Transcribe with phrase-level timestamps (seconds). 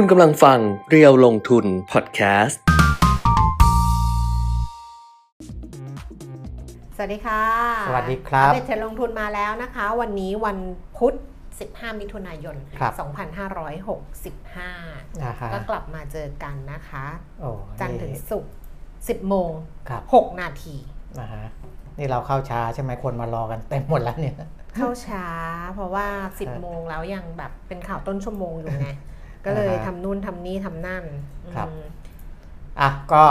[0.00, 0.58] คุณกำลังฟัง
[0.90, 2.60] เรียวลงทุนพอดแคสต์
[6.96, 7.42] สวัสดีค่ะ
[7.88, 10.58] สวัสดีครับอัปเดตเทรนด์ลงทุนมาแล้วนะคะ วันนี้วัน
[10.96, 11.14] พุธ
[11.56, 12.92] 15 มิถุนายนครับ
[13.96, 17.06] 2565นะฮะก็กลับมาเจอกันนะคะ
[17.40, 17.50] โอ้
[17.80, 18.52] จันทร์ถึงศุกร์
[18.90, 19.50] 10 โมง
[19.88, 20.76] ครับ6นาที
[21.20, 21.44] นะฮะ
[21.98, 24.36] นี่เราเข้าช้าใช่ไหมคนมารอกันเต็มหมดแล้วเนี่ย
[24.76, 25.26] เข้าช้า
[25.74, 26.06] เพราะว่า
[26.36, 28.90] 10 โมงแล้วยังแบบเป็นข่าวต้นชั่วโมงอยู่ไง
[29.46, 31.04] ก็เลยอ่าฮะทำนู่นทำนี่ทำนั่น
[31.56, 31.82] ครับอืม
[32.80, 33.24] อะก็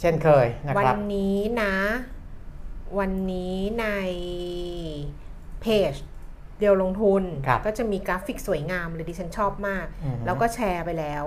[0.00, 1.74] เช่นเคยนะวัครับนี้นะ
[2.98, 3.86] วันนี้ใน
[5.62, 5.94] เพจ
[6.58, 11.24] เดียวลงทุนครับก็จะมีกราฟิกสวยงามเลยดิฉันชอบมากอือฮึแล้วก็แชร์ไปแล้ว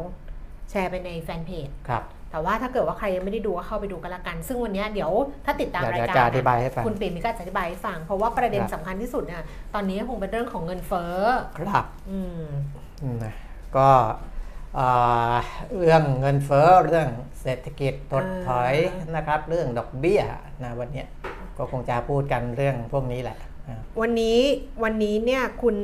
[0.72, 5.11] แชร์ไปในแฟนเพจครับแต่ว่าถ้าเกิดว่าใครยังไม่ได้ดูก็เข้าไปดูกันละกัน ซึ่งวันนี้เดี๋ยว
[5.45, 11.16] ถ้าติดตามเดี๋ยวรายเดี๋ยวการจะอธิบายให้ฟังคุณปีมีก็จะอธิบายให้ฟัง เพราะว่าประเด็นครับสำคัญที่สุดเนี่ยตอนนี้คงเป็นเรื่องของเงินเฟ้อ
[11.58, 12.44] ครับ อืม
[13.03, 13.34] อืมนะ
[13.77, 13.90] ก็
[14.76, 14.88] เอ่
[15.32, 15.34] อ
[15.77, 17.08] เรื่องเงินเฟ้อเรื่อง
[17.41, 18.73] เศรษฐกิจถดถอย
[19.16, 20.22] นะครับ เรื่องดอกเบี้ย
[20.64, 21.08] นะวันเนี้ย
[21.58, 24.39] ก็คงจะพูดกันเรื่องพวกนี้แหละอะวันนี้
[24.84, 25.78] วันนี้เนี่ยคุณ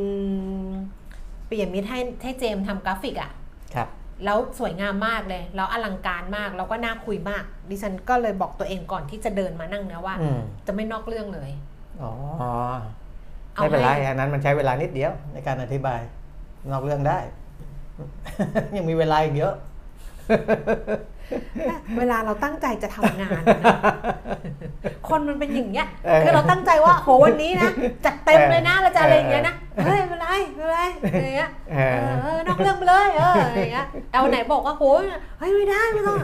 [1.48, 3.32] เปียมิตรให้ให้เจมส์ทำกราฟิกอะ
[3.76, 3.90] ครับ
[4.26, 11.52] แล้วสวยงามมากเลย แล้วอลังการมาก แล้วก็น่าคุยมาก ดิฉันก็เลยบอกตัวเองก่อนที่จะเดินมานั่งนะว่าอืมจะไม่นอกเรื่องเลย
[12.02, 12.12] อ๋อ
[13.56, 16.00] เอาไม่เป็นไรให้อันนั้นมันใช้เวลานิดเดียวในการอธิบาย
[16.72, 17.20] นอกเรื่องได้
[18.78, 19.54] ยังมีเวลาอีกเยอะ
[22.00, 23.78] เวลาเราตั้งใจจะทำงานนะ
[25.10, 27.70] คนมันเป็นอย่างเงี้ยเออคือเราตั้งใจว่าโหวันนี้นะ
[28.06, 34.84] จัดเต็มเลยนะเราจะอะไรอย่างเงี้ยนะเฮ้ยไม่เป็นไรไม่เป็นไรอะไรอย่างเงี้ยเอเอออเออนอกเรื่องไปเลยเอออะไรอย่างเงี้ยเอาไหนบอกว่าโห
[35.40, 36.20] เฮ้ยไม่ได้ไม่ต้อง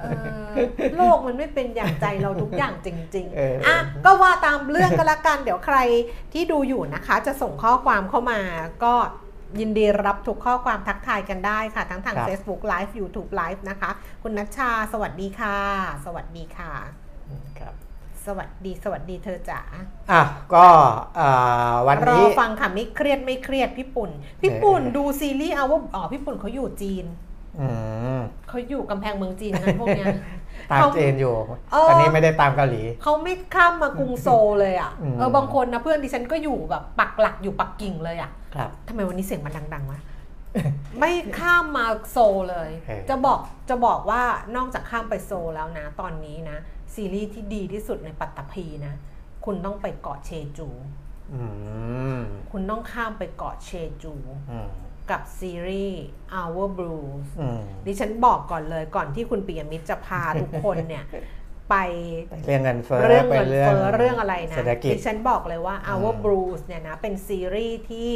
[0.00, 0.06] เอ
[0.44, 0.48] อ
[0.96, 5.78] โลกมันไม่เป็นอย่างใจเราทุกอย่างจริงเออๆอ่อะก็ว่าตามเรื่องก็แล้วกันเดี๋ยวใคร
[6.32, 8.38] ที่ดูอยู่นะคะ จะส่งข้อความเข้ามา
[8.84, 8.94] ก็
[9.60, 13.90] ยินดีรับทุกข้อความทักทายกันได้ค่ะ ทั้งทางครับ Facebook Live YouTube Live นะคะ
[14.22, 15.56] คุณนัชชา สวัสดีค่ะ
[16.04, 16.72] สวัสดีค่ะ
[17.58, 17.74] ครับ
[18.26, 19.60] สวัสดีสวัสดีเธอจ๋า
[20.10, 20.22] อะ
[20.54, 20.66] ก็
[21.18, 24.10] อ่าวันรอนี้ฟังค่ะไม่เครียดไม่เครียดพี่ปุ่น
[24.42, 27.04] พี่ปุ่นเออดูซีรีส์เอาว่าอ๋อพี่ปุ่นเขาอยู่จีน
[27.60, 27.68] อื
[28.18, 30.08] มเขาอยู่กำแพงเมืองจีนกันพวกเนี้ย
[30.72, 31.34] ตามเขาเจนอยู่
[31.72, 40.00] เออตอนนี้ไม่ได้ตามเกาหลีเขาไม่ข้ามมากรุงโซลเลยอะอืมเออบางคนนะเพื่อนดิฉันก็อยู่แบบปักหลักอยู่ปักกิ่งเลยอะครับทำไมวันนี้เสียงมันดังๆวะ
[40.98, 44.22] ไม่ข้ามมาโซลเลยเออจะบอกจะบอกว่า
[44.56, 46.58] นอกจากข้ามไปโซลแล้วนะ ตอนนี้นะ
[46.94, 48.94] ซีรีส์ที่ดีที่สุดในปัตตภีนะ
[49.44, 50.68] คุณต้องไปเกาะเชจู
[51.34, 51.42] อื
[52.16, 52.18] ม
[52.50, 53.70] คุณต้องข้ามไปเกาะเช
[54.02, 54.14] จู
[54.50, 54.68] อืม
[55.10, 56.02] กับซีรีส์
[56.40, 61.04] Our Blues อืมดิฉันบอกก่อนเลยก่อนที่คุณปิยมิตรจะพาทุกคนเนี่ย
[61.70, 61.74] ไป
[62.46, 68.10] เรื่องเงินเฟ้อเรื่องไปเงินเฟ้อเรื่องอะไรนะเศรษฐกิจดิฉันบอกเลยว่า Our อืม Blues เนี่ยนะเป็นซีรีส์ที่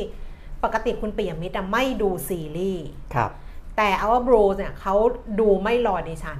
[0.64, 3.30] ปกติคุณปิยมิตรอะไม่ดูซีรีส์ครับ
[3.76, 4.94] แต่ Our Blues เนี่ยเขา
[5.40, 6.38] ดูไม่รอดิฉัน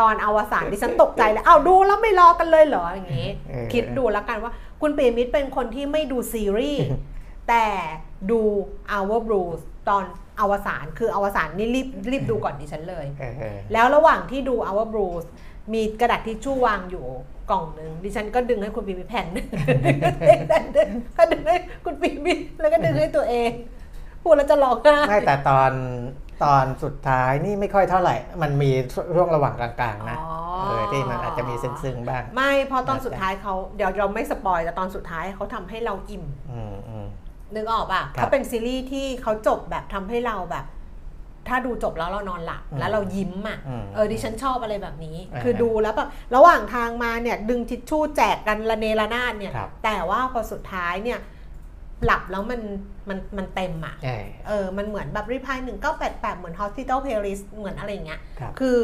[0.00, 6.86] ตอนอวสานดิฉันตกใจเลยอ้าวดูแล้วไม่รอกันเลยเหรออย่างงี้เออคิดดูแล้วกันว่า คุณปิยมิตรเป็นคนที่ไม่ดูซีรีส์
[7.48, 7.64] แต่
[8.30, 8.40] ดู
[8.96, 10.04] Our Blues ตอน
[10.40, 15.26] อวสานคืออวสานนี่รีบรีบดูก่อนดิฉันเลยเออเออแล้วระหว่างที่ดู Our Blues
[15.74, 17.06] มีกระดาษทิชชู่วางอยู่
[17.50, 19.48] กล่องหนึ่งดิฉันก็ดึงให้คุณปีมิแผ่นหนึ่ง
[21.18, 23.50] ก็ดึงให้คุณปีมิแล้วก็ดึงให้ตัวเอง
[24.22, 25.72] พูดแล้วจะร้องไห้ไม่แต่ตอน
[26.44, 28.70] ตอนสุดท้ายนี่ไม่ค่อยเท่าไหร่ มันมี
[29.14, 30.28] ช่วงระหว่างกลางๆนะอ๋อ
[30.62, 37.06] เออที่มันอาจจะมีซึ้งๆบ้าง ไม่เพราะตอนสุดท้ายเขาเดี๋ยวเราไม่สปอยแต่ตอนสุดท้ายเขาทำให้เราอิ่มอืมอืม
[37.54, 40.66] นึกออกป่ะครับเขาเป็นซีรีส์ที่เขาจบแบบทำให้เราแบบ
[41.48, 51.18] ถ้าดูจบแล้วเรานอนหลับอืมแล้วเรายิ้มอะอืมเออดิฉันชอบอะไรแบบนี้อ่าคือดูแล้วแบบระหว่างทางมาเนี่ย ดึงทิชชู่แจกกันระเนระนาดเนี่ยครับแต่ว่าพอสุดท้ายเนี่ย
[52.04, 52.60] หลับแล้วมัน
[53.08, 58.76] มันมันเต็มอะเออเออ มันเหมือนแบบรีพายหนึ่งเก้าแปดแปดเหมือน hospital playlist เหมือนอะไรอย่างเงี้ยครับคือ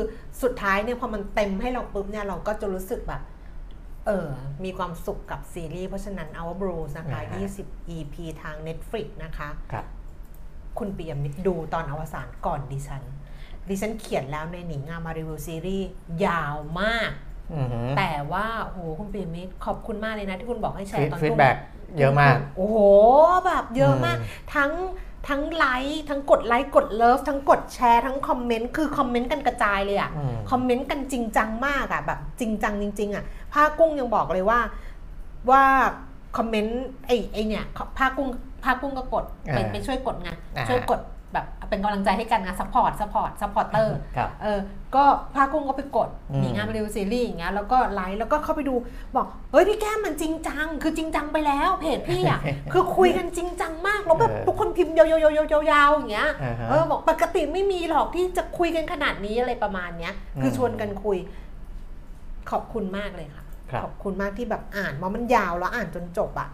[0.42, 3.22] สุดท้ายเนี่ยพอมันเติมให้เราปุ๊บเนี่ยเราก็จะรู้สึกแบบ
[4.06, 4.28] เออ
[4.64, 9.86] มีความสุขกับซีรีส์ เพราะฉะนั้น Our Blues นะคะ อ่าฮะ20 EP ทาง Netflix นะคะ ครับ
[10.78, 13.02] คุณปิยมิตรดูตอนอวสานก่อนดิฉัน
[13.68, 15.88] ดิฉันเขียนแล้วในหนิงงามมารีวิวซีรีส์
[16.26, 17.10] ยาวมาก
[17.52, 21.56] อือหือแต่ว่าโหคุณปิยมิตรขอบคุณมากเลยนะที่คุณบอกให้แชร์ตอนทุ่ม feedback
[21.98, 22.76] เยอะมาก โอ้โห
[23.46, 24.72] แบบเยอะมาก อืม ทั้ง
[25.28, 34.60] ทั้งไลค์ทั้งกดไลค์กด love ทั้งกดแชร์ทั้งคอมเมนต์คือคอมเมนต์กันกระจายเลยอะอืมคอมเมนต์กันจริงจังมากอะแบบจริงจังจริง ๆอะป้ากุ้งยังบอกเลยว่า
[35.50, 35.62] ว่า
[36.36, 37.64] คอมเมนต์ไอ้ไอ้เนี่ย
[37.98, 38.28] ป้ากุ้ง
[38.64, 41.00] ป้ากุ้งก็กดไปอ่าไปช่วยกดไงอ่าช่วยกด
[41.34, 44.58] แบบเป็นกำลังใจให้กันนะ support support supporter ครับเออ
[44.94, 45.04] ก็
[45.34, 48.74] ป้ากุ้งก็ไปกดอืมหนีงานมารีวิวซีรีส์อย่างเงี้ยแล้วก็ไลฟ์แล้วก็เข้าไปดู
[49.16, 52.40] บอกเฮ้ยพี่แก้มมันจริงจัง คือจริงจังไปแล้วเพจพี่อะ
[52.72, 61.18] คือคุยกันจริงจังมากแล้วแบบเออทุกคนพิมพ์ยาวๆๆๆๆๆอย่างเงี้ยอ่าฮะเออบอกปกติไม่มีหรอกที่จะคุยกันขนาดนี้อะไรประมาณเนี้ย คือชวนกันคุย
[62.50, 66.48] ขอบคุณมากเลยค่ะครับขอบคุณมากที่แบบอ่านเพราะมันยาวแล้วอ่านจนจบอะ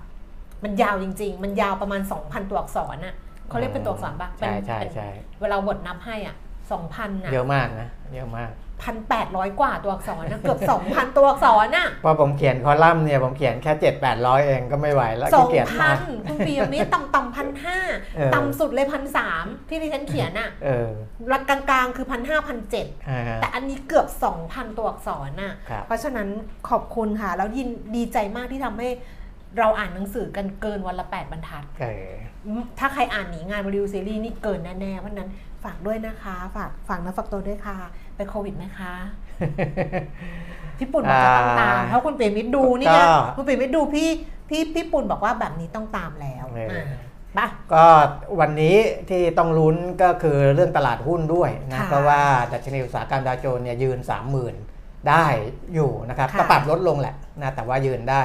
[0.65, 3.15] มันยาวจริง ๆ มันยาวประมาณ 2,000 ตัวอักษรน่ะ
[3.51, 5.09] เขาเรียกเป็นตัวอักษรปะเป็นใช่ใช่เป็นใช่
[5.41, 6.37] เวลาบทนับให้อะ
[6.71, 8.53] 2,000น่ะเยอะมากนะเยอะมาก
[8.87, 17.79] พันแปดร้อยกว่าตัวอักษรนะเกือบสองพันตัวอักษรน่ะพอผมเขียนคอลัมน์เนี่ยผมเขียนแค่เจ็ดแปดร้อยเองก็ไม่ไหวแล้วสอขี้งเกียจพัมากนคุณปียมิตรต่ำต่ำพันห้า
[18.17, 20.89] เออต่ำสุดเลยพันสามที่ดิฉันเขียนน่ะเออ
[21.33, 26.29] รักกลางๆคือพันห้าพันเจ็ดอ่าฮะแต่อันนี้เกือบสองพันตัวอักษรน่ะครับเพราะฉะนั้น
[26.69, 28.89] ขอบคุณค่ะ แล้วยินดีใจมากที่ทำให้
[29.59, 32.11] เราอ่านหนังสือกันเกินวันละ 8 บรรทัดเออ
[32.79, 35.31] ถ้าใครอ่านหนีงานรีวิวซีรีส์นี่เกินแน่ๆเพราะฉะนั้น
[35.65, 37.77] ฝากด้วยนะคะ ฝากฝากนะฝากตัวด้วยค่ะ
[38.17, 38.93] ไปโควิดไหมคะ
[40.79, 43.07] พี่ปุ่นบอกจะต้องตามอ่าเพราะคุณเปรมิตรดูนี่ไงก็
[43.37, 44.09] คุณเปรมิตรดูพี่
[44.49, 46.87] พี่พี่ปุ่นบอกว่าแบบนี้ต้องตามแล้วเอออ่า
[47.39, 47.87] ปะก็
[48.41, 48.77] วันนี้
[49.09, 52.21] ที่ต้องลุ้นก็คือเรื่องตลาดหุ้นด้วยนะค่ะเพราะว่า
[52.53, 53.99] ดัชนีอุตสาหกรรมดาวโจนส์เนี่ยยืน
[54.53, 55.27] 30,000 ได้
[55.75, 58.23] อยู่นะครับค่ะก็ปรับลดลงแหละนะแต่ว่ายืนได้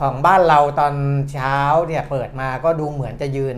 [0.00, 0.94] ของบ้านเราตอน
[1.32, 1.56] เช้า
[1.86, 3.56] เนี่ยเปิดมาก็ดูเหมือนจะยืน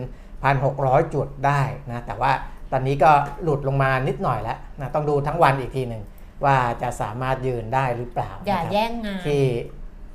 [0.56, 1.60] 1,600 จุดได้
[1.90, 2.32] นะแต่ว่า
[2.72, 3.10] ตอนนี้ก็
[3.42, 6.02] หลุดลงมานิดหน่อยแล้วนะต้องดูทั้งวันอีกทีหนึ่ง
[6.44, 9.44] ว่าจะสามารถยืนได้หรือเปล่าอย่านะครับแย่งงานที่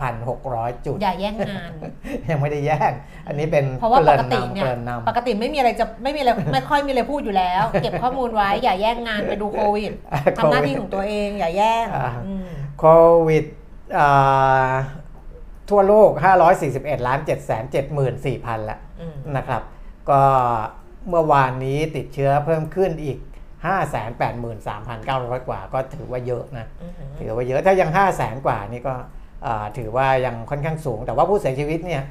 [0.07, 1.71] 1,600จุด อย่าแย่งงาน
[2.29, 2.91] ยังไม่ได้แย่ง
[3.27, 9.91] อันนี้เป็นเพราะว่าปกตินำเนี่ยเกริ่นนำปกติไม่มีอะไรจะไม่มีอะไรไม่ค่อยมีอะไรพูดอยู่แล้ว เก็บข้อมูลไว้อย่าแย่งงานไปดูโควิด
[10.37, 12.47] ทำหน้าที่ของตัวเองอย่าแย่งอ่าอืม
[12.79, 12.85] โค
[13.27, 13.45] วิด
[13.97, 14.73] อ่า
[15.69, 16.09] ทั่วโลก
[16.59, 19.61] 541ล้าน7 7 4 0 0 0ละอืมนะครับ
[20.09, 20.21] ก็
[21.09, 23.17] เมื่อวานนี้ติดเชื้อเพิ่มขึ้นอีก
[24.13, 28.93] 583,900 กว่า ก็ถือว่าเยอะนะอืมถือว่าเยอะถ้ายัง 5 0 0 0 0 0กว่านี่ก็
[29.45, 32.03] อ่าถือว่ายังค่อนข้างสูง แต่ว่าผู้เสียชีวิตเนี่ย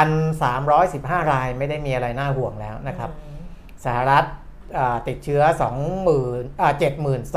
[0.00, 3.10] 1,315รายไม่ได้มีอะไรน่าห่วงแล้วนะครับ
[3.84, 4.24] สหรัฐ
[4.78, 5.42] อ่าติดเชื้อ
[6.00, 6.72] 20,000อ่า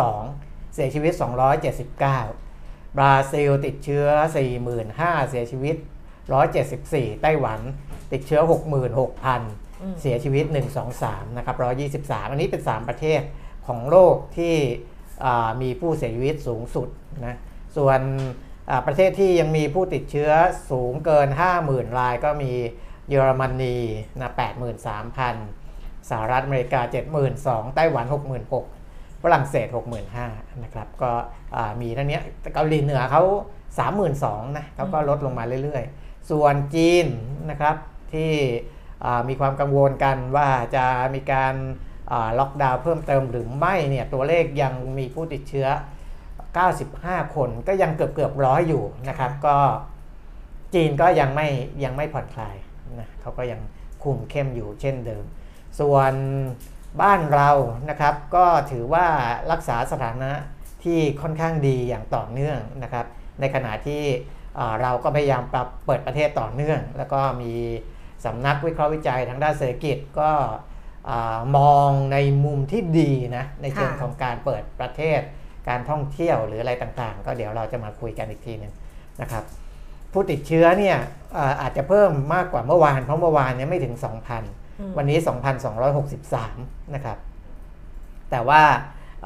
[0.06, 1.24] 72,000เสียชีวิต279
[2.30, 2.34] บ
[3.02, 4.06] ราซิลติดเชื้อ
[4.66, 5.76] 45,000 เสียชีวิต
[6.50, 7.60] 174 ไต้หวัน
[8.12, 8.42] ติดเชื้อ
[9.22, 10.46] 66,000 เสียชีวิต
[10.92, 13.22] 123 นะครับ 123 อันนี้เป็น 3 ประเทศ
[13.68, 14.56] ของโลกที่
[15.26, 16.88] อ่ามีผู้เสียชีวิตสูงสุด
[17.26, 17.38] นะ
[17.78, 18.00] ส่วน
[18.70, 20.32] อ่าประเทศที่ยังมีผู้ติดเชื้อ
[20.72, 21.28] สูงเกิน
[21.64, 22.52] 50,000 รายก็มี
[23.10, 23.78] เยอรมนี
[24.22, 24.32] นะ
[25.40, 26.82] 83,000 สหรัฐอเมริกา
[27.30, 28.77] 72,000 ไต้หวัน 66,000
[29.24, 29.68] ฝรั่งเศส
[30.16, 31.12] 65,000นะครับก็
[31.56, 33.24] อ่ามีเท่านี้แต่เกาหลีเหนือเขา
[33.90, 37.06] 32,000นะเขาก็ลดลงมาเรื่อยๆ ส่วนจีน
[37.50, 37.76] นะครับ
[38.14, 38.32] ที่
[39.06, 40.86] อ่ามีความกังวลกันว่าจะ
[41.16, 41.56] มีการ
[42.12, 45.68] อ่าล็อกดาวน์เพิ่มเติมหรือไม่เนี่ยตัวเลขยังมีผู้ติดเชื้อ
[46.52, 49.58] 95 คนก็ยังเกือบเกือบร้อยอยู่นะครับ ก็
[50.74, 51.48] จีนก็ยังไม่
[51.84, 52.56] ยังไม่ผ่อนคลาย
[53.00, 53.60] นะเขาก็ยัง
[54.04, 55.24] คุมเข้มอยู่เช่นเดิม
[55.80, 56.14] ส่วน
[57.02, 57.50] บ้านเรา
[57.90, 59.06] นะครับ ก็ถือว่า
[59.52, 60.32] รักษาสถานะ
[60.84, 63.06] ที่ค่อนข้างดีอย่างต่อเนื่องนะครับ
[63.40, 64.04] ในขณะที่
[64.60, 67.54] อ่าเราก็พยายามปรับเปิดประเทศต่อเนื่อง แล้วก็มี
[68.26, 70.32] สำนักวิเคราะห์วิจัยทางด้านเศรษฐกิจก็
[71.10, 75.20] อามองในมุมที่ดีนะในเชิงค่ะของการเปิดประเทศ
[75.70, 78.74] การท่องเที่ยวหรืออะไรต่างๆ ก็เดี๋ยวเราจะมาคุยกันอีกทีหนึง
[79.22, 79.44] นะครับ
[80.14, 80.98] ผู้ติดเชื้อเนี่ย
[81.38, 83.96] อ่าอาจจะเพิ่มมากกว่าเมื่อวานเพราะเมื่อวานเนี่ยไม่ถึง
[84.32, 84.67] 2,000
[84.98, 85.18] วันนี้
[86.06, 87.18] 2,263 นะครับ
[88.32, 88.62] แต่ว่า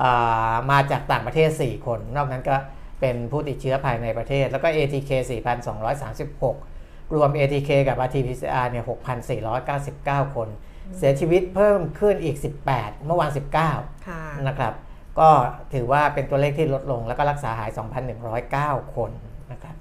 [0.01, 2.55] อ่ามาจากต่างประเทศ 4 คน นอกนั้นก็
[3.01, 5.11] เป็นผู้ติดเชื้อภายในประเทศ แล้วก็ ATK
[5.91, 8.85] 4,236 รวม ATK กับ RT-PCR เนี่ย
[9.59, 10.47] 6,499 คน
[10.97, 12.37] เสียชีวิตเพิ่มขึ้นอีก
[12.71, 13.31] 18 เมื่อวาน
[13.67, 14.73] 19ค่ะนะครับ
[15.19, 15.29] ก็
[15.73, 17.71] ถือว่าเป็นตัวเลขที่ลดลง แล้วก็รักษาหาย
[18.87, 19.11] 2,109 คน
[19.51, 19.75] นะครับ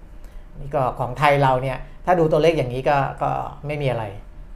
[0.60, 3.30] นี่ก็ของไทยเราเนี่ย ถ้าดูตัวเลขอย่างนี้ก็ก็
[3.66, 4.04] ไม่มีอะไร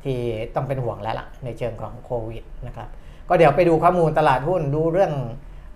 [0.05, 0.19] ที่
[0.55, 2.89] ต้องเป็นห่วงแล้วล่ะในเชิงของโควิดนะครับ
[3.29, 5.13] ก็เดี๋ยวไปดูข้อมูลตลาดหุ้นดูเรื่อง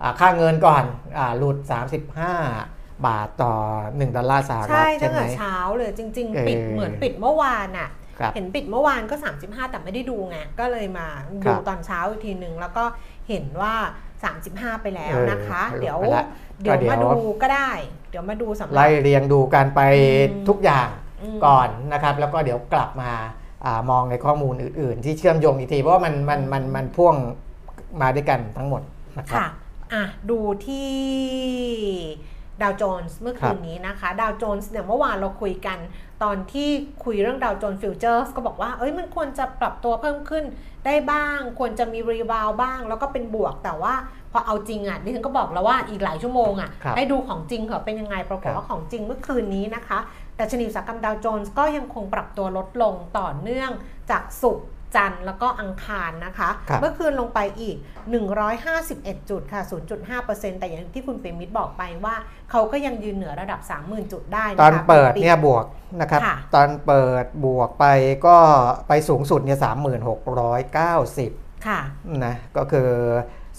[0.03, 0.83] อาค่าเงินก่อน
[1.17, 1.57] อาหลุด
[2.31, 11.07] 35 บาทต่อ 1 ดอลลาร์สหรัใช่ฐตั้ใช่งไหมแต่เช้าเลยจริงเออๆปิดเหมือนปิดเมื่อวานอะครับเห็นปิดเมื่อวานก็ 35 แต่ไม่ได้ดูไงก็เลยมา
[11.43, 12.83] ครัดูบตอนเช้าอีกทีหนึ่งแล้วก็
[13.29, 13.73] เห็นว่า
[14.29, 16.23] 35 ไปแล้วเออนะคะหลุดเดี๋ยวไปละ
[16.61, 17.71] เดี๋ยวก็เดี๋ยวมาดูก็ได้
[18.09, 19.81] เดี๋ยวมาดูสำหรับไล่เรียงดูการไป
[20.31, 20.87] อืมทุกอย่าง
[21.21, 23.48] อืมก่อนนะครับ แล้วก็เดี๋ยวกลับมาอา
[23.89, 27.15] มองในข้อมูลอื่น ๆ ที่เชื่อมโยงอีกทีเพราะว่ามันมันมันมันพ่วง
[28.01, 28.81] มาด้วยกันทั้งหมด
[29.17, 29.47] นะครับค่ะ
[29.93, 30.89] อะดูที่
[32.61, 35.77] ดาวโจนส์เมื่อคืนนี้นะคะ ดาวโจนส์เนี่ยเมื่อวานเราคุยกัน
[36.23, 36.69] ตอนที่
[37.03, 40.43] คุยเรื่องดาวโจนส์ futures ก็บอกว่า เอ้ยมันควรจะปรับตัวเพิ่มขึ้น
[40.85, 43.93] ได้บ้าง ควรจะมี rebound บ้าง แล้วก็เป็นบวกแต่ว่า
[44.31, 49.99] พอเอาจริงอะดิฉันก็บอกแล้วว่าอีกหลายชั่วโมงอะครับให้ดูของจริงเถอะเป็นยังไงปรากฏว่าของจริงเมื่อคืนนี้นะคะ
[50.39, 53.71] ดัชนีอุตสาหกรรมดาวโจนส์ก็ยังคงปรับตัวลดลงต่อเนื่อง
[54.11, 57.77] จากศุกร์จันทร์แล้วก็อังคารนะคะครับเมื่อคืนลงไปอีก
[58.57, 59.61] 151 จุดค่ะ
[60.11, 62.15] 0.5%แต่อย่างที่คุณเปรมิตรบอกไปว่า
[62.51, 65.65] เขาก็ยังยืนเหนือระดับ 30,000 จุดได้ตนะคะอนเปิดปิเนี่ยบวก
[66.01, 67.85] นะครับค่ะตอนเปิดบวกไป
[68.27, 68.37] ก็
[68.87, 71.31] ไปสูงสุดเนี่ยสามหมื่นหกร้อยเก้าสิบ
[71.67, 71.79] ค่ะ
[72.25, 72.89] นะก็คือ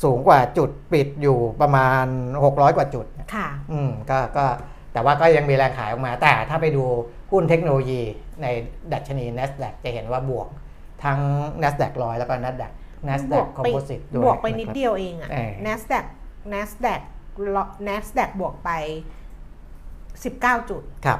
[0.02, 2.04] สูงกว่าจุดปิดอยู่ประมาณ
[2.40, 4.46] 600 กว่าจุด ค่ะ อืมก็ก็
[4.92, 6.85] แต่ว่าก็ยังมีแรงขายออกมา แต่ถ้าไปดู
[7.30, 8.02] หุ้นเทคโนโลยี
[8.42, 8.47] ใน
[8.92, 10.49] ดัชนี NASDAQ จะเห็นว่าบวก
[11.04, 11.18] ทั้ง
[11.62, 16.04] NASDAQ 100 แล้วก็ NASDAQ บ NASDAQ วกไป Composite ด้วยบวกไปนิดะครับเดียวเองอะเออ NASDAQ
[16.52, 17.00] NASDAQ
[17.88, 18.70] NASDAQ บวกไป
[19.90, 21.18] 19 จุดครับ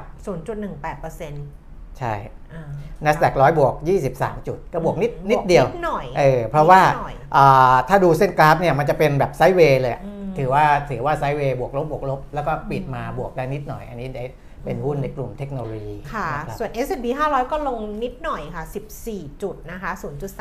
[0.95, 2.13] 0.18%ใช่
[2.53, 2.69] อ่า
[3.05, 3.73] NASDAQ 100 บวก
[4.11, 14.25] 23 จุด ก็บวกนิดนิดเดียวนิดหน่อยเออเพราะว่านิดหน่อยอ่าถ้าดูเส้นกราฟเนี่ยมันจะเป็นแบบไซด์เวย์เลยอะอืม ถือว่าถือว่าไซด์เวย์บวกลบบวกลบ แล้วก็ปิดมาบวกได้นิดหน่อย อันนี้ได้
[14.63, 18.63] เป็นหุ้นในกลุ่มเทคโนโลยีค่ะนะครับส่วน S&P 500 ก็ลงนิดหน่อยค่ะ
[19.03, 19.91] 14 จุดนะคะ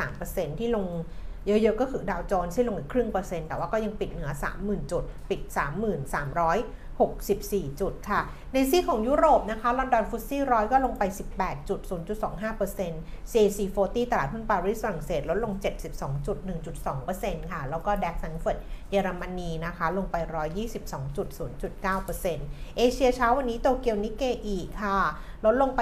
[0.04, 0.86] 0.3%ที่ลง
[1.46, 4.30] เยอะๆ ก็คือดาวโจนส์ที่ลงอีกครึ่งเปอร์เซ็นต์แต่ว่าก็ยังปิดเหนือ
[4.60, 5.40] 30,000 จุด ปิด
[7.30, 8.20] 64 จุดค่ะ
[8.54, 11.02] ในซีของยุโรปนะคะ ลอนดอนฟุตซี่ร้อยก็ลงไป
[11.36, 11.80] 18 จุด
[12.56, 15.54] 0.25% CAC 40 ตลาดหุ้นปารีสฝรั่งเศสลดลง
[15.90, 16.38] 72 จุด
[16.94, 18.58] 1.2%ค่ะ แล้วก็ดัคสังเฟิร์ต
[18.90, 20.16] เยอรมนีนะคะ ลงไป
[20.66, 21.28] 122 จุด
[22.02, 24.98] 0.9%เอเชียเช้าวันนี้โตเกียวนิเกอีค่ะ
[25.44, 25.80] ลดลงไป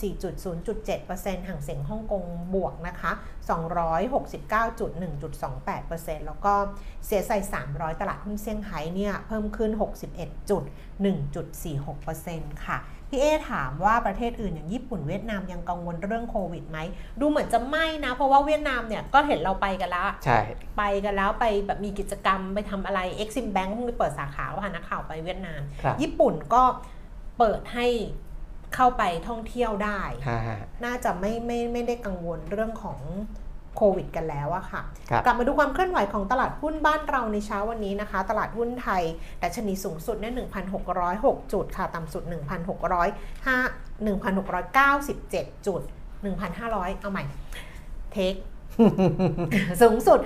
[0.00, 2.22] 194.0.7%ห่างเสียงฮ่องกง
[2.54, 3.12] บวกนะคะ
[3.50, 6.52] 269.1.28%แล้วก็
[7.06, 9.70] เสียใส่ 300 ตลาดหุ้นเซี่ยงไฮ้เนี่ยเพิ่มขึ้น
[11.02, 16.78] 61.1.46%ค่ะพี่เอถามว่าประเทศอื่นอย่างญี่ปุ่นเวียดนามยังกังวลเรื่องโควิดไหม
[17.20, 20.38] ดูเหมือนจะไม่นะ เพราะว่าเวียดนามเนี่ยก็เห็นเราไปกันแล้ว ใช่
[20.78, 26.62] ไปกันแล้วไปแบบมีกิจกรรมไปทำอะไร Exim Bank เพิ่งไปเปิดสาขาว่านักข่าวไปเวียดนามครับญี่ปุ่นก็
[27.38, 27.86] เปิดให้
[28.74, 32.98] เข้าไปท่องเที่ยวได้ฮ่าฮ่าน่าจะไม่ไม่ไม่ได้กังวลเรื่องของ
[33.76, 39.02] โควิดกันแล้วอะค่ะครับกลับมาดูความเคลื่อนไหวของตลาดหุ้นบ้านเราในเช้าวันนี้นะคะ ตลาดหุ้นไทย
[39.42, 40.34] ดัชนีสูงสุดเนี่ย
[40.92, 42.32] 1,606 จุดค่ะ ต่ำสุด 1,605
[44.06, 45.82] 1,697 จุด
[46.42, 47.24] 1,500 เอาใหม่
[48.12, 48.34] เทค
[49.82, 50.18] สูงสุด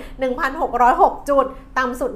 [0.61, 1.45] 1,606 จุด
[1.77, 2.09] ต่ำสุด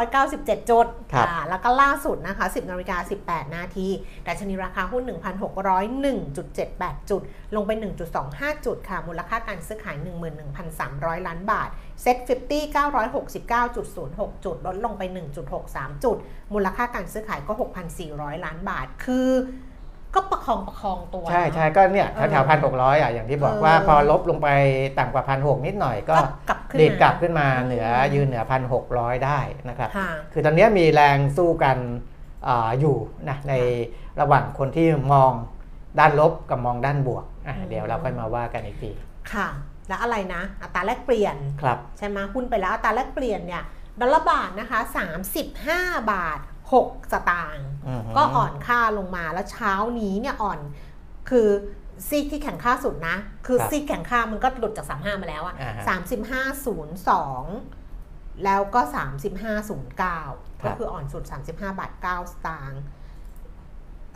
[0.00, 2.96] 1,597 จุดครับอ่าแล้วก็ล่าสุดนะคะ 10นาฬิกา
[3.26, 3.88] 18 นาที
[4.26, 7.22] ดัชนีราคาหุ้น 1,601.78 จุด
[7.56, 7.70] ลงไป
[8.18, 9.96] 1.25 จุดค่ะ มูลค่าการซื้อขาย
[10.62, 11.68] 11,300 ล้านบาท
[12.02, 15.02] เซ็ต50 969.06 จุด ลดลงไป
[15.54, 16.16] 1.63 จุด
[16.54, 17.52] มูลค่าการซื้อขายก็
[17.98, 19.28] 6,400 ล้านบาท คือ
[20.18, 24.48] ก็ประคองประคองตัว ใช่เนอะใช่ก็เนี่ยเออแถวๆพันหกร้อยอะอย่างที่บอกเออว่าพอลบลงไป
[24.98, 31.78] ต่ำกว่าพันหกนิดหน่อยก็ก็กลับขึ้นดีดมากลับขึ้นมาเหนือยืนเหนือพันหกร้อยได้นะครับค่ะคือตอนนี้มีแรงสู้กัน
[32.48, 32.96] อาอยู่
[33.28, 33.54] นะใน
[34.20, 35.32] ระหว่างคนที่มอง
[35.98, 38.90] ด้านลบกับมองด้านบวกอะอืมเดี๋ยวเราค่อยมาว่ากันอีกที
[39.32, 39.48] ค่ะ
[39.88, 43.64] แล้วอะไรนะ อัตราแลกเปลี่ยนครับใช่ไหมหุ้นไปแล้วอัตราแลกเปลี่ยนเนี่ย
[44.00, 44.80] ดอลลาร์บาทนะคะ
[45.44, 46.38] 35 บาท
[46.72, 50.60] 6 สตางค์อือหือก็อ่อนค่าลงมาแล้วเช้านี้เนี่ยอ่อน
[51.30, 51.48] คือ
[52.08, 55.84] ซีกที่แข็งค่าสุดนะ คือครับซีกแข็งค่ามันก็หลุดจาก 35 มาแล้วอะอ่าฮะ
[56.92, 58.80] 35.02 แล้วก็
[59.52, 62.82] 35.09 ก็คืออ่อนสุด 35 บาท 9 สตางค์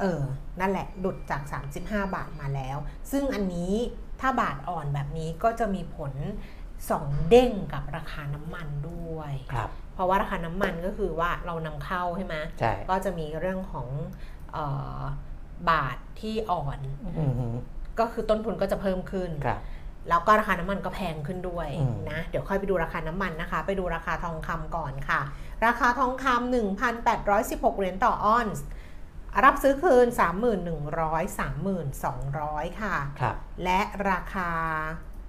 [0.00, 0.23] เออ
[0.61, 1.42] นั่นแหละ หลุดจาก
[1.78, 1.78] 35
[2.14, 2.76] บาทมาแล้ว
[3.11, 3.75] ซึ่งอันนี้
[4.21, 6.12] ถ้าบาทอ่อนแบบนี้ก็จะมีผล
[6.90, 13.88] สองเด้งกับราคาน้ำมันด้วย ครับ เพราะว่าราคาน้ำมันก็คือว่าเรานำเข้าใช่ไหมใช่ก็จะมีเรื่องของ
[14.52, 14.58] เอ
[14.99, 15.00] อ
[15.70, 17.54] บาทที่อ่อนอือหือ
[17.99, 19.61] ก็คือต้นทุนก็จะเพิ่มขึ้นครับ
[20.08, 25.20] แล้วก็ราคาน้ำมันก็แพงขึ้นด้วยอืมนะ เดี๋ยวค่อยไปดูราคาน้ำมันนะคะ ไปดูราคาทองคำก่อนค่ะ
[25.66, 26.54] ราคาทองคำ
[27.00, 28.64] 1,816 เหรียญต่อออนซ์
[29.44, 30.06] รับซื้อคืน
[30.88, 33.80] 31,100 32,000ค่ะครับและ
[34.11, 34.50] ราคา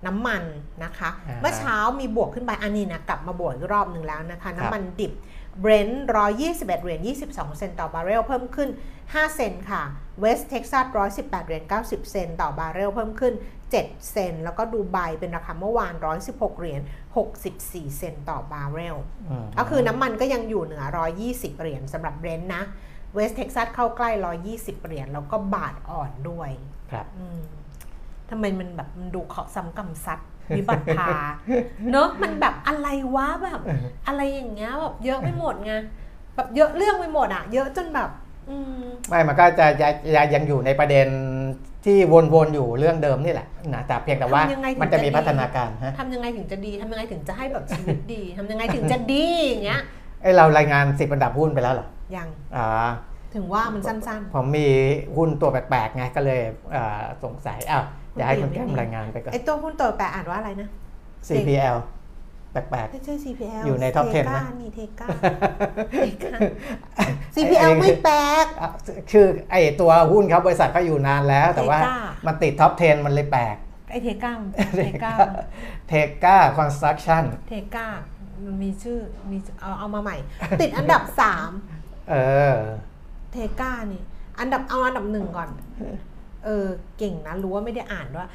[0.05, 0.43] น้ำมัน
[0.83, 5.13] นะคะอ่าฮะเมื่อเช้ามีบวกขึ้นไปอันนี้นะกลับมาบวกอีกรอบหนึ่งแล้วนะคะครับน้ำมันดิบ
[5.61, 6.05] เบรนท์
[6.39, 8.69] 121เหรียญ22เซนต์ต่อบาร์เรลเพิ่มขึ้น
[9.01, 9.83] 5เซนต์ค่ะ
[10.19, 13.33] เวสเท็กซัส118เหรียญ90เซนต์ต่อบาร์เรลเพิ่มขึ้น
[13.71, 15.93] 7เซนต์แล้วก็ดูไบเป็นราคาเมื่อวาน
[16.25, 16.81] 116เหรียญ
[17.39, 20.83] 64เซนต์ต่อบาร์เรลมก็คือน้ำมันก็ยังอยู่เหนือ
[21.23, 22.63] 120เหรียญสำหรับเบรนท์นะ
[23.13, 24.09] เวสเท็กซัสเข้าใกล้
[24.49, 26.49] 120เหรียญแล้วก็บาทอ่อนด้วย
[26.91, 27.39] ครับอืม
[28.29, 30.19] ทำไมมันแบบมันดูเคราะห์ซ้ำกรรมซัด
[30.55, 31.09] วิบัติพา
[31.91, 33.61] เนอะมันแบบอะไรวะแบบ
[34.07, 35.73] อะไรอย่างเงี้ยแบบเยอะไปหมดไง
[36.35, 38.09] แบบเยอะเรื่องไปหมดอะเยอะจนแบบ
[38.49, 41.07] อืมไม่มันก็จะจะจะยังอยู่ในประเด็น
[41.85, 41.97] ที่
[42.33, 49.81] วนๆอยู่เรื่องเดิมนี่แหละนะแต่เพียงแต่ว่าทำยังไงถึงมันจะมีจะดีพัฒนาการฮะทำยังไงถึงจะดีทำยังไงถึงจะให้แบบชีวิตดีทำยังไงถึงจะดีอย่างเงี้ย
[50.21, 52.89] ไอยเรารายงานสิบอันดับหุ้นไปแล้วเหรอยังอ่า
[53.35, 54.67] ถึงว่ามันสั้นผมมี
[55.17, 57.85] หุ้นตัวแปลกๆไงก็เลยเอ่อสงสัยอ้าว
[58.17, 60.69] อยากให้คุณแก้มรายงานไปก่อๆนไอ้ตัวหุ้นตัวแปลอ่านว่าอะไรนะ
[61.27, 61.75] CPL
[62.51, 65.07] แปลกไม่ใช่ CPL อยู่ใน top 10เทนะก้านี่เทก้า
[65.91, 66.37] เทก้า
[67.35, 68.69] CPL ไม่แปลกๆอะ
[69.11, 73.55] ชื่อไอตัวหุ้นเขาบริษัทเขาอยู่นานแล้ว แต่ว่าเทก้ามันติดท็อป 10 มันเลยแปลก
[73.89, 75.13] ไอ้เทก้ามันเทก้า
[75.89, 75.93] เท
[76.23, 77.87] ก้าคอนสตรักชั่นเทก้า
[78.45, 78.99] มันมีชื่อ
[79.31, 80.17] มีเอาเอามาใหม่
[80.61, 81.51] ติดอันดับสาม
[82.09, 82.15] เอ
[82.55, 82.57] อ
[83.31, 84.01] เทก้านี่
[84.39, 85.49] อันดับเอาอันดับหนึ่งก่อน
[86.45, 86.65] เออ
[86.99, 88.29] เก่งนะรู้ว่าไม่ได้อ่านด้วย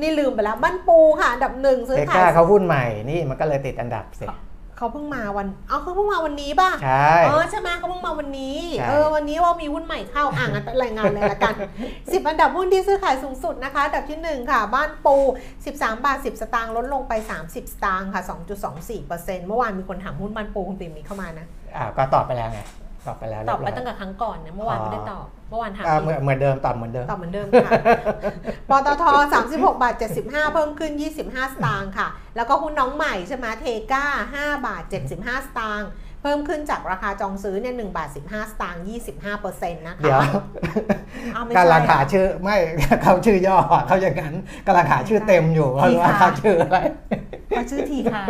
[0.00, 4.28] นี่ลืมไปแล้วบ้านปูค่ะอันดับหนึ่งซื้อเทขาก้ายเขาหุ้นใหม่นี่มันก็เลยติดอันดับสิ
[4.80, 11.54] เขาเพิ่งมาวันเอาเขาเพิ่งมาวันนี้ป่ะใช่อ๋อใช่ไหมเขาเพิ่งมาวันนี้ใช่เออวันนี้ว่ามีหุ้นใหม่เข้าอ่างั้นไปรายงานเลยละกัน
[11.90, 15.16] 10 อันดับหุ้นที่ซื้อขายสูงสุดนะคะอันดับที่ 1 ค่ะ บ้านปู
[15.60, 18.22] 13 บาท 10 สตางค์ลดลงไป 30 สตางค์ค่ะ
[18.84, 22.60] 2.24%เมื่อวานมีคนถามหุ้นบ้านปูคุณปิ่มมีเข้ามานะอ่าก็ตอบไปแล้วไง
[23.08, 27.70] ตอบไปแล้วตอบไปเรียร้ยตั้งแต่ครั้งก่อนเนี่ยเมื่อวานไม่ได้ตอบเมื่อวานถามอ่าอีกเหมือนเหมือนเดิมตอบเหมือนเดิมตอบเหมือนเดิมค่ะ
[28.70, 29.04] ปตท
[29.42, 34.06] 36บาท75 เพิ่มขึ้น 25 สตางค์ค่ะ แล้วก็หุ้นน้องใหม่ใช่ไหมเทก้า
[34.38, 34.82] 5บาท
[35.16, 35.88] 75 สตางค์
[36.22, 38.84] เพิ่มขึ้นจากราคาจองซื้อเนี่ย1บาท 15 สตางค์
[39.26, 40.20] 25%นะคะเดี๋ยว
[41.34, 42.56] อ้าวไม่กำลังใช่หาชื่อไม่
[43.02, 44.34] เขาชื่อย่อเขาอย่างนั้น
[44.66, 46.78] กำลังหาชื่อเต็มอยู่ทีว่าค่ะเขาชื่ออะไร
[47.48, 48.24] เขาชื่อทีค่ะ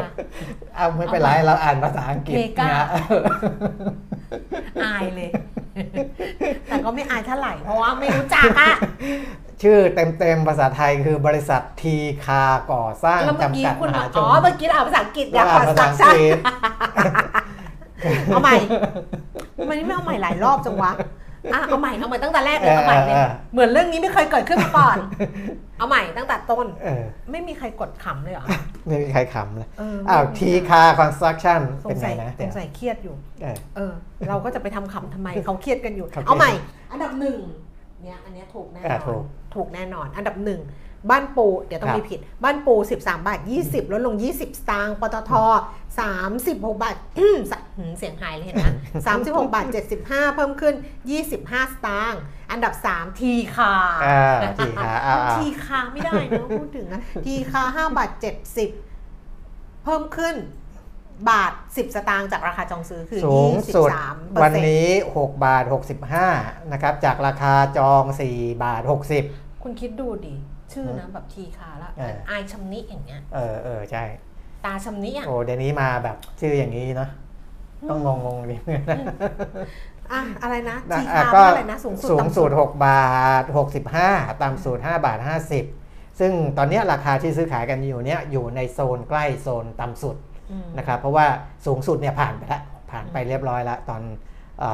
[0.77, 2.85] เอาไม่เป็นไรเราอ่านภาษาอังกฤษเมกาเนี่ย
[4.85, 5.31] อายเลย
[6.69, 8.73] แต่ก็ไม่อายเท่าไหร่เพราะว่าไม่รู้จักอะ
[9.63, 12.43] ชื่อเต็มๆภาษาไทยคือบริษัททีคา
[12.73, 16.39] ก่อสร้างแล้วเมื่อกี้จำกัดคุณมมาหาชอ๋นอเมื่อกี้อ่านภาษาอังกฤษอยากขออ่านภาสัษากอังชากฤษ
[18.27, 18.57] เอาใหม่
[19.59, 20.93] ทำไมนี่ไม่เอาใหม่หลายรอบจังวะ
[21.55, 24.97] อะเอาใหม่เอาใหม่ตั้งแต่แรกเลยเอาใหม่เลยเออเออเหมือนเรื่องนี้ไม่เคยเกิดขึ้นมาก่อน
[25.79, 28.45] เอาใหม่ตั้งแต่ต้นเออไม่มีใครกดขำเลยเหรอ
[28.87, 33.93] ไม่มีใครขำเลยเอออ้าวไม่มีทีคาคอนสตรักชั่นสเป็นงไงสัยนะสเดี๋ยวงสัยเครียดอยู่เออเออ
[34.29, 36.53] เราก็จะไปทำขำทำไมเขาเครียดกันอยู่เขาเครียดเอาใหม่
[36.93, 37.39] อันดับหนึ่ง
[38.03, 39.23] เนี่ยอันเนี้ยถูกแน่นอะอนถูก
[39.55, 40.61] ถูกแน่นอน อันดับหนึ่ง
[41.11, 45.33] บ้านปูเดี๋ยวต้องครับมีผิด บ้านปู 13 บาท 20 ลดลง 20 สตางค์ปตท
[46.03, 48.69] 36 บาทอืมสะหืมเสียงหายเลยเห็นไหม
[49.09, 49.67] 36 บาท
[50.01, 50.75] 75 เพิ่มขึ้น
[51.25, 52.21] 25 สตางค์
[52.51, 53.73] อันดับ 3 ทีคา
[54.05, 58.11] อ่าทีคาอ่าอ่าทีคาไม่ได้นะพูดถึงนะทีคา 5 บาท
[58.97, 60.37] 70 เพิ่มขึ้น
[61.31, 65.65] บาท 10 สตางค์จากราคาจองซื้อคือสูงสุด23เปอวัร์นเซ็นต์นี้ 6 บาท
[66.19, 68.83] 65 นะครับ จากราคาจอง 4 บาท
[69.23, 70.35] 60 คุณคิดดูดิ
[70.79, 74.05] ชื่อนะแบบทีคาแล้วเอออายชำนิอย่างเงี้ย เออเออใช่
[74.65, 77.11] ตาชำนิอะโอ้เดี๋ยวนี้มาแบบชื่ออย่างนี้เนาะ
[77.91, 78.97] ต้องงงงๆนิดนึงนะ
[80.13, 83.07] อะอะไรนะนะทีอะคาก็ว่าอะไรนะสูงสุดสูงต่ำสุด6บา
[83.41, 83.45] ท
[83.93, 85.19] 65ต่ำสุด5บาท
[85.69, 90.17] 50 ซึ่งตอนเนี้ยราคาที่ซื้อขายกันอยู่เนี้ยอยู่ในโซนใกล้โซนต่ำสุด
[90.51, 91.27] อืมนะครับเพราะว่า
[91.67, 94.03] สูงสุดเนี่ยผ่านไปแล้วผ่านไปเรียบร้อยแล้วตอน
[94.63, 94.65] อ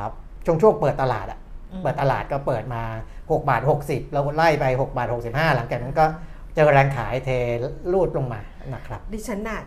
[0.00, 0.02] า
[0.46, 1.45] ช่วงช่วงเปิดตลาดอะอืม
[1.82, 2.82] เปิดตลาดก็เปิดมา
[3.18, 6.06] 6 บาท 60แล้วไล่ไป 6 บาท 65 หลังจากนั้นก็
[6.54, 7.28] เจอแรงขายเท
[7.92, 8.40] รูดลงมา
[8.74, 9.60] นะครับ ดิฉันน่ะ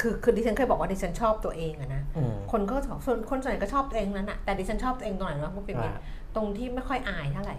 [0.00, 5.94] คือคือดิฉันเคยบอกว่าดิฉันชอบตัวเองอะนะอืมคนก็ส่วนคนส่วนใหญ่ก็ชอบตัวเองนั้นอะแต่ดิฉันชอบตัวเองตรงไหนรู้ไหมคุณปิ่มว่า
[6.36, 7.56] ตรงที่ไม่ค่อยอายเท่าไหร่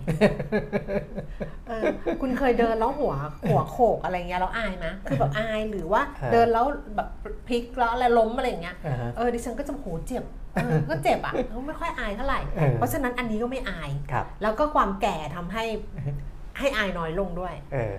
[1.67, 1.83] เออ
[2.21, 3.13] คุณเคยเดินแล้วหัว
[3.49, 7.09] หัวโขกอะไรเงี้ยแล้วอายไหมคือแบบอายหรือว่าเออเดินแล้วแบบ
[7.47, 15.63] พลิกแล้วอะไรล้มอะไรอย่างเงี้ยอ่าฮะเออดิฉันก็จะโหเจ็บเออก็เจ็บอะเขาไม่ค่อยอายเท่าไหร่เออเพราะฉะนั้นอันนี้ก็ไม่อายครับแล้วก็ความแก่ทำให้
[16.59, 17.93] ให้อายน้อยลงด้วย เออ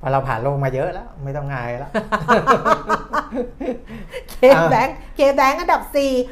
[0.00, 1.90] พอเราผ่านโลกมาเยอะแล้ว ไม่ต้องงายแล้ว
[4.30, 4.36] เค
[4.70, 5.82] แบงค์ เคแบงค์อันดับ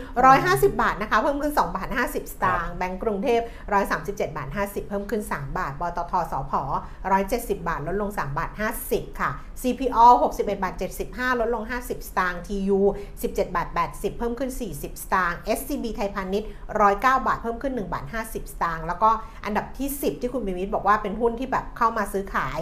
[0.05, 3.41] 4 150 บาทนะคะเพิ่มขึ้น 2 บาท 50 สตางค์แบงก์กรุงเทพ
[3.89, 6.53] 137 บาท 50 เพิ่มขึ้น 3 บาทบตทสพ
[7.11, 8.51] 170 บาท ลดลง 3 บาท
[8.87, 9.31] 50 ค่ะ
[9.63, 10.75] CPO 61 บาท
[11.07, 12.81] 75 ลดลง 50 สตางค์ TU
[13.23, 16.49] 17 บาท 80 เพิ่มขึ้น 40 สตางค์ SCB ไทยพาณิชย์
[16.83, 19.11] 109 บาท เพิ่มขึ้น 1 บาท 50 สตางค์แล้วก็
[19.45, 22.61] อันดับที่ 10 ที่คุณบิมิตบอกว่าเป็นหุ้นที่แบบเข้ามาซื้อขาย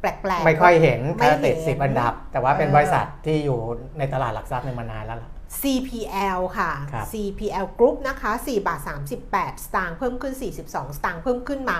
[0.00, 3.58] แปลกๆไม่ค่อยเห็นไม่แค่ติดเห็นสิบอันดับ แต่ว่าเป็นเออบริษัทที่อยู่
[3.98, 8.80] ในตลาดหลักทรัพย์ในยมานานแล้วล่ะ CPL ค่ะ ครับ CPL Group นะคะ4บาท
[9.24, 10.34] 38 สตางค์เพิ่มขึ้น
[10.66, 11.76] 42 สตางค์เพิ่มขึ้นมา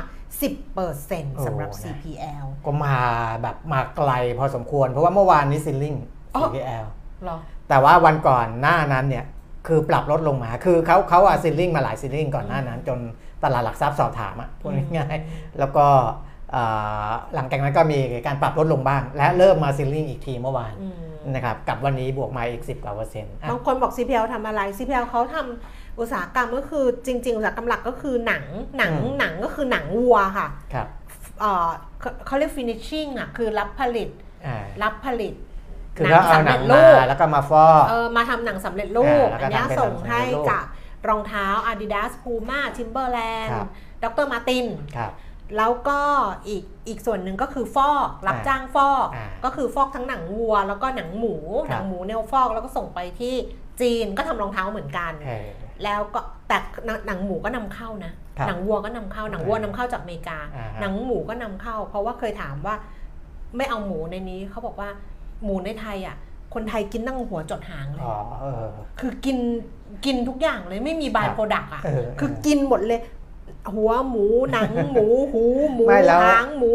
[0.70, 2.96] 10%สำหรับ CPL ก็มา
[3.42, 5.94] แบบมาไกลพอสมควร เพราะว่าเมื่อวานนี้ซิลลิง
[6.34, 6.84] อ๋อ CPL
[7.24, 9.24] เหรอ แต่ว่าวันก่อนหน้านั้นเนี่ย
[9.66, 12.98] คือปรับลดลงมา คือเขาเขาอะซิลลิงมาหลายซิลลิงก่อนหน้านั้น จน
[13.42, 15.86] ตลาดหลักทรัพย์สอบถามอะพูดง่ายๆแล้วก็
[16.52, 16.62] เอ่
[17.06, 20.94] อหลังจากนั้นก็มีการปรับลดลงบ้าง และเริ่มมาซิลลิ่งอีกทีเมื่อวาน อืม
[21.32, 28.44] นะครับกับวันนี้บวกมาอีก 10 กว่าเปอร์เซ็นต์อะบางคนบอก CPL ทำอะไร CPL เขาทำอุตสาหกรรมก็คือจริง ๆ อุตสาหกรรมหลักก็คือหนัง
[28.78, 30.86] หนังอืมหนังก็คือหนังวัวค่ะครับ
[31.40, 31.68] เอ่อ
[32.00, 34.08] เขาเขาเรียก finishing อะคือรับผลิต
[34.46, 35.34] อ่ารับผลิต
[35.96, 40.64] คือเขาเอาหนังมาแล้วก็มาฟอกเออมาทำหนังสำเร็จรูปอ่าแล้วก็อันเนี้ยทำเป็นส่งหนังสำเร็จให้รูปกับ
[41.08, 43.68] รองเท้า Adidas Puma Timberland ครับ
[44.04, 45.12] ดรมาตินครับ
[45.56, 46.00] แล้วก็
[46.48, 53.34] อีกอีกส่วนหนึ่งก็คือฟอกรับอ่าจ้างฟอกอ่าก็คือฟอกทั้งหนังวัว แล้วก็หนังหมูครับหนังหมูเนี่ยฟอกแล้วก็ส่งไปที่
[53.80, 55.48] จีนก็ทำรองเท้าเหมือนกันเออ
[55.84, 62.74] แล้วก็แต่หนังหนังหมูก็นำเข้านะครับหนังวัวก็นำเข้า หนังวัวนำเข้าจากอเมริกาอ่าฮะหนังหมูก็นำเข้า เพราะว่าเคยถามว่า
[63.56, 64.88] ไม่เอาหมูในนี้เขาบอกว่า
[65.44, 66.16] หมูในไทยอะ
[66.54, 68.64] คนไทยกินตั้งหัวจดหางเลยอ๋อเออ
[69.00, 69.38] คือกิน
[70.04, 73.00] กินทุกอย่างเลยไม่มีบายครับโปรดักอะเออคือกินหมดเลย
[73.74, 76.72] หัวหมูหนังหมูหูหมูไม่แล้ว หางหมู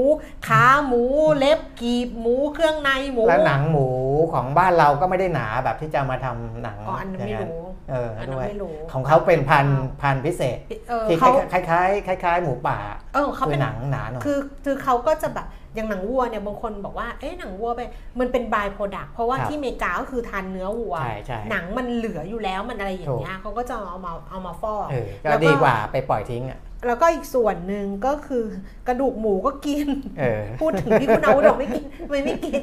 [0.47, 1.01] ขาหมู
[1.37, 3.87] เล็บกีบหมูเครื่องในหมู แล้วหนังหมู
[4.33, 10.57] ของบ้านเราก็ไม่ได้หนาแบบที่จะมาทำหนังอ๋ออันนั้นไม่ย่างรู้เอออันนั้นด้วย ไม่รู้ ของเขาเป็นพันธุ์พันธุ์พิเศษ
[10.89, 12.79] เออที่เขาคล้ายๆคล้ายๆคล้ายๆ หมูป่า
[13.13, 17.81] เออเขาคืเป็อนหนังหนาหน่อย คือคือเขาก็จะแบบอย่างหนังวัวเนี่ยบางคนบอกว่าเอ๊ะหนังวัวไป
[18.19, 28.43] มันเป็นบายโปรดักเพราะว่าครับที่อเมริกาก็คือทานเนื้อวัวใช่ใช่หนังมันเหลืออยู่แล้วมันอะไรอย่างเงี้ยเขาก็จะเอามาเอามาฟอกเออแล้ก็วก็ดีกว่าไปปล่อยทิ้งอะแล้วก็อีกส่วนหนึ่งก็คือ
[28.87, 29.87] กระดูกหมูก็กิน
[30.19, 32.61] เออพูดถึงที่คุณเอาดอกไม่กินไม่ไม่กิน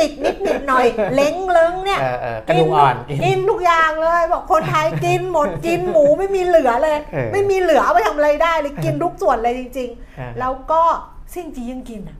[0.00, 9.88] ติดนิดนิดหน่อย เล้งเล้งเนี่ยเออเออกระดูกอ่อนกินกินทุกอย่างเลย บอกคนไทยกินหมดกินหมูไม่มีเหลือเลยเออไม่มีเหลือเอาไปทำอะไรได้เลยกินทุกส่วนเลยจริง
[10.18, 10.82] อ่าๆแล้วก็
[11.34, 12.16] เซี่ยงจียังกินอะ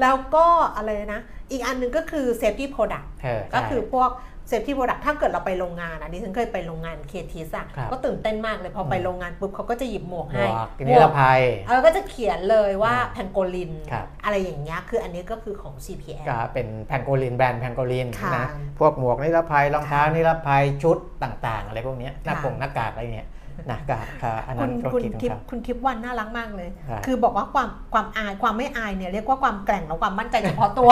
[0.00, 4.10] แล้วก็อะไรนะ อีกอันหนึงก็คือ safety product เออก็ใช่คือพวก
[4.50, 18.46] safety product ถ้าเกิดเราไปโรงงานอะดิฉันเคยไปโรงงานเคทีสอะครับก็ตื่นเต้นมากเลยพอไปโรงงานปุ๊บเขาก็จะหยิบหมวกหมให้วกนิรภัยเออก็จะเขียนเลยว่าอืมแพนโกลินครับอะไรอย่างเงี้ยคืออันนี้ก็คือของ CPL ก็เป็นแพงโกลินแบรนด์แพงโกลินค่ะนะ
[18.78, 30.90] พวกหมวกนิรภัยรองเท้านิรภัยชุดต่างๆ อะไรพวกเนี้ยหน้าค่ะปงหน้ากากอะไรเงี้ยห น้ากากค่ะอันคุนั้ณนธุรคุณกิจของทิพเขาย์คุณทิพย์วันน่ารักมากเลยครับคือบอกว่าความความอายความไม่อายเนี่ยเรียกว่าความแกร่งและความมั่นใจเฉพาะตัว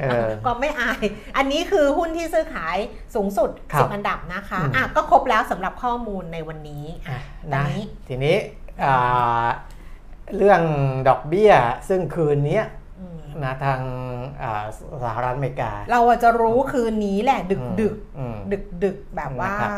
[0.00, 1.04] เออความไม่อาย
[1.36, 2.76] อันนี้คือหุ้นที่ซื้อขาย
[3.14, 7.18] สูงสุดครับ10อันดับนะคะอืมอะก็ครบแล้วสำหรับข้อมูลในวันนี้อะ
[7.52, 8.36] ตอนนะนี้ทีนี้
[8.84, 9.46] อ่า
[10.36, 10.62] เรื่อง
[11.08, 11.52] ดอกเบี้ย
[11.88, 12.64] ซึ่งคืนเนี้ย
[13.00, 13.80] อืมนะทาง
[14.42, 14.64] อ่า
[15.04, 19.70] สหรัฐอเมริกา เราอาจจะรู้คืนนี้แหละดึกอืมดึกอืมดึกดึกๆแบบว่านะครับ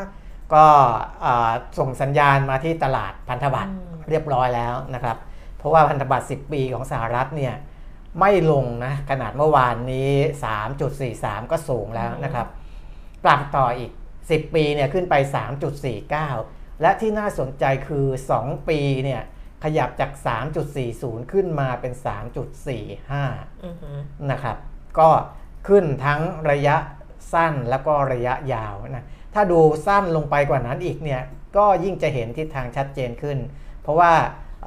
[0.54, 0.66] ก็
[1.24, 5.16] อ่าส่งสัญญาณมาที่ตลาดพันธบัตรอืมเรียบร้อยแล้วนะครับ
[5.58, 7.54] เพราะว่าพันธบัตร 10 ปีของสหรัฐเนี่ย
[8.20, 10.10] ไม่ลงนะขนาดเมื่อวานนี้
[10.80, 12.46] 3.43 ก็สูงแล้วนะครับ
[13.24, 13.90] ปรับต่ออีก
[14.22, 15.14] 10 ปีเนี่ยขึ้นไป
[15.98, 18.06] 3.49 และที่น่าสนใจคือ
[18.40, 19.22] 2 ปีเนี่ย
[19.64, 20.10] ขยับจาก
[20.72, 21.92] 3.40 ขึ้นมาเป็น
[22.58, 23.98] 3.45อือหือ
[24.30, 24.56] นะครับ
[24.98, 25.08] ก็
[25.68, 26.76] ขึ้นทั้งระยะ
[27.32, 29.06] สั้นแล้วก็ระยะยาวนะ
[29.36, 31.22] ถ้าดูสั้นลงไปกว่านั้นอีกเนี่ย
[31.56, 33.38] ก็ยิ่งจะเห็นทิศทางชัดเจนขึ้น
[33.82, 34.12] เพราะว่า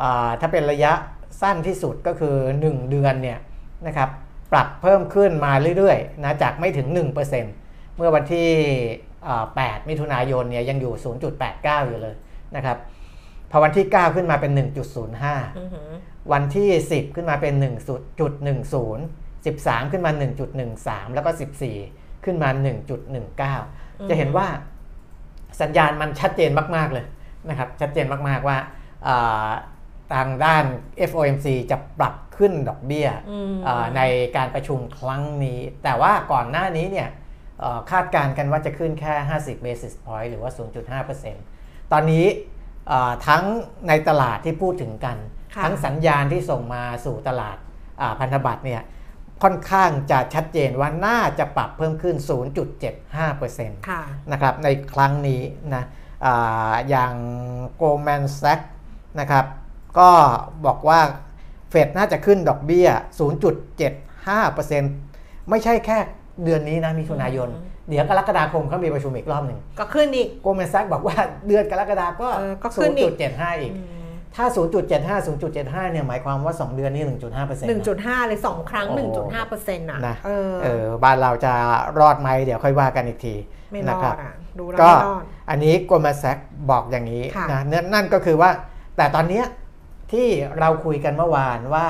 [0.01, 0.91] อ่าถ้าเป็นระยะ
[1.41, 3.39] สั้นที่สุดก็คือ 1 เดือนเนี่ย
[3.87, 4.09] นะครับ
[4.51, 6.87] ปรับเพิ่มขึ้นมาเรื่อยๆนะจากไม่ถึง
[7.43, 8.49] 1%เมื่อวันที่
[9.27, 10.93] อ่า8มิถุนายนเนี่ยยังอยู่
[11.41, 12.15] 0.89 อยู่เลย
[12.55, 12.77] นะครับ
[13.51, 15.91] พอวันที่ 9 ขึ้นมาเป็น 1.05อือหือ
[16.31, 20.11] วันที่ 10 ขึ้นมาเป็น 1.10 13 ขึ้นมา
[20.63, 21.29] 1.13 แล้วก็
[21.77, 22.49] 14 ขึ้นมา
[23.27, 24.47] 1.19 จะเห็นว่า
[25.61, 27.05] สัญญาณมันชัดเจนมาก ๆ เลย
[27.49, 28.57] นะครับ ชัดเจนมาก ๆ ว่า
[29.07, 29.49] อ่า
[30.13, 30.65] ทางด้าน
[31.09, 34.01] FOMC จะปรับขึ้นดอกเบี้ยอืมอ่าใน
[34.37, 37.09] การประชุมครั้งนี้ แต่ว่าก่อนหน้านี้เนี่ย
[37.59, 40.51] เอ่อคาดการณ์กันว่าจะขึ้นแค่ 50 basis point หรือว่า
[41.21, 42.25] 0.5%ตอนนี้
[42.91, 43.43] อ่าทั้ง
[43.87, 45.17] ในตลาดที่พูดถึงกัน
[45.55, 47.57] ค่ะทั้งสัญญาณที่ส่งมาสู่ตลาด
[48.01, 48.81] อ่าพันธบัตรเนี่ย
[49.43, 52.15] ค่อนข้างจะชัดเจนว่าน่าจะปรับเพิ่มขึ้น
[53.01, 55.41] 0.75%ค่ะนะครับในครั้งนี้
[55.75, 55.83] นะ
[56.25, 57.13] อาอย่าง
[57.81, 58.67] Goldman Sachs
[59.19, 59.45] นะครับ
[59.99, 60.09] ก็
[60.65, 60.99] บอกว่า
[61.69, 62.87] เฟดน่าจะขึ้นดอกเบี้ย
[64.39, 65.97] 0.75%ไม่ใช่แค่
[66.43, 73.98] เดือนนี้นะมิถุนายนอืมเดี๋ยวกรกฎาคมเขามีประชุมอีกรอบหนึ่งก็ขึ้นอีก Goldman Sachs บอกว่าเดือนกรกฎาคมก็เออก็ขึ้นอีก0.75อีกอืม
[74.35, 74.45] ถ้า
[74.87, 81.53] 0.75 0.75 เนี่ย หมายความว่า 2 เดือนนี้1.5%หนึ่งจุดห้าเลยสองครั้งโอ้หนึ่งจุดห้าเปอร์เซ็นต์อะนะเออเออ บ้านเราจะ
[81.99, 83.35] รอดไหม เดี๋ยวค่อยว่ากันอีกที
[83.71, 86.37] ไม่รนะอครัดบอะ ดูแล้วก็ไม่รอด อันนี้ก l ม a n s a c
[86.71, 88.51] บอกอย่างนี้ค่ะนะนั่นนั่นก็คือว่า
[88.97, 89.45] แต่ตอนเนี้ย
[90.11, 90.27] ที่
[90.59, 91.87] เราคุยกันเมื่อวานว่า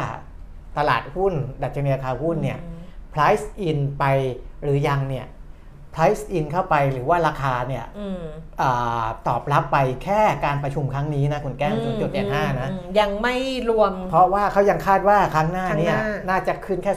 [0.78, 2.60] ตลาดหุ้น ดัชนีราคาหุ้นเนี่ย
[3.14, 4.04] price in ไป
[4.64, 5.26] หรือยังเนี่ย
[5.96, 8.22] price in เข้าไปหรือว่าราคาเนี่ยอืม
[8.62, 11.96] อาตอบรับไปแค่การประชุมครั้งนี้นะคุณแก้มอืม
[12.28, 13.36] 0.75 นะอืมยังไม่
[13.70, 16.94] รวม เพราะว่าเขายังคาดว่าครั้งหน้าเนี่ยครั้งหน้าน่าจะขึ้นแค่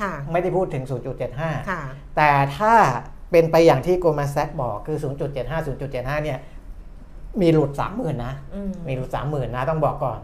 [0.00, 0.84] ค่ะ0.5 ไม่ได้พูดถึง
[1.26, 1.82] 0.75ค่ะ
[2.16, 2.74] แต่ถ้า
[3.30, 4.98] เป็นไปอย่างที่โกลแมนแซกบอกคือ
[5.32, 6.38] 0.75 0.75 เนี่ย
[7.40, 10.18] มีหลุด 30,000 นะอืมมีหลุด 30,000 นะ ต้องบอกก่อน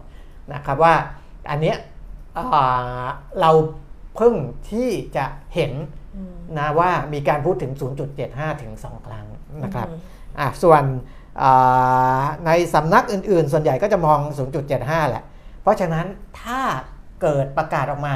[0.52, 0.94] นะครับว่า
[1.50, 1.76] อันเนี้ย
[2.36, 3.06] อ่า
[3.40, 3.50] เรา
[4.16, 4.34] เพิ่ง
[4.70, 5.24] ที่จะ
[5.54, 6.01] เห็นอืม
[6.58, 7.72] นะว่ามีการพูดถึง
[8.16, 9.26] 0.75 ถึง 2 ครั้ง
[9.64, 9.98] นะครับอืม
[10.38, 10.82] อะส่วน
[11.42, 14.18] อ่าในสำนักอื่นๆ ส่วนใหญ่ก็จะมอง
[14.64, 15.24] 0.75 แหละ
[15.62, 16.06] เพราะฉะนั้น
[16.42, 16.60] ถ้า
[17.22, 18.14] เกิดประกาศออกมา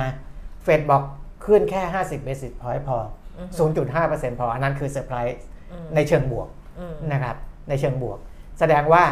[0.62, 1.02] เฟดบอก
[1.44, 2.96] ขึ้นแค่ 50 basis point พอ
[3.68, 5.40] 0.5%พอ อันนั้นคือเซอร์ไพรส์
[5.72, 7.36] อืมในเชิงบวกอืมนะครับ
[7.68, 8.18] ในเชิงบวก
[8.58, 9.04] แสดงว่า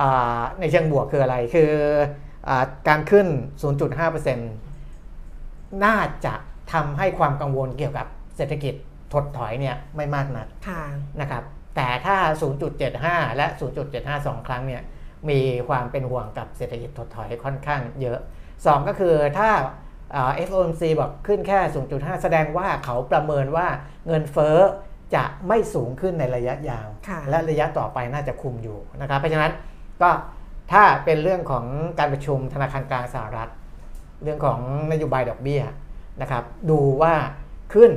[0.00, 1.70] อ่าในเชิงบวกคืออะไรคือ
[2.48, 3.26] อาการขึ้น
[4.10, 4.36] 0.5%
[5.84, 6.34] น่าจะ
[6.72, 8.06] ทำให้ความกังวลเกี่ยวกับ
[8.42, 8.74] เศรษฐกิจ
[9.12, 10.82] ถดถอยเนี่ยไม่มากนักค่ะ
[11.20, 11.42] นะครับ
[11.76, 12.16] แต่ถ้า
[12.76, 13.46] 0.75 และ
[13.86, 14.82] 0.75สองครั้งเนี่ย
[15.30, 18.18] มีความเป็นห่วงกับเศรษฐกิจถดถอยค่อนข้างเยอะ
[18.52, 19.50] 2 ก็คือถ้า
[20.14, 21.58] อ่า FOMC บอกขึ้นแค่
[21.92, 23.66] 0.5 แสดงว่าเขาประเมินว่า
[24.06, 24.58] เงินเฟ้อ
[25.14, 29.52] จะไม่สูงขึ้นในระยะยาวค่ะและระยะต่อไปน่าจะคุมอยู่นะครับ เพราะฉะนั้น
[30.02, 30.10] ก็
[30.72, 31.64] ถ้าเป็นเรื่องของ
[31.98, 33.50] การประชุมธนาคารกลางสหรัฐ
[34.22, 34.58] เรื่องของ
[34.92, 35.62] นโยบายดอกเบี้ย
[36.22, 37.14] นะครับ ดูว่า
[37.74, 37.92] ขึ้น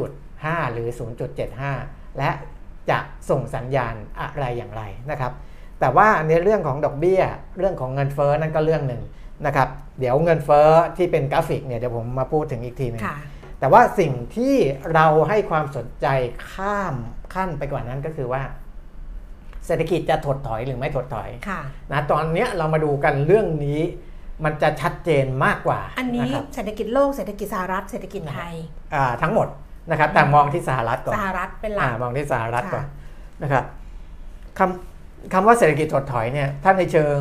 [0.00, 0.88] 0.5 หรือ
[1.52, 2.30] 0.75 และ
[2.90, 2.98] จะ
[3.30, 5.32] ส่งสัญญาณอะไรอย่างไรนะครับ
[5.80, 7.22] แต่ว่าในเรื่องของดอกเบี้ย
[7.58, 9.02] เรื่องของเงินเฟ้อนั่นก็เรื่องหนึ่ง
[9.46, 9.68] นะครับ
[9.98, 13.18] เดี๋ยวเงินเฟ้อที่เป็นกราฟิกเนี่ยเดี๋ยวผมมาพูดถึงอีกทีหนึงค่ะ
[13.60, 14.54] แต่ว่าสิ่งที่
[14.94, 16.06] เราให้ความสนใจ
[16.52, 16.94] ข้าม
[17.34, 18.42] ขั้นไปกว่านั้นก็คือว่า
[19.66, 21.60] เศรษฐกิจจะถดถอยหรือไม่ถดถอยค่ะ
[21.92, 23.80] นะตอนเนี้ยเรามาดูกันเรื่องนี้
[24.44, 28.54] มันจะชัดเจนมากกว่า อันนี้นะครับเศรษฐกิจโลกเศรษฐกิจสหรัฐเศรษฐกิจไทย
[28.94, 29.48] อ่าทั้งหมด
[29.90, 33.64] นะครับแต่มองที่สหรัฐก่อนสหรัฐเป็นหลัอ่ากมองที่สหรัฐก่อนค่ะนะครับ
[34.58, 37.18] คำคำว่าเศรษฐกิจถดถอยเนี่ยถ้าในเชิง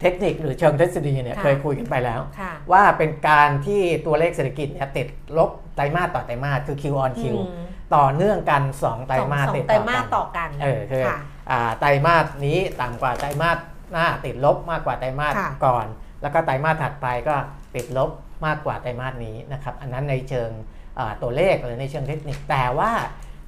[0.00, 5.06] เทคนิคหรือเชิงทฤษฎีเนี่ยค่ะเคยคุยกันไปแล้วค่ะว่าเป็นการที่ตัวเลขเศรษฐกิจเนี่ยติด
[5.38, 7.64] ลบไตรมาสต่อไตรมาสคือ Q on Q อืม
[7.96, 11.18] ต่อเนื่องกัน 2 ไตรมาสสองติดไตรต่อมากัสนต่อกันเออคือค่ะ
[11.50, 13.58] อ่าไตรมาสนี้ต่ำกว่าไตรมาส
[13.92, 15.86] หน้าติดลบมากกว่าไตรมาสค่ะก่อน
[16.22, 17.34] แล้วก็ไตรมาสถัดไปก็
[17.74, 18.10] ติดลบ
[18.46, 20.50] มากกว่าไตรมาสนี้นะครับอันนั้นในเชิง
[20.98, 22.92] อ่าตัวเลขหรือในเชิงเทคนิคแต่ว่า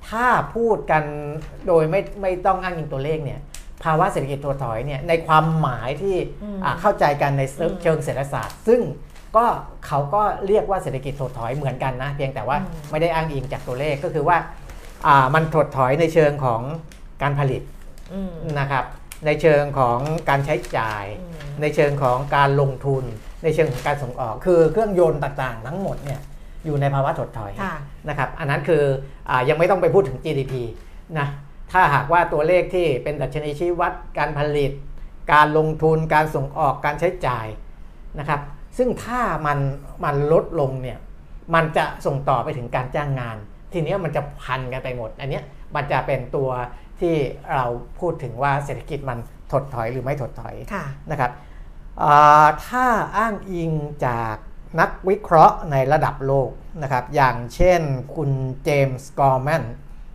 [0.08, 1.04] ถ้าพูดกัน
[1.66, 3.40] โดยไม่ไม่ต้องอ้างอิงตัวเลขเนี่ย
[3.84, 8.80] ภาวะเศรษฐกิจถดถอยเนี่ยในความหมายที่อืมอ่าเข้าใจกันในเชิงอืมเชิงเศรษฐศาสตร์ ซึ่ง
[9.36, 9.46] ก็
[9.86, 14.38] เขาก็เรียกว่าเศรษฐกิจถดถอยเหมือนกันนะ เพียงแต่ว่าอืมไม่ได้อ้างอิงจากตัวเลขก็คือว่า
[15.06, 16.62] อ่ามันถดถอยในเชิงของ
[17.22, 17.62] การผลิต
[18.12, 18.84] อืมนะครับ
[19.24, 19.98] ในเชิงของ
[20.28, 23.04] การใช้จ่ายอืมในเชิงของการลงทุน
[23.42, 26.20] ในเชิงของการส่งออก คือเครื่องยนต์ต่างๆ ทั้งหมดเนี่ย
[26.64, 27.74] อยู่ในภาวะถดถอยค่ะ
[28.08, 28.82] นะครับอันนั้นคือ
[29.30, 30.54] อายังไม่ต้องไปพูดถึง GDP
[31.18, 31.28] นะ
[31.72, 34.72] ถ้าหากว่าตัวเลขที่เป็นดัชนีชี้วัดการผลิต
[35.32, 37.46] การลงทุนการส่งออกการใช้จ่าย
[38.18, 38.40] นะครับ
[38.78, 39.58] ซึ่งถ้ามัน
[40.04, 40.98] มันลดลงเนี่ย
[41.54, 43.36] มันจะส่งต่อไปถึงการจ้างงาน
[43.72, 46.50] ทีเนี้ยมันจะพันกันไปหมด อันเนี้ยมันจะเป็นตัว
[47.00, 47.16] ที่
[47.52, 47.64] เรา
[48.00, 49.18] พูดถึงว่าเศรษฐกิจมัน
[49.52, 51.30] ถดถอยหรือไม่ถดถอยค่ะนะครับ
[52.02, 53.70] อ่าถ้าอ้างอิง
[54.06, 54.36] จาก
[54.80, 56.50] นักวิเคราะห์ในระดับโลก
[56.82, 57.80] นะครับอย่างเช่น
[58.14, 58.30] คุณ
[58.64, 59.64] เจมส์กอร์แมน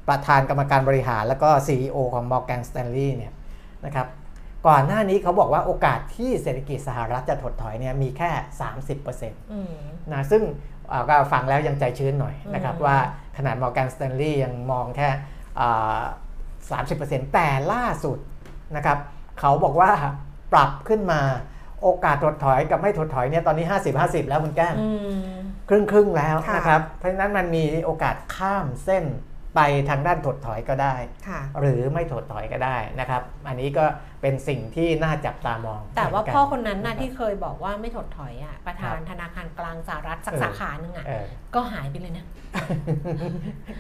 [0.08, 3.34] ประธานกรรมการบริหารแล้วก็ CEO ของ Morgan Stanley เนี่ย
[3.86, 4.08] นะครับ
[4.68, 8.32] ก่อนหน้านี้เขาบอกว่าโอกาสที่เศรษฐกิจสหรัฐจะถดถอยเนี่ยมีแค่
[8.92, 9.74] 30%อืม
[10.12, 10.44] นะซึ่ง
[10.92, 12.98] อ่าก็ฟังแล้วยังใจชื้นหน่อยนะครับอืมว่า
[13.38, 15.10] ขนาด Morgan Stanley ยังมองแค่
[15.60, 16.00] อ่า
[16.80, 18.18] 30%แต่ล่าสุด
[18.76, 18.98] นะครับ
[19.40, 19.92] เขาบอกว่า
[20.54, 21.22] ปรับขึ้นมา
[21.82, 23.66] โอกาสถดถอยกับไม่ถดถอยเนี่ยตอนนี้
[23.98, 25.22] 50-50 แล้วคุณแก้มอืม
[25.70, 29.06] ครึ่งครึ่งๆแล้วค่ะนะครับเพราะฉะนั้นมันมีโอกาสข้ามเส้น
[29.56, 30.96] ไปทางด้านถดถอยก็ได้
[31.28, 33.86] ค่ะหรือไม่ถดถอยก็ได้นะครับ อันนี้ก็
[34.22, 42.26] เป็นสิ่งที่น่าจับตามอง แต่ว่าเหมืกัพ่อคนนั้นน่ะที่เคยบอกว่าไม่ถดถอยอะประธานครับธนาคารกลางสหรัฐสักเออสาขาหนึ่งอะเออก็หายไปเลยนะ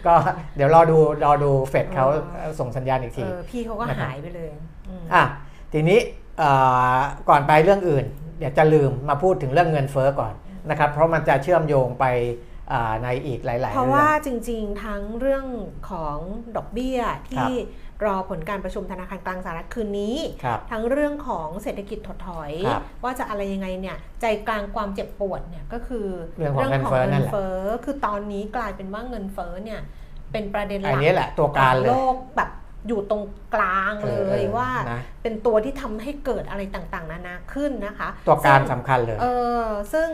[0.05, 0.13] ก็
[0.55, 2.05] เดี๋ยวรอดูรอดูเฟดเขา
[2.41, 4.49] อ๋อส่งสัญญาณอีกเอทีอพี่เขาก็นะครับหายไปเลย
[4.89, 5.23] อืมอะ
[5.73, 5.99] ทีนี้
[6.37, 6.49] เอ่
[6.95, 8.05] อก่อนไปเรื่องอื่น
[8.39, 10.33] เดี๋ยวจะลืมมาพูดถึงเรื่องเงินเฟ้อก่อน
[10.69, 12.50] นะครับ เพราะมันจะเชื่อมโยงไปอ่า
[13.03, 15.45] ในอีกหลาย ๆ เพราะเรื่ว่าองจริง ๆ ทั้งเรื่อง
[15.89, 16.17] ของ
[16.55, 17.51] ดอกเบี้ยที่
[18.05, 29.81] รอผลการประชุมธนาคารกลางสหรัฐคืนนี้ครับทั้งเรื่องของเศรษฐกิจถดถอยครับว่าจะอะไรยังไงเนี่ยใจกลางความเจ็บปวดเนี่ยก็คือเรื่องของเงินเฟ้อนั่นแหละเฟ้อคือตอนนี้กลายเป็นว่าเงินเฟ้อเนี่ย
[30.31, 32.49] เป็นประเด็นหอัลันกนี้แหละตัวการเลโลยกแบบ
[32.87, 33.23] อยู่ตรง
[33.55, 39.25] กลางเลเออเอยอว่านะเป็นตัวที่ทำให้เกิดอะไรต่างๆ นานาขึ้นนะคะ ตัวการซึ่งสำคัญเลยเอ
[39.63, 40.09] อซึ่ง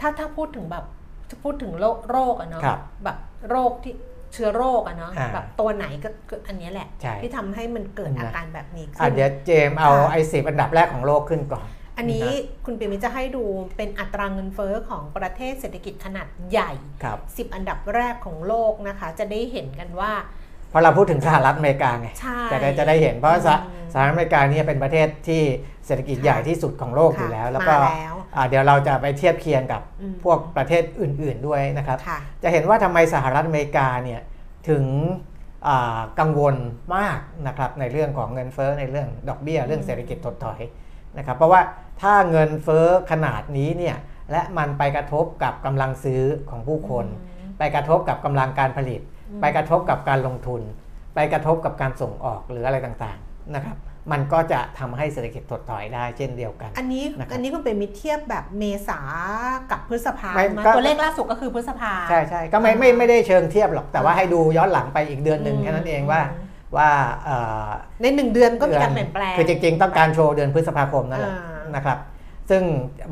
[0.00, 0.94] ถ้าถ้าพูดถึงแบบจะ
[1.42, 3.18] พูดถึงโรคโรคอะเนาะครับแบบ
[3.50, 3.94] โรคที่
[4.32, 11.66] เชื้อโรคอะเนาะอ่าแบบตัวไหนก็ก็อันเนี้ยแหละใช่ที่ทำให้มันเกิดนะอาการแบบนี้อะขึ้นเดี๋ยวเจมส์เอาค่ะไอ้สิบอันดับแรกของโลกขึ้นก่อน
[11.98, 12.28] อันนี้
[12.64, 13.44] คุณปิมิตจะให้ดู
[13.76, 20.12] เป็นอัตราเงินเฟ้อของประเทศเศรษฐกิจขนาดใหญ่ครับ10 อันดับแรกของโลกนะคะ จะได้เห็นกันว่า
[20.68, 25.42] เพราะเราพูดถึงสหรัฐอเมริกาไงใช่จะได้จะได้เห็นเพราะสหอืมสหรัฐอเมริกาเนี่ยเป็นประเทศที่
[25.86, 34.20] เศรษฐกิจค่ะใหญ่ที่สุดของโลกอยู่แล้วค่ะแล้วก็มาแล้วอ่าเดี๋ยวเราจะไปเทียบเคียงกับอืมพวกประเทศอื่น ๆด้วยนะครับค่ะจะเห็นว่าทำไมสหรัฐอเมริกาเนี่ย
[34.68, 34.84] ถึง
[35.66, 36.56] อ่ากังวล
[36.96, 40.60] มากนะครับในเรื่องของเงินเฟ้อในเรื่องดอกเบี้ย เรื่องเศรษฐกิจถดถอย
[41.18, 41.60] นะครับเพราะว่า
[42.02, 43.96] ถ้าเงินเฟ้อขนาดนี้เนี่ย
[44.30, 47.06] และมันไปกระทบกับกำลังซื้อของผู้คน
[47.58, 50.62] ไปกระทบกับกำลังการผลิตอืม ไปกระทบกับการลงทุน
[51.14, 53.76] ไปกระทบกับการส่งออกหรืออะไรต่างๆนะครับ
[54.12, 59.00] มันก็จะทำให้เศรษฐกิจถดถอยได้เช่นเดียวกัน อันนี้นะครับอันนี้คุณเป็นมิตรเทียบแบบเมษา
[59.70, 66.20] กับพฤษภาไม่ใช่ไหมก็ตัวเลขล่าสุดก็คือพฤษภาใช่ใช่ก็ไม่ไม่ไม่ได้เชิงเทียบหรอกแต่ว่าให้ดูย้อนหลังไปอีกเดือนหนึ่งอืมแค่นั้นเองว่า
[66.76, 66.88] ว่า
[67.24, 67.68] เอ่อ
[68.02, 71.98] ในหนึ่งเดือนก็มีการเปลี่ยนแปลงคือจริงๆ ต้องการโชว์เดือนพฤษภาคมนั่นแหละอ่านนะครับ
[72.50, 72.62] ซึ่ง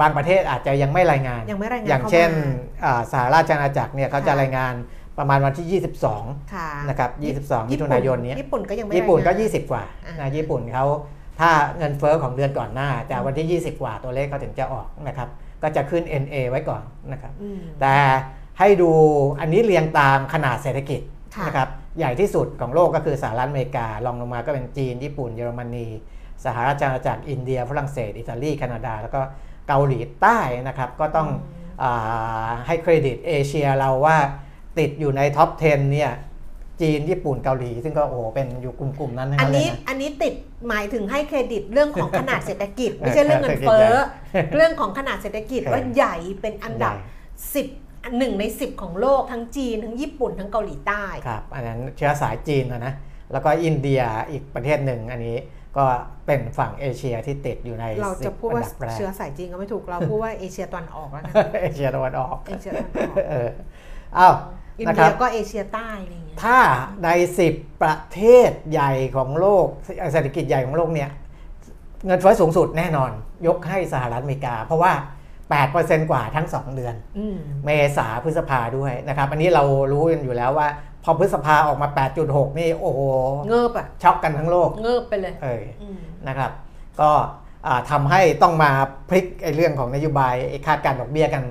[0.00, 4.74] บางประเทศอาจจะยังไม่รายงาน ยังไม่รายงาน อย่างเข้าเช่นมาอ่าสหราชอาณาจักรเนี่ยเขาจะค่ะรายงาน
[5.18, 10.86] ประมาณวันที่ 22ค่ะนะครับ 22 มิถุนายนเนี้ยญี่ปุ่นก็ยังไม่ญี่ปุ่นก็รายงา20 กว่าอ่านะญี่ปุ่นเขา
[11.40, 15.28] ถ้าเงินเฟ้อของเดือนก่อนหน้าจากวันที่ 20 กว่าตัวเลขเขาถึงจะออกนะครับ
[15.62, 17.94] ก็จะขึ้น NA ไว้ก่อนนะครับอืมแต่
[18.58, 18.90] ให้ดู
[19.40, 21.00] อันนี้เรียงตามขนาดเศรษฐกิจ
[21.36, 25.86] ค่ะนะครับ ใหญ่ที่สุดของโลกก็คือสหรัฐอเมริการองลงมาก็เป็นจีน ญี่ปุ่น เยอรมนี
[26.44, 29.20] สหราชอาณาจักรอินเดีย ฝรั่งเศส อิตาลี แคนาดา แล้วก็
[29.68, 31.28] เกาหลีใต้นะครับ ก็ต้อง
[31.82, 34.18] อาให้เครดิตเอเชียเราว่า
[34.78, 36.12] ติดอยู่ใน top 10 เนี่ย
[36.80, 40.34] จีน ญี่ปุ่นเกาหลี ซึ่งก็โอ้โหเป็นอยู่กลุ่มๆ นั้นทั้งนั้นเลนี่ยนะอันนี้ติด
[40.68, 43.90] หมายถึงให้เครดิตเรื่องของขนาดเศรษฐกิจ ไม่ใช่เรื่องเงินเฟ้อ
[44.54, 52.94] เรื่องของขนาดเศรษฐกิจเออว่าใหญ่เป็นอันดับใหญ่10หนึ่งใน10ของโลกทั้งจีน ทั้งญี่ปุ่นทั้งเกาหลีใต้ครับอันนั้นเชื้อสายจีนนะนะ
[53.32, 55.36] แล้วก็อินเดียอีกประเทศหนึ่งอันนี้
[55.76, 55.84] ก็
[56.26, 61.32] เป็นฝั่งเอเชียที่ติดอยู่ในเราจะ10พูดว่าอันดับแรกเชื้อสายจีนก็ไม่ถูกเราพูดว่าเอเชียตะวันออกแล้วกัน
[61.62, 63.48] เอเชียตะวันออกเอเชียตะวันออกเออ
[64.18, 64.34] อ้าว
[64.78, 66.58] อินนะคเดีรัยบก็เอเชียใต้อะไรอย่างเงี้ยถ้า
[67.04, 67.08] ใน
[67.48, 69.66] 10 ประเทศใหญ่ของโลก
[70.12, 71.10] เศรษฐกิจใหญ่ของโลกเนี่ย
[72.06, 73.10] เงินเฟ้อสูงสุดแน่นอน
[73.46, 74.92] ยกให้สหรัฐอเมริกา เพราะว่า
[75.50, 80.68] 8%กว่าทั้ง 2 เดือนอืมเมษาพฤษภาด้วยนะครับ อันนี้เรารู้กันอยู่แล้วว่า
[81.04, 81.88] พอพฤษภาออกมา
[82.22, 83.00] 8.6 นี่โอ้โห
[83.48, 86.50] เงิบอะช็อกกันทั้งโลก เงิบไปเลยเอออืมนะครับ
[87.00, 87.10] ก็
[87.66, 88.70] อ่าทำให้ต้องมา
[89.08, 91.42] พลิกไอ้เรื่องของนโยบายไอ้คาดการณ์ดอกเบี้ยกัน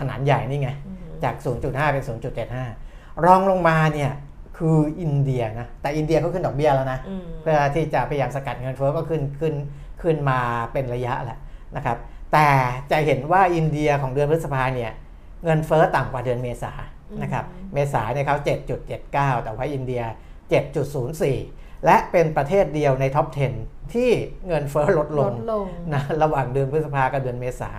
[0.00, 0.89] ขนาดใหญ่นี่ไงอืม
[1.24, 2.04] จาก 0.5 เป็น
[2.64, 4.12] 0.75 รองลงมาเนี่ย
[4.58, 9.54] คืออินเดียนะ แต่อินเดียเขาขึ้นดอกเบี้ยแล้วนะอืมเพื่อที่จะพยายามสกัดเงินเฟ้อก็ขึ้นขึ้น
[10.02, 10.38] ขึ้นมา
[10.72, 11.38] เป็นระยะแหละ
[11.76, 11.96] นะครับ
[12.32, 12.48] แต่
[12.90, 14.92] จะเห็นว่าอินเดียของเดือนพฤษภาเนี่ย
[15.44, 16.72] เงินเฟ้อต่ำกว่าเดือนเมษา
[17.22, 18.36] นะครับ เมษาเนี่ยเขา
[18.90, 20.02] 7.79 แต่ว่าอินเดีย
[20.94, 23.26] 7.04 และเป็นประเทศเดียวใน top
[23.60, 24.10] 10 ที่
[24.46, 27.70] เงินเฟ้อลดลลงดลงนะระหว่างเดือนพฤษภากับเดือนเมษา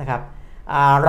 [0.00, 0.39] นะครับอา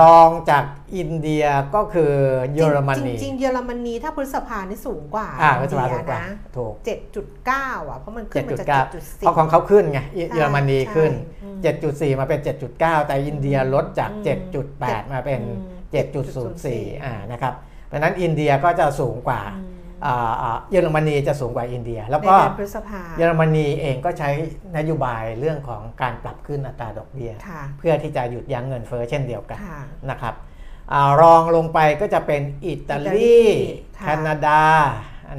[0.00, 0.64] รองจาก
[0.96, 1.44] อินเดีย
[1.74, 2.12] ก็คือ
[2.54, 12.40] เยอรมนี จริงๆเยอรมนีถ้าพฤษภานี่สูงกว่าอ่าพฤษภาสูงกว่านะถูกเจ็ดจุดเก้าอะเพราะมันขึ้นมาจาก7.9เจ็ดจุดเพสี่ราะของเขาขึ้นไงเยเยอรมนีขึ้นใช่อืม7.4 มาเป็น
[12.72, 14.24] 7.9 แต่อินเดียลดจากอืม
[14.82, 17.54] 7.8 มาเป็นอืม7.04อ่านะครับ
[17.86, 19.71] เพราะฉะนั้นอินเดียก็จะสูงกว่าอืมอ่าอ่า
[20.70, 24.30] เยอรมนีจะสูงกว่าอินเดีย แล้วในก็เดือนพฤษภาเยอรมนีเองก็ใช้
[24.76, 30.34] นโยบายเรื่องของการปรับขึ้นอัตราดอกเบี้ยค่ะเพื่อที่จะหยุดยั้งเงินเฟ้อเช่นเดียวกันค่ะนะครับ
[30.92, 33.42] อารองลงไปก็จะเป็นอิตาอิตาลีลี
[33.98, 34.60] ค่ะแคนาดา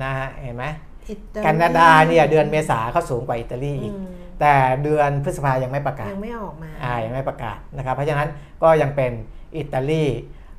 [0.03, 0.65] นะฮะเห็นไหม
[1.09, 4.07] อิตลีแคนาดาเนี่ยเดือนเมษาเขาสูงกว่าอิตาลีอือีกม
[4.39, 8.29] แต่เดือนพฤษภายังไม่ประกาศยังไม่ออกมาอ่ายังไม่ประกาศนะครับเพราะฉะนั้น
[8.63, 9.11] ก็ยังเป็น
[9.57, 10.05] อิตาลี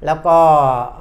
[0.07, 0.39] แล้วก็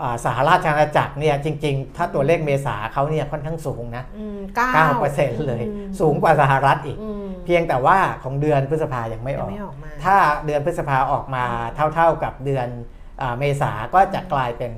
[0.02, 12.68] อ่าสหราชอาณาจักรเนี่ยจริง ๆ ถ้าตัวเลขเมษาเขาเนี่ยค่อนข้างสูงนะอืมเก้า9%เลยอืมสูงกว่าสหรัฐอีกอืมเพียงแต่ว่าของเดือนพฤษภายังไม่อยัองกไม่ออกมาถ้าเดือนพฤษภาออกมาเท่าๆกับเดือน
[13.22, 14.72] อาเมษาก็จะกลายเป็น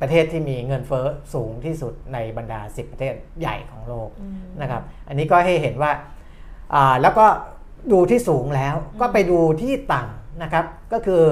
[0.00, 5.92] ประเทศที่มีเงินเฟ้อสูงที่สุดในบรรดา 10 ประเทศใหญ่ของโลกอืมนะครับ อันนี้ก็ให้เห็นว่า
[6.74, 7.26] อ่าแล้วก็
[7.92, 11.22] ดูที่สูงแล้วก็ไปดูที่ต่ำนะครับ ก็คือ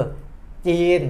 [0.66, 1.02] จีน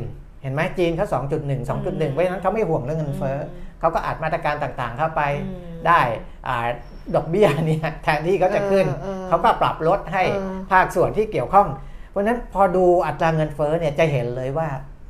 [0.44, 3.38] เห็นไหมจีนเขา2.1 2.1เพราะฉะนั้นเขาไม่ห่วงเรื่องเงินเฟ้อ
[3.80, 6.00] เขาก็อัดมาตรการต่างๆเข้าไปอืมได้
[6.48, 6.66] อ่า
[7.14, 11.68] ดอกเบี้ยเนี่ยแทนที่เขาจะขึ้นเออเออเขาก็ปรับลดให้เออภาคส่วนที่เกี่ยวข้อง
[12.10, 14.68] เพราะฉะนั้นพอดูอัตราเงินเฟ้อเนี่ยจะเห็นเลยว่า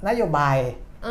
[0.09, 0.57] นโยบาย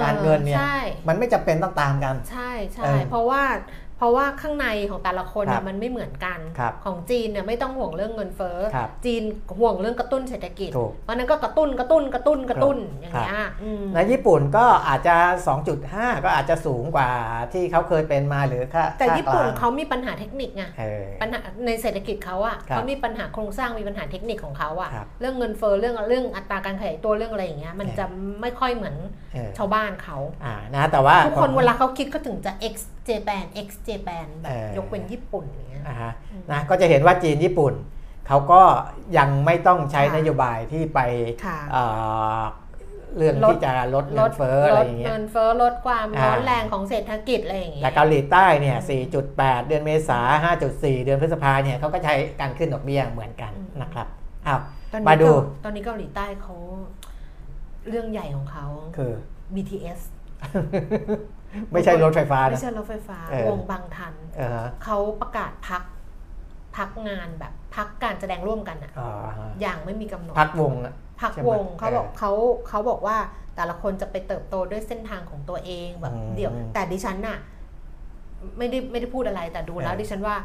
[0.03, 3.43] การเงินเนี่ยใช่มันไม่จำเป็นต้องตามกัน ใช่ใช่เออเพราะว่า
[3.82, 9.23] พ ราะว่าข้างในของแต่ละคนครัน่ะบมันไม่เหมือนกันครับของจีนเนี่ยไม่ต้องห่วงเรื่องเงินเฟ้อครับจีน
[9.59, 15.15] ห่วงเรื่องกระตุ้นเศรษฐกิจถูกเพราะฉะนั้นก็กระตุ้นกระตุ้นกระตุ้นกระตุ้นครับอย่างเงี้ยอืมในญี่ปุ่นก็อาจจะ
[15.69, 17.09] 2.5 ก็อาจจะสูงกว่า
[17.53, 28.05] ที่เขาเคยเป็นมาหรือค่าแต่ค่าญี่ปุ่นกลงเขามีปัญหาเทคนิคไงเออปัญหาในเศรษฐกิจเขาอะครับเขามีปัญหาโครงสร้างมีปัญหาเทคนิคของเขาอะครับเรื่องเงินเฟ้อเรื่องเรื่องอัตราการขยายตัวเรื่องอะไรอย่างเงี้ยมันเออจะ
[28.41, 28.95] ไม่ค่อยเหมือน
[29.33, 32.75] เออชาวบ้านเขาอ่านะแต่ว่าทุกคนของเวลาเขาคิดก็ถึงจะ X
[33.09, 36.11] Japan X Japan แบบเออยกเว้นญี่ปุ่นอย่างเงี้ยอ่าฮะ
[36.51, 37.73] นะก็จะเห็นว่าจีนญี่ปุ่น
[38.27, 38.61] เขาก็
[39.17, 40.99] ยังไม่ต้องใช้ค่ะนโยบายที่ไป
[41.45, 41.83] ค่ะเอ่
[42.37, 42.39] อ
[43.17, 48.77] เรื่องลดที่จะลดเงินเฟ้ออะไรอย่างเงี้ยลดเงินเฟ้อลดความอ่าร้อนแรงของเศรษฐกิจอะไรอย่างเงี้ยแต่เกาหลีใต้เนี่ย
[49.23, 50.19] 4.8 เดือนเมษา
[50.61, 53.51] 5.4 เดือนพฤษภาเนี่ยเขาก็ใช้การขึ้นดอกเบี้ยเหมือนกัน
[53.81, 54.07] นะครับ
[54.47, 54.59] อ้าว
[54.91, 56.55] ตอนนี้มาดูเกตอนนี้เกาหลีใต้เขา
[57.89, 58.65] เรื่องใหญ่ของเขา
[58.97, 59.11] คือ
[59.55, 59.99] BTS
[61.71, 65.83] ไม่ใช่รถไฟฟ้าไม่นะใช่รถไฟฟ้าเออวงบางทันเออฮะเขาประกาศพัก
[66.77, 72.31] พักงานแบบพักการแสดงร่วมกันอะอ๋อฮะอย่างไม่มีกำหนด พักวงอะพักใช่ไหมวงเขาบอกเออเขา
[72.69, 73.17] เขาบอกว่า
[73.55, 77.37] แต่ละคนจะไปเติบโตด้วยเส้นทางของตัวเองแบบอืมเดี่ยว แต่ดิฉันน่ะ
[78.57, 80.35] ไม่ได้ไม่ได้พูดอะไรแต่ดูแล้วเออดิฉันว่า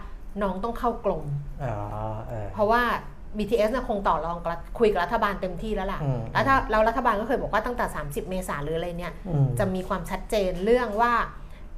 [0.42, 1.24] น้องต้องเข้ากลม
[1.64, 1.74] อ๋อ
[2.28, 2.82] เออเพราะว่า
[3.36, 11.14] BTS น่ะคงต่อรองกับรัฐคุยกับรัฐบาลเต็มที่แล้วล่ะอืมแล้วถ้าเรารัฐบาลก็เคยบอกว่าตั้งแต่ 30 เมษาหรืออะไรเนี่ยอืมจะมีความชัดเจนเรื่องว่า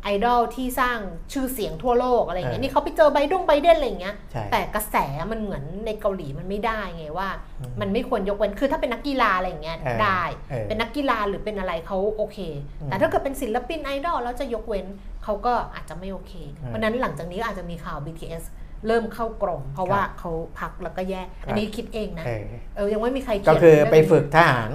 [0.04, 0.98] ไอดอลที่สร้าง
[1.32, 4.96] ชื่อเสียงทั่วโลกอะไรอย่างเงี้ยเออนี่เขาไปเจอไบดงไบเดนอะไรอย่างเงี้ยใช่แต่กระแส
[5.32, 7.28] มันเหมือนในเกาหลีมันไม่ได้ไงว่า
[7.60, 12.38] อืมมันไม่ควรยกเว้นคือถ้าเป็นนักกีฬาอะไรอย่างเงี้ยเออได้เออเป็นนักกีฬาหรือเป็นอะไรเขาโอเค
[12.80, 14.86] อืมแต่ถ้าเกิดเป็นศิลปินไอดอลแล้วจะยกเว้น
[15.24, 16.32] เขาก็อาจจะไม่โอเค
[16.66, 18.44] เพราะฉะนั้นหลังจากนี้ก็อาจจะมีข่าว BTS
[18.86, 22.42] เริ่มเข้ากรมเพราะว่าเขาพักแล้วก็แยก อันนี้คิดเองนะเออ
[22.76, 24.70] เออยังไม่มีใครเขีก็ยนคือไปเรื่องนี้ฝึกทหาร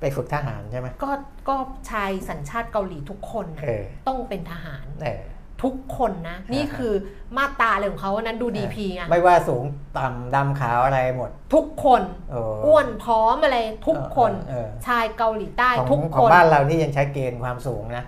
[0.00, 1.10] ไปฝึกทหารใช่ไหมก็
[1.48, 1.56] ก็
[1.90, 5.22] ชายสัญชาติเกาหลีทุกคนนะเออต้องเป็นทหารเออ
[5.62, 6.92] ทุกคนนะ นี่อ่าฮะคือ
[7.36, 9.64] มาตราอะไรของเขาอันนั้นดูดีพีไงไม่ว่าสูง
[9.98, 18.04] ต่ำดำขาวอะไรหมด ทุกคนเอออ้วนพร้อมอะไรทุกคนเออเออชายเกาหลีใต้ของทุกขคองนบ้านเรานี่ยังใช้เกณฑ์ความสูงนะ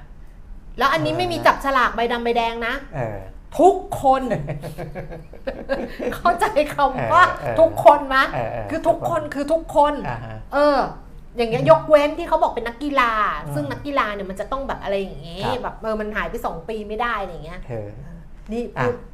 [0.79, 3.19] แล้วอันนี้ไม่มีเออจับฉลากใบดำใบแดงนะเออ
[3.61, 4.23] ทุกคน
[6.17, 10.79] เข้าใจคำว่าเออเออทุกคนมะเออเออคือทุกคนคือทุกคนอ่าฮะเออ
[11.37, 13.13] อย่างเงี้ยยกเว้นที่เขาบอกเป็นนักกีฬา
[13.45, 17.89] อืมซึ่งนักกีฬาเนี่ยมันจะต้องแบบอะไรอย่างเงี้ยครับแบบเออมันหายไปสองปีไม่ได้อะไรอย่างเงี้ยเออ
[18.53, 18.95] นี่อะพูดเดี๋ยว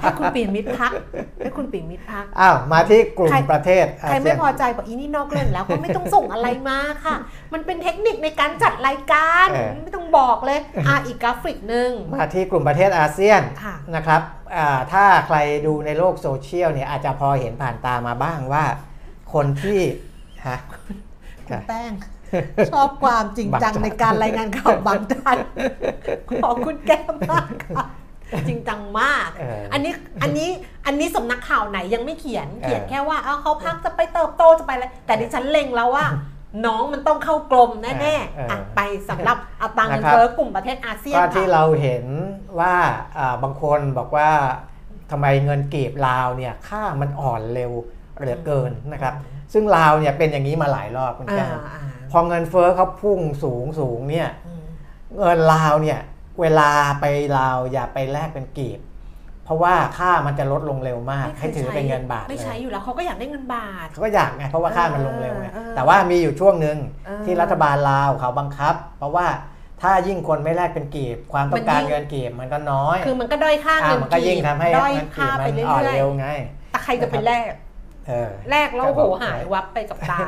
[0.00, 0.92] ให้คุณปีมิตรพัก
[1.38, 7.16] ให้คุณปีมิตรพักอ้าวมาที่กลุ่มใครประเทศอาใครเซีไม่ยนพอใจบอกอีนี่นอกเรื่องแล้วก็ไม่ต้องส่งอะไรมาค่ะ
[7.52, 9.46] มันเป็นเทคนิคในการจัดรายการ
[9.84, 14.20] ไม่ต้องบอกเลยอะอีกกราฟิกหนึ่งมาที่กลุ่มประเทศอาเซียนค่ะนะครับ
[14.56, 15.36] อ่าถ้าใคร
[15.66, 18.64] ดูในโลกโซเชียลเนี่ยอาจจะพอเห็นผ่านตามาบ้างว่า
[19.34, 19.80] คนที่
[20.46, 20.58] ฮะ
[21.48, 21.92] คุณแป้ง
[22.72, 25.36] ชอบความจริงจังบางจันในการรายงานข่าวบางจัน
[26.44, 27.84] ขอบคุณแก้มมากค่ะ
[28.48, 30.48] จริงจังมากเอออัอันนี้อันนี้
[30.86, 36.06] อันนี้สำนักข่าวไหนยังไม่เขียนเออเขียนแค่ว่าเอาเขาพักจะไปเติบโตจะไปอะไรแต่ดิฉันเล็งแล้วว่า
[36.66, 38.06] น้องมันต้องเข้ากลมแน่เอ
[38.44, 42.06] อๆอะไปสำหรับอัตราเงินนะครับเฟ้อกลุ่มประเทศอาเซียนก็ค่ะที่เราเห็น
[42.60, 42.74] ว่า
[43.18, 44.30] อ่าบางคนบอกว่า
[45.10, 47.72] ทำไมเงินกีบลาวเนี่ยค่ามันอ่อนเร็ว
[48.20, 49.14] เหลือเกินนะครับ
[49.52, 54.64] ซึ่งลาวเนี่ยเป็นอย่างนี้มาหลายรอบคุณอ่าแก้วอ่าพอเงินเฟ้อเขาพุ่งสูงสูงเนี่ยอืม
[55.18, 56.00] เงินลาวเนี่ย
[56.40, 56.70] เวลา
[57.00, 57.04] ไป
[57.38, 58.80] ลาวอย่าไปแลกเป็นกีบ
[59.44, 69.26] เพราะว่าค่ามันจะลดลงเร็วมากไม่คให้ยถือเป็นเงินบาทไม่ใช้เลยอยู่แล้วเขาก็อยากได้เงินบาทเขาก็อยากไงเพราะว่าค่ามันลงเร็วไงเออเออแต่ว่ามีอยู่ช่วงหนึ่งเออที่รัฐบาลลาวเขาบังคับ เพราะว่า
[69.82, 77.44] ถ้ายิ่งคนไม่แลกเป็นกีบ ความต้องการมันยิ่งเงินกีบมันก็น้อย คือมันก็ด้อยค่าอ่าเงินมันก็ยิ่งทำให้ด้อยเงินกีค่าบไปมันเรื่อ่อนอยเร็วไงๆแต่ใครจะไปแลก
[78.08, 80.18] เออแลกแล้วก็โหบอกหายวับไปกับตา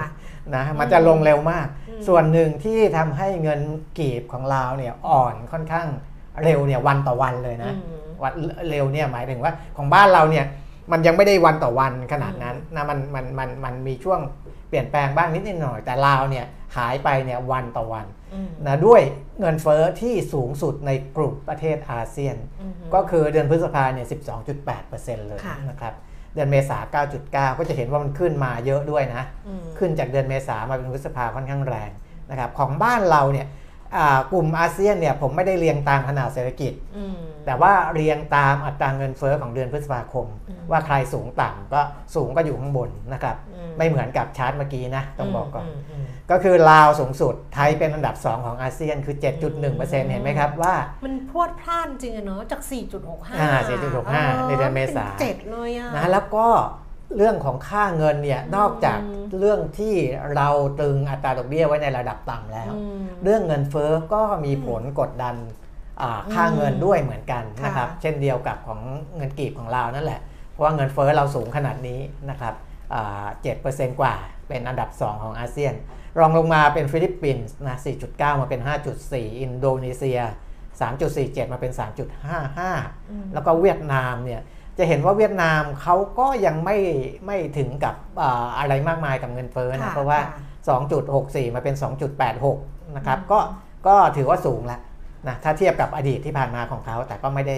[0.54, 3.60] นะมันจะลงเร็วมากอืมส่วนหนึ่งที่ทำให้เงิน
[3.98, 5.86] กีบของลาวเนี่ยอ่อนค่อนข้าง
[6.44, 8.32] เร็วเนี่ยวันต่อวันเลยนะอืมวัน
[8.70, 10.44] เร็วเนี่ยหมายถึงว่าของบ้านเราเนี่ย
[10.92, 14.20] มันยังไม่ได้วันต่อวันขนาดนั้นนะมันมันมันมันมีช่วง
[14.68, 19.02] เปลี่ยนแปลงบ้างนิดนิดหน่อย แต่ลาวเนี่ยหายไปเนี่ยวันต่อวันอืมนะด้วย
[19.40, 24.06] เงินเฟ้อที่สูงสุดในกลุ่มประเทศอาเซียนอืมก็คือเดือนพฤษภาเนี่ย
[24.66, 25.94] 12.8%เลยค่ะนะครับ
[26.36, 26.78] เดือนเมษา
[27.18, 31.90] 9.9 ก็จะเห็นว่ามันขึ้นมาเยอะด้วยนะอืมขึ้นจากเดือนเมษามาเป็นพฤษภาค่อนข้างแรง
[32.30, 33.65] นะครับ ของบ้านเราเนี่ยอ่า
[34.32, 37.16] กลุ่มอาเซียนเนี่ยผมไม่ได้เรียงตามขนาดเศรษฐกิจอืม
[37.46, 41.80] แต่ว่าเรียงตามอัตราเงินเฟ้อของเดือนพฤษภาคมอืมว่าใครสูงต่ำก็
[42.14, 50.74] สูงก็อยู่ข้างบนนะครับอืมไม่เหมือนกับชาร์ตเมื่อกี้นะต้องบอกก่อนมมก็คือลาวสูงสุดไทยเป็นอันดับ 2 ของอาเซียนคือ 7.1%เห็นไหมครับว่า
[51.04, 52.60] มันพรวดพล่านจริงอะเนาะจาก
[53.00, 53.50] 4.65อ่า
[54.04, 56.46] 4.65 ในเดือนเมษาเจ็ดเลยอะนะแล้วก็
[57.16, 59.94] เรื่องของค่าเงินเนี่ยนอกจากอืมเรื่องที่
[60.36, 60.48] เรา
[60.80, 65.36] ตึงอัตราดอกเบี้ยไว้ในระดับต่ำแล้วอืมเรื่องเงินเฟ้อก็มีผลกดดัน
[66.00, 68.80] อ่าค่าเงินด้วยเหมือนกันนะครับค่ะเช่นเดียวกับของ
[69.16, 70.20] เงินกีบของเรานั่นแหละ
[70.52, 72.00] เพราะว่าเงินเฟ้อเราสูงขนาดนี้
[72.30, 72.54] นะครับ
[73.42, 74.14] เจ็ดเปอร์เซ็นต์กว่า
[74.48, 75.74] เป็นอันดับ 2 ของอาเซียน
[76.18, 77.76] รองลงมาเป็นฟิลิปปินส์นะ
[78.08, 78.60] 4.9 มาเป็น
[79.00, 80.18] 5.4 อินโดนีเซีย
[80.86, 81.72] 3.47 มาเป็น
[82.52, 84.42] 3.55 แล้วก็เวียดนามเนี่ย
[84.78, 86.78] จะเห็นว่าเวียดนามเขาก็ยังไม่
[87.26, 90.78] ไม่ถึงกับอ่าอะไรมากมายกับเงินเฟ้อนะค่ะเพราะว่าค่ะ
[91.46, 91.74] 2.64 มาเป็น
[92.34, 93.38] 2.86 นะครับก็
[93.86, 94.80] ก็ถือว่าสูงแล้ว
[95.28, 97.56] นะถ้าเทียบกับอดีตที่ผ่านมาของเขา แต่ก็ไม่ได้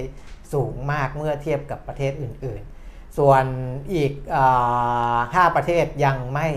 [0.54, 3.44] สูงมากเมื่อเทียบกับประเทศอื่น ๆ ส่วน
[3.94, 6.48] อีกอาห้าประเทศยังไม่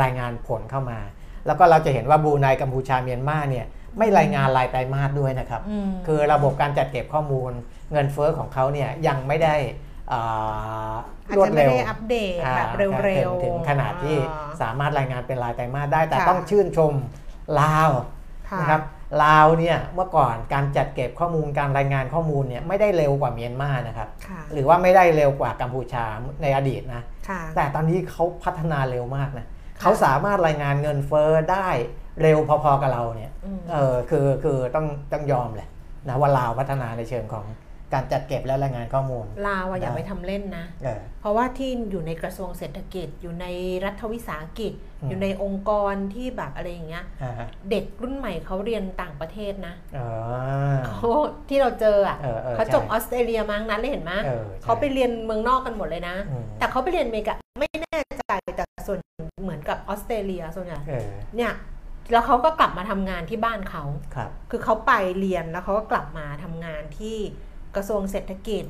[0.00, 0.98] รายงานผลเข้ามา
[1.46, 3.66] แล้วก็เราจะเห็นว่าบรูไนกัมพูชาเมียนมาเนี่ย
[3.98, 7.52] ไม่รายงานรายไตรมาสด้วยนะครับอืมคือระบบการจัดเก็บข้อมูล
[7.92, 9.83] เงินเฟ้อของเขาเนี่ยยังไม่ได้อ่าอาจ
[11.36, 16.92] รวดจะไม่เร็วได้อัปเดตอ่าแบบเร็วถึงๆถึงขนาดที่อ่าสามารถรายงานเป็นรายไตรมาสได้ แต่ค่ะต้องชื่นชม
[17.60, 17.90] ลาว
[18.50, 18.82] ค่ะนะครับ
[19.24, 26.04] ลาวเนี่ยเมื่อก่อนการจัดเก็บข้อมูลการรายงานข้อมูลเนี่ยไม่ได้เร็วกว่าเมียนมานะครับค่ะหรือว่าไม่ได้เร็วกว่ากัมพูชา
[26.42, 29.46] ในอดีตนะค่ะแต่ตอนนี้เขาพัฒนาเร็วมากนะ
[29.80, 31.68] เขาสามารถรายงานเงินเฟ้อได้
[32.22, 35.68] เร็วพอๆกับเราเนี่ยอืมเออคือคือต้องต้องยอมเลย
[36.08, 37.44] นะว่าลาวพัฒนาในเชิงของ
[37.94, 43.46] การจัดเก็บและรายงานข้อมูล ลาวอะอย่าได้ไปทำเล่นนะเออเพราะว่าที่อยู่ในกระทรวงเศรษฐกิจ อยู่ใน
[43.84, 44.72] รัฐวิสาหกิจ
[45.02, 50.08] อืมอยู่ในองค์กรที่แบบอะไรอย่างเงี้ยอ่าฮะเด็กรุ่นใหม่เขาเรียนต่างประเทศนะอ๋อ
[50.86, 51.08] เขา
[51.48, 58.98] ที่เราเจออะเออเออเขาจบใช่ออสเตรเลียมาทั้งนั้นเลยเห็นไหมเออใช่เขาไปเรียนเมืองนอกกันหมดเลยนะอืมแต่เขาไปเรียนอเมริกาไม่แน่ใจแต่ส่วน
[59.42, 61.54] เหมือนกับออสเตรเลียส่วนใหญ่เออเนี่ย
[62.12, 63.84] แล้วเขาก็กลับมาทำงานที่บ้านเขา
[64.14, 67.18] ครับ คือเขาไปเรียนแล้วเขาก็กลับมาทำงานที่
[67.76, 68.64] กระทรวงเศรษฐกิจ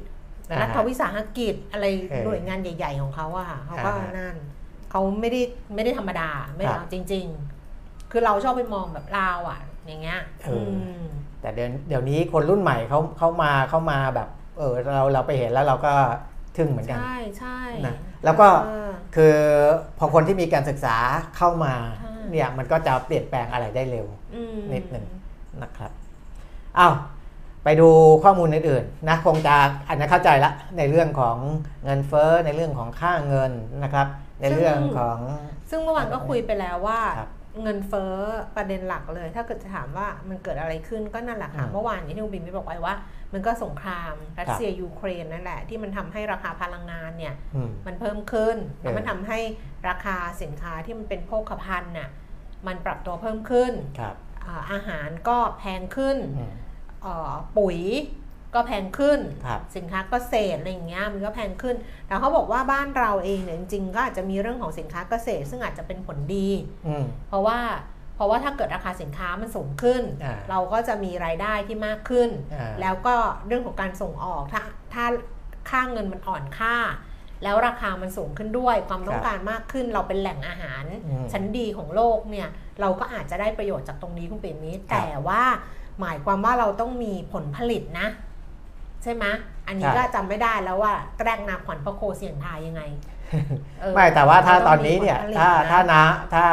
[0.51, 4.37] อ่าฮะรัฐวิสาหกิจอะไรเออหน่วยงานใหญ่ ๆ ของเขาอะค่ะเขาก็อ่าฮะนั่น
[4.91, 5.41] เขาไม่ได้
[5.75, 7.27] ไม่ได้ธรรมดาไม่ครัเอาบจริง
[7.69, 11.05] ๆ คือเราชอบไปมองแบบลาวอะอย่างเงี้ยเอออืม
[11.41, 14.29] แต่เดี๋ยวเดี๋ยวนี้คนรุ่นใหม่เขาเขามาเขามาแบบ
[14.59, 15.95] เออเราเราไปเห็นแล้วเราก็
[16.57, 17.95] ทึ่งเหมือนกัน ใช่ใช่นะ
[18.25, 19.37] แล้วก็เออคือ
[19.99, 20.97] พอคนที่มีการศึกษา
[21.37, 25.07] เข้ามาใช่เนี่ยมันก็จะเปลี่ยนแปลงอะไรได้เร็วอืมนิดหนึ่ง
[25.63, 25.93] นะครับ
[26.79, 26.95] อ้าว
[27.65, 27.89] ไปดู
[28.25, 29.57] ข้อมูลอื่นๆนะคงจะ
[29.89, 31.37] อันนี้เข้าใจละในเรื่องของ
[31.85, 33.53] เงินเฟ้อในเรื่องของค่าเงิน
[33.83, 34.07] นะครับ
[34.41, 35.19] ในเรื่องของ
[35.71, 37.31] ซึ่งเมื่อวานก็คุยไปแล้วว่าครับ
[37.63, 38.15] เงินเฟ้อ
[38.57, 42.95] ประเด็นหลักเลย ถ้าเกิดจะถามว่ามันเกิดอะไรขึ้นก็นั่นแหละค่ะอืมเมื่อวานอย่างที่คุณบินไม่บอกไว้ว่า
[43.33, 49.39] มันก็สงครามรัสเซียยูเครนนั่นแหละ ที่มันทำให้ราคาพลังงานเนี่ยอืมมันเพิ่มขึ้นเออแล้วมันทำให้
[49.89, 52.09] ราคาสินค้าที่มันเป็นโภคภัณฑ์น่ะ
[52.67, 54.15] มันปรับตัวเพิ่มขึ้นครับ
[54.47, 56.53] อ่าอาหารก็แพงขึ้นอืมเอ่อ
[57.59, 57.81] ปุ๋ย
[58.55, 61.77] ก็แพงขึ้นครับสินค้าเกษตรอะไรอย่างเงี้ยมันก็แพงขึ้น
[62.07, 66.49] แต่เขาบอกว่าบ้านเราเองเนี่ยจริงๆก็อาจจะมีเรื่องของสินค้าเกษตร ซึ่งอาจจะเป็นผลดี
[66.87, 67.59] อืมเพราะว่า
[68.17, 73.15] เพราะว่าถ้าเกิดราคาสินค้ามันสูงขึ้นอ่าเราก็จะมีรายได้ที่มากขึ้นอ่าแล้วก็
[73.47, 74.63] เรื่องของการส่งออกถ้า
[74.95, 75.05] ถ้า
[75.71, 76.77] ค่าเงินมันอ่อนค่า
[77.45, 82.49] แล้วราคามันสูงขึ้นด้วย ความต้องการมากขึ้น เราเป็นแหล่งอาหารอืมชั้นดีของโลกเนี่ย
[82.81, 85.43] เราก็อาจจะได้ประโยชน์จากตรงนี้คุณเปรมมิตรครับแต่ว่า
[86.01, 88.09] หมายความว่าเราต้องมีผลผลิตนะ
[89.03, 89.25] ใช่ไหม
[89.67, 92.83] อันนี้ใช่ก็จำไม่ได้แล้วว่าแกล้งนาขวัญพระโคเสียงทายยังไง
[93.81, 96.45] เออไม่แต่ว่าถ้าเรตงอนนี้เนี่ยมีผลผลิตถ้าะถ้าน้ำถ้า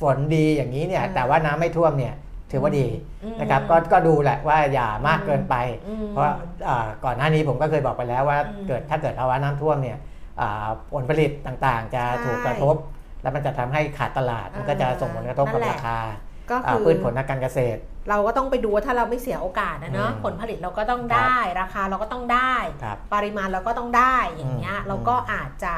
[0.00, 2.14] ฝนดีอย่างนี้เนี่ยอืมแต่ว่าน้ำไม่ท่วมเนี่ย
[2.50, 2.86] ถือว่าดี
[3.24, 5.54] อืมนะครับ ก็ก็ดูแหละว่าอย่ามากเกินไป
[5.88, 6.26] อืมเพราะ
[6.68, 9.98] อ่าก่อนหน้านี้ผมก็เคยบอกไปแล้วว่าอืมเกิดถ้าเกิดภาวะน้ำท่วมเนี่ย
[10.40, 12.76] อ่าผลผลิตต่างๆ จะใช่ถูกกระทบ
[13.22, 15.98] แล้วมันจะทำให้ขาดตลาดมันก็จะส่งผลกระทบกับนั่นแหละราคา
[16.50, 17.80] ก็อ่าคือพืชผลทางการเกษตร
[18.10, 25.74] เราก็ต้องไปดูว่าถ้าเราไม่เสียโอกาสนะเนาะอืมผลผลิตเราก็ต้องได้ ราคาเราก็ต้องได้ครับปริมาณเราก็ต้องได้อย่างเงี้ยอืมเราก็อาจจะ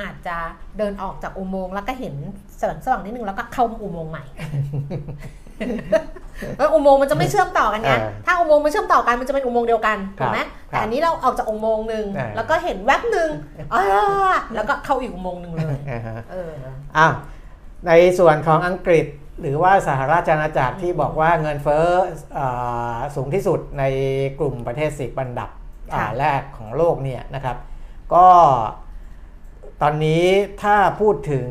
[0.00, 0.36] อาจจะ
[0.78, 2.14] เดินออกจากอุโมงค์แล้วก็เห็น
[2.60, 4.24] สว่างสว่างๆนิดนึงแล้วก็เข้าอุโมงค์ใหม่
[6.56, 13.30] เอออุโมงค์มันจะไม่เชื่อมต่อกันไงเออถ้าอุโมงค์มันเชื่อมต่อกันมันจะเป็นอุโมงค์เดียวกันครัถูบกไหมครับแต่อันนี้เราออกจากอุโมงค์หนึ่งเออแล้วก็เห็นแวบหนึ่ง
[13.72, 13.82] อ่า
[14.54, 16.50] แล้วก็เข้าอีกอุโมงค์หนึ่งเลยอ่าฮะเออ
[16.96, 17.12] อ้าว
[17.86, 19.06] ในส่วนของอังกฤษ
[19.42, 21.86] หรือว่าสหราชอาณาจักรที่บอกว่าเงินเฟ้อ
[22.38, 23.84] อ่าสูงที่สุดใน
[24.38, 25.50] กลุ่มประเทศสิบอันดับ
[25.92, 27.56] อ่าค่ะแรกของโลกเนี่ยนะครับ
[28.14, 28.26] ก็
[29.82, 30.24] ตอนนี้
[30.62, 31.46] ถ้าพูดถึง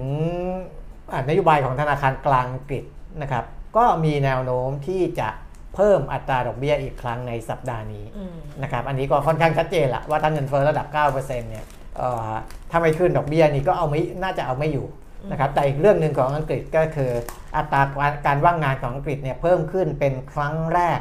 [1.11, 2.83] อ่านโยบายของธนาคารกลางอังกฤษ
[3.21, 3.45] นะครับ
[3.77, 5.29] ก็มีแนวโน้มที่จะ
[5.75, 11.65] เพิ่มอัตราดอกเบี้ยอีกครั้งในสัปดาห์นี้อืมนะครับ อันนี้ก็ค่อนข้างชัดเจนละว่าถ้าเงินเฟ้อระดับ 9%เนี่ย
[11.97, 12.29] เอ่อ
[12.71, 14.85] ถ้าไม่ขึ้นดอกเบี้ยนี่ก็เอาไม่น่าจะเอาไม่อยู่
[15.30, 17.11] นะครับแต่อีกเรื่องหนึ่งของอังกฤษก็คือ
[17.55, 20.99] อัตราการว่างงานของอังกฤษเนี่ยเพิ่มขึ้นเป็นครั้งแรก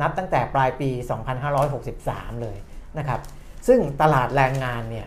[0.00, 0.90] นับตั้งแต่ปลายปี
[1.66, 2.56] 2563 เลย
[2.98, 3.20] นะครับ
[3.66, 5.06] ซึ่งตลาดแรงงานเนี่ย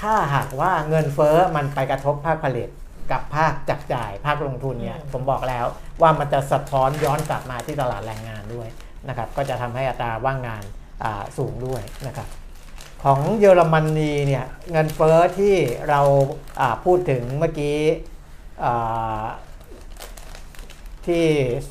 [0.00, 2.68] ถ้าหากว่าเงินเฟ้อมันไปกระทบภาคผลิต
[3.12, 5.66] กับภาคจับจ่ายภาคลงทุนเนี่ยอืมผมบอกแล้ว
[6.02, 8.68] ว่ามันจะสะท้อนย้อนกลับมาที่ตลาดแรงงานด้วย
[9.08, 10.62] นะครับก็จะทำให้อัตราว่างงาน
[11.04, 12.28] อ่าสูงด้วยนะครับ
[13.04, 15.54] ของเยอรมนีเนี่ยเงินเฟ้อที่
[15.88, 16.00] เรา
[16.60, 17.78] อ่าพูดถึงเมื่อกี้
[18.64, 19.24] อ่า
[21.06, 21.24] ที่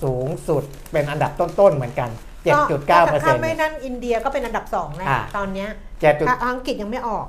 [0.04, 2.10] สูงสุดเป็นอันดับต้น ๆ เหมือนกัน
[2.58, 5.70] 7.9เปอร์เซ็ถ้านไม่ต์นั่นอินเดียก็เป็นอันดับสองแล้วอ่าตอนเนี้ย
[6.00, 7.26] 7ถ้าอังกฤษยังไม่ออก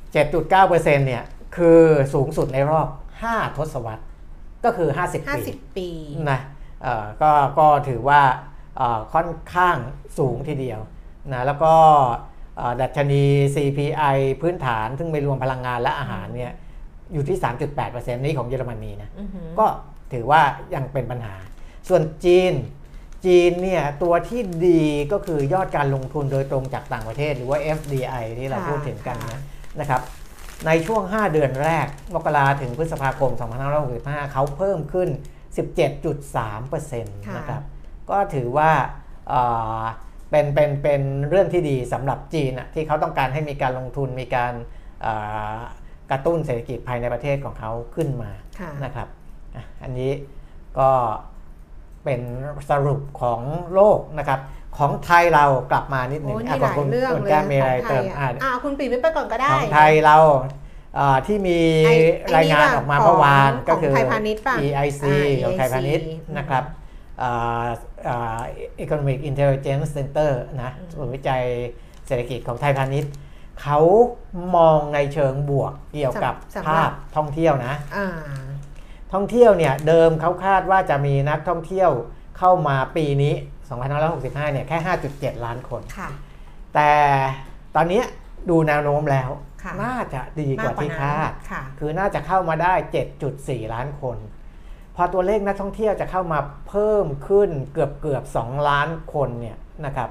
[0.00, 1.24] 7.9เปอร์เซ็นต์เนี่ย
[1.56, 1.80] คือ
[2.14, 2.88] สูงสุดในรอบ
[3.22, 4.04] 5 ทศวรรษ
[4.64, 5.88] ก็คือ 50 ปี50 ปี
[6.30, 6.40] นะ
[6.82, 8.22] เอ่อก็ก็ถือว่า
[8.76, 9.76] เอ่อค่อนข้าง
[10.18, 10.80] สูงทีเดียว
[11.32, 12.33] นะแล้วก็เอ่อ
[12.80, 13.24] ดัชนี
[13.54, 16.52] CPI พื้นฐาน ซึ่งไม่รวมพลังงานและอาหารเนี่ย
[17.12, 17.38] อยู่ที่
[17.80, 19.66] 3.8%นี่ของเยอรมนีนะอือหือก็
[20.12, 20.42] ถือว่า
[20.74, 21.34] ยังเป็นปัญหา
[21.88, 22.52] ส่วนจีน
[23.26, 24.82] จีนเนี่ยตัวที่ดี
[25.12, 29.42] ก็คือยอดการลงทุนโดยตรงจากต่างประเทศ หรือว่า FDI ที่เราค่ะพูดถึงกันค่ะนะ
[29.80, 30.00] นะครับ
[30.66, 33.32] ในช่วง 5 เดือนแรก มกราถึงพฤษภาคม
[33.82, 35.08] 2565 เขาเพิ่มขึ้น
[35.86, 37.62] 17.3%นะครับ
[38.10, 38.72] ก็ถือว่า
[40.34, 44.52] เอ่อเป็นเป็นเป็นเรื่องที่ดีสำหรับจีนอะที่เขาต้องการให้มีการลงทุนมีการ
[45.02, 45.12] เอ่
[45.54, 45.58] อ
[46.10, 48.30] กระตุ้นเศรษฐกิจภายในประเทศของเขาขึ้นมา
[48.60, 49.08] ค่ะนะครับ
[49.54, 50.10] อะอันนี้
[50.78, 50.90] ก็
[52.04, 52.20] เป็น
[52.70, 53.40] สรุปของ
[53.74, 54.40] โลกนะครับ
[54.78, 60.16] ของไทยเรากลับมานิดหนึ่งโอ้ยอะมีหลายคุณเรื่องคุณเลยแก้มมีอะไรของไทเติยมอะอะอ่าคุณปีไม่ไปก่อนก็ได้ ของไทยเรา
[60.96, 66.83] เอ่อที่มีไอ้ไอ้รายงานออกมาเมื่อวานของก็คือของไทยพาณิชย์ป่ะ EIC อ่าของไทยพาณิชย์ EIC นะครับอ่าอ่า
[68.84, 70.30] Economic Intelligence Center
[70.62, 71.42] นะศูนย์วิจัย
[72.06, 73.12] เศรษฐกิจของไทยพาณิชย์
[73.62, 73.80] เขา
[74.56, 78.08] มองในเชิงบวกเกี่ยวกับสำหรับภาพท่องเที่ยวนะอ่า
[79.12, 81.90] ท่องเที่ยวเนี่ยเดิมเขาคาดว่าจะมีนักท่องเที่ยว
[82.38, 83.34] เข้ามาปีนี้
[83.92, 84.78] 2565 เนี่ยแค่
[85.12, 86.08] 5.7 ล้านคนค่ะ
[86.74, 86.92] แต่
[87.76, 88.02] ตอนนี้
[88.50, 89.30] ดูแนวโน้มแล้ว
[89.62, 92.74] ค่ะน่าจะดีกว่าที่คาดค่ะคือน่าจะเข้ามาได้
[93.22, 94.16] 7.4 ล้านคน
[94.96, 96.38] พอตัวเลขนักท่องเที่ยวจะเข้ามา
[96.68, 100.10] เพิ่มขึ้นเกือบเกือบ2ล้านคนเนี่ยนะครับ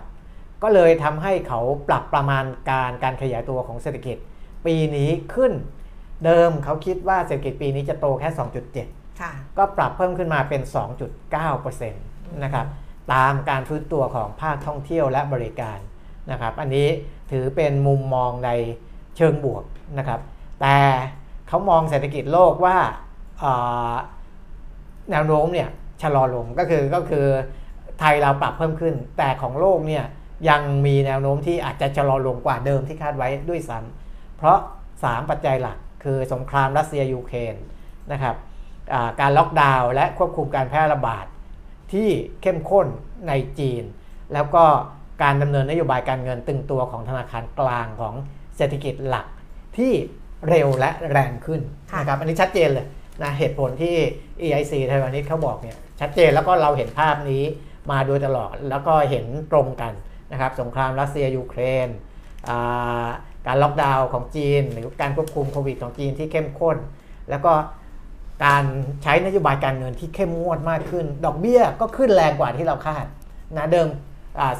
[0.63, 4.17] ก็เลยทำให้เขาปรับประมาณการการขยายตัวของเศรษฐกิจ
[4.65, 5.53] ปีนี้ขึ้น
[6.25, 8.29] เดิมเขาคิดว่าเศรษฐกิจปีนี้จะโตแค่
[8.75, 10.61] 2.7ค่ะก็ปรับเพิ่มขึ้นมาเป็น
[11.27, 12.65] 2.9%นะครับ
[13.13, 15.79] ตามการฟื้นตัวของภาคท่องเที่ยวและบริการ
[16.31, 16.87] นะครับ อันนี้
[17.31, 18.49] ถือเป็นมุมมองใน
[19.17, 19.63] เชิงบวก
[19.97, 20.19] นะครับ
[20.61, 20.77] แต่
[21.47, 22.77] เขามองเศรษฐกิจโลกว่า
[23.39, 23.53] เอ่
[23.91, 23.93] อ
[25.11, 25.69] แนวโน้มเนี่ย
[26.01, 27.25] ชะลอลงก็คือก็คือ
[27.99, 30.03] ไทยเราปรับเพิ่มขึ้น แต่ของโลกเนี่ย
[30.49, 34.57] ยังมีแนวโน้มที่อาจจะชะลอลงกว่าเดิมที่คาดไว้ด้วยซ้ำเพราะ
[34.93, 37.55] 3 ปัจจัยหลักคือสงครามรัสเซียยูเครน
[38.11, 38.35] นะครับ
[39.19, 41.25] การล็อกดาวน์และควบคุมการแพร่ระบาด
[41.93, 42.09] ที่
[42.41, 42.87] เข้มข้น
[43.27, 43.83] ในจีน
[44.33, 44.63] แล้วก็
[45.23, 48.13] การดำเนินนโยบายการเงินตึงตัวของธนาคารกลางของ
[48.57, 49.27] เศรษฐกิจหลัก
[49.77, 49.91] ที่
[50.49, 51.61] เร็วและแรงขึ้น
[51.99, 52.85] นะครับอันนี้ชัดเจนเลย
[53.21, 53.95] นะเหตุผลที่
[54.45, 57.43] EIC ไทยวันนี้เขาบอกเนี่ยชัดเจนแล้วก็เราเห็นภาพนี้
[57.91, 59.93] มาโดยตลอดแล้วก็เห็นตรงกัน
[60.31, 61.87] นะครับสงครามรัสเซียยูเครน
[63.47, 66.77] การล็อกดาวน์ของจีน หรือการควบคุมโควิดของจีนที่เข้มข้น
[67.29, 67.53] แล้วก็
[68.45, 68.63] การ
[69.03, 73.05] ใช้นโยบายการเงินที่เข้มงวดมากขึ้น ดอกเบี้ยก็ขึ้นแรงกว่าที่เราคาด
[73.57, 73.87] นะเดิม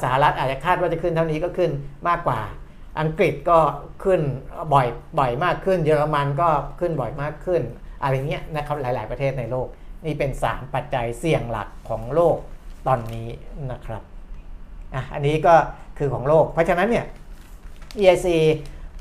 [0.02, 1.70] สหรัฐอาจจะคาดว่าจะขึ้นเท่านี้ก็ขึ้น
[2.08, 2.40] มากกว่า
[3.00, 3.58] อังกฤษก็
[4.04, 4.20] ขึ้น
[4.72, 4.86] บ่อย
[5.18, 6.48] บ่อยมากขึ้น เยอรมันก็
[6.80, 7.62] ขึ้นบ่อยมากขึ้น
[8.04, 9.68] อะไรเงี้ยนะครับหลาย ๆ ประเทศในโลก
[10.04, 12.36] นี่เป็น 3 ปัจจัยเสี่ยงหลักของโลก
[12.86, 13.28] ตอนนี้
[13.70, 14.02] นะครับ
[14.94, 15.54] อะอันนี้ก็
[15.98, 17.06] คือของโลก เพราะฉะนั้นเนี่ย
[17.98, 18.26] EIC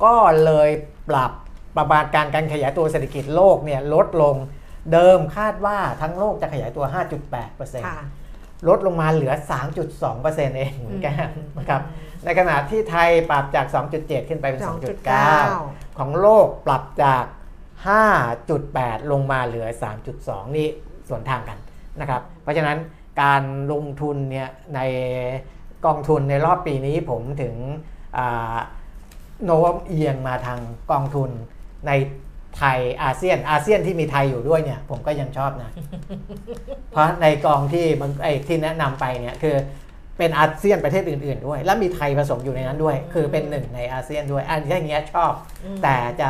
[0.03, 0.13] ก็
[0.45, 0.69] เลย
[1.09, 1.31] ปรับ
[1.77, 4.35] ประมาณการการขยายตัวเศรษฐกิจโลกเนี่ยลดลง
[4.93, 6.85] เดิมคาดว่าทั้งโลกจะขยายตัว
[7.35, 7.99] 5.8%ค่ะ
[8.67, 9.33] ลดลงมาเหลือ
[9.93, 11.81] 3.2%เองเหมือนกันอืมนะครับ
[12.25, 13.65] ในขณะที่ไทยปรับจาก
[13.97, 14.61] 2.7 ขึ้นไปเป็น
[15.29, 17.23] 2.9 ของโลกปรับจาก
[17.89, 19.67] 5.8 ลงมาเหลือ
[20.11, 20.67] 3.2 นี่
[21.09, 21.57] ส่วนทางกัน
[22.01, 22.77] นะครับ เพราะฉะนั้น
[23.21, 24.79] การลงทุนเนี่ยใน
[25.85, 27.55] กองทุนในรอบปีนี้ผมถึง
[29.45, 30.59] โน้มเอียงมาทาง
[30.91, 31.29] กองทุน
[31.87, 31.91] ใน
[32.57, 35.71] ไทยอาเซียนอาเซียนที่มีไทยอยู่ด้วยเนี่ยผมก็ยังชอบนะ
[36.91, 39.55] เพราะในกองที่มันไอ้ที่แนะนำไปเนี่ยคือ
[40.17, 45.31] เป็นอาเซียนประเทศอื่น ๆ ด้วย แล้วมีไทยผสมอยู่ในนั้นด้วย คือเป็นหนึ่งในอาเซียนด้วย อันที่อย่างเงี้ยชอบ
[45.83, 46.29] แต่จะ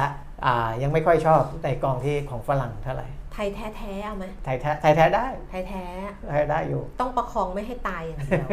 [0.81, 5.85] ยังไม่ค่อยชอบในกองที่ของฝรั่งเท่าไหร่ไทยแท้ๆเอาไหมไทยแท้ไทยแท้ได้ไทยแท้
[6.29, 8.47] ไทยได้อยู่ ต้องประคองไม่ให้ตายอย่างเดียว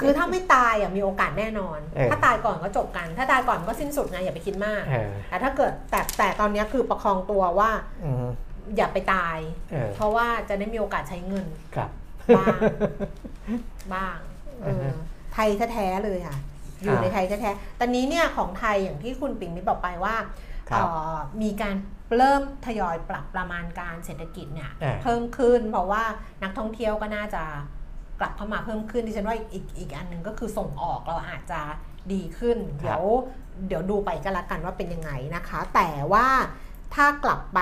[0.00, 7.70] คือถ้าไม่ตายอะมีโอกาสแน่นอนเออถ้าตายก่อนก็จบกัน ถ้าตายก่อนก็สิ้นสุดไงอย่าไปคิดมากเออแต่ถ้าเกิดแต่แต่ตอนเนี้ยคือประคองตัวว่า
[8.04, 8.26] อืม
[8.76, 9.38] อย่าไปตาย
[9.72, 11.90] เออเพราะว่าจะได้มีโอกาสใช้เงินครับ
[12.36, 12.58] บ้าง
[13.94, 14.18] บ้าง
[14.62, 14.88] เออืออฮึ
[15.34, 16.36] ไทยแท้ๆเลยค่ะ
[16.82, 20.55] อยู่อ่าในไทยแท้ๆตอนนี้เนี่ยของไทยอย่างที่คุณปิ่นมิตรบอกไปว่าครับเอ่อ
[21.42, 21.76] มีการ
[22.16, 26.04] เริ่มทยอยปรับประมาณการเศรษฐกิจเนี่ยเออเพิ่มขึ้น เพราะว่า
[26.42, 27.42] นักท่องเที่ยวก็น่าจะ
[28.20, 31.60] กลับเข้ามาเพิ่มขึ้นดิฉันว่าอีกอีกอันหนึ่งก็คือส่งออกเราอาจจะ
[32.12, 33.04] ดีขึ้นครับเดี๋ยว
[33.68, 36.26] เดี๋ยวดูไปกันละกันว่าเป็นยังไงนะคะ แต่ว่า
[36.94, 37.60] ถ้ากลับไป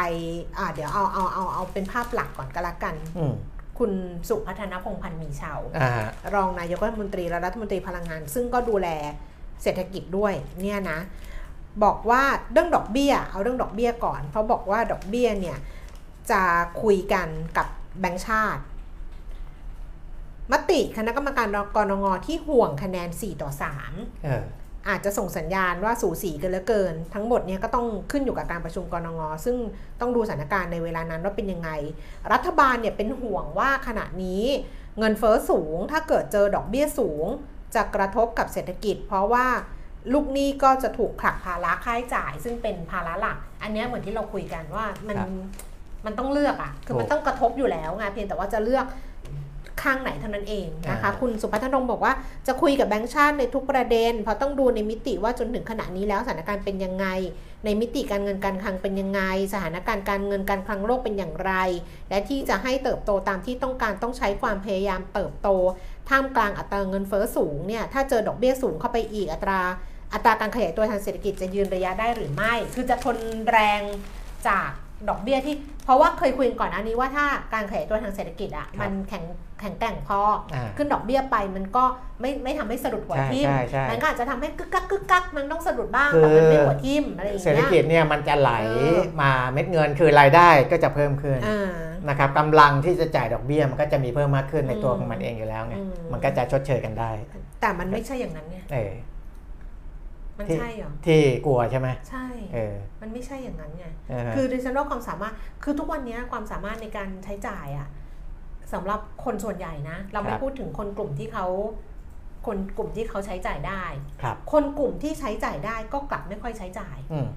[0.59, 3.35] อ่าเดี๋ยวเอาเอาเอาเอาเป็นภาพหลักก่อนก็แล้วกันอืม
[3.79, 3.93] คุณ
[4.29, 8.89] สุพัฒนพงษ์พันธ์มีเชาวอ่าฮะรองนายกรัฐมนตรีและรัฐมนตรีพลังงาน ซึ่งก็ดูแล
[9.63, 10.99] เศรษฐกิจด้วยเนี่ยนะ
[11.85, 12.23] บอกว่า
[12.53, 15.59] เรื่องดอกเบี้ย เอาเรื่องดอกเบี้ยก่อน เพราะบอกว่าดอกเบี้ยเนี่ย
[16.31, 16.43] จะ
[16.83, 17.67] คุยกันกับ
[18.01, 18.63] แบงก์ชาติ
[20.53, 23.51] มติคณะกรรมการกรงงที่ห่วงคะแนน 4 ต่อ
[23.87, 24.45] 3เออ
[24.89, 29.57] อาจจะส่งสัญญาณว่าสูสีกันเหลือเกิน ทั้งหมดเนี่ยก็ต้องขึ้นอยู่กับการประชุมกรงงซึ่ง
[30.01, 31.71] ต้องดูสถานการณ์ในเวลานั้นว่าเป็นยังไง
[32.33, 34.45] รัฐบาลเนี่ยเป็นห่วงว่าขณะนี้
[34.99, 37.27] เงินเฟ้อสูงถ้าเกิดเจอดอกเบี้ยสูง
[37.75, 39.47] จะกระทบกับเศรษฐกิจ เพราะว่า
[40.13, 45.29] ลูกหนี้ก็จะถูกผลักภาระค่าใช้จ่าย ซึ่งเป็นภาระหลัก อันเนี้ยเหมือนที่เราคุยกันว่ามันครับ
[46.07, 48.87] มันต้องเลือกอะคือมันถูกต้องกระทบอยู่แล้วไงเพียงแต่ว่าจะเลือก
[49.83, 52.13] ข้างไหนเท่านั้นเองนะคะอ่าคุณสุพัฒนงบอกว่า
[52.47, 57.07] จะคุยกับแบงก์ชาติในทุกประเด็น เพราะต้องดูในมิติว่าจนถึงขณะนี้แล้วสถานการณ์เป็นยังไง
[57.65, 59.21] ในมิติการเงินการคลังเป็นยังไง
[59.53, 61.53] สถานการณ์การเงินการคลังโลกเป็นอย่างไร
[62.11, 65.49] และที่จะให้เติบโตตามที่ต้องการต้องใช้ความพยายามเติบโต
[66.09, 69.61] ท่ามกลางอัตราเงินเฟ้อสูงเนี่ยถ้าเจอดอกเบี้ยสูงเข้าไปอีกอัตรา
[70.15, 73.17] อัตราการขยายตัวทางเศรษฐกิจจะยืนระยะได้หรือไม่ คือจะทน
[73.51, 73.81] แรง
[74.49, 74.69] จาก
[75.09, 79.25] ดอกเบี้ยที่ เพราะว่าเคยคุยกันก่อนอันนี้ว่าถ้าการขยายตัวทางเศรษฐกิจอะครับมันแข็ง
[79.61, 80.21] แข็งแกร่งพอ
[80.55, 81.85] อ่าขึ้นดอกเบี้ยไปมันก็
[82.21, 91.71] ไม่ไม่ทำให้สะดุดหัวใช่ทิ่มใช่ใช่มันก็อาจจะทำให้กึกกักกึกกักมันต้องสะดุดบ้างคือแต่มันไม่หัวทิ่มอะไรอย่างเศรษฐเงี้ยกิจเนี่ยมันจะไหลเออมาเม็ดเงินคือรายได้ก็จะเพิ่มขึ้นอ่า
[92.09, 97.11] นะครับกำลังที่จะจ่ายดอกเบี้ยมันก็จะมีเพิ่มมากขึ้นในตัวอืมของมันเองอยู่แล้วไงอืมมันก็จะชดเชยกันได้
[97.61, 98.93] แต่มันไม่ใช่อย่างนั้นไงเออ
[100.39, 107.89] มันที่ใช่เหรอ ที่กลัวใช่ไหมใช่เออมันไม่ใช่อย่างนั้นไงเออคือดิฉันว่าความสามารถ คือทุกวันนี้ความสามารถในการใช้จ่ายอะ
[108.73, 111.47] สำหรับคนส่วนใหญ่นะ เราไม่ครับพูดถึงคนกลุ่มที่เขา
[112.47, 113.85] คนกลุ่มที่เขาใช้จ่ายได้
[114.23, 117.29] ครับ คนกลุ่มที่ใช้จ่ายได้ก็กลับไม่ค่อยใช้จ่ายอืม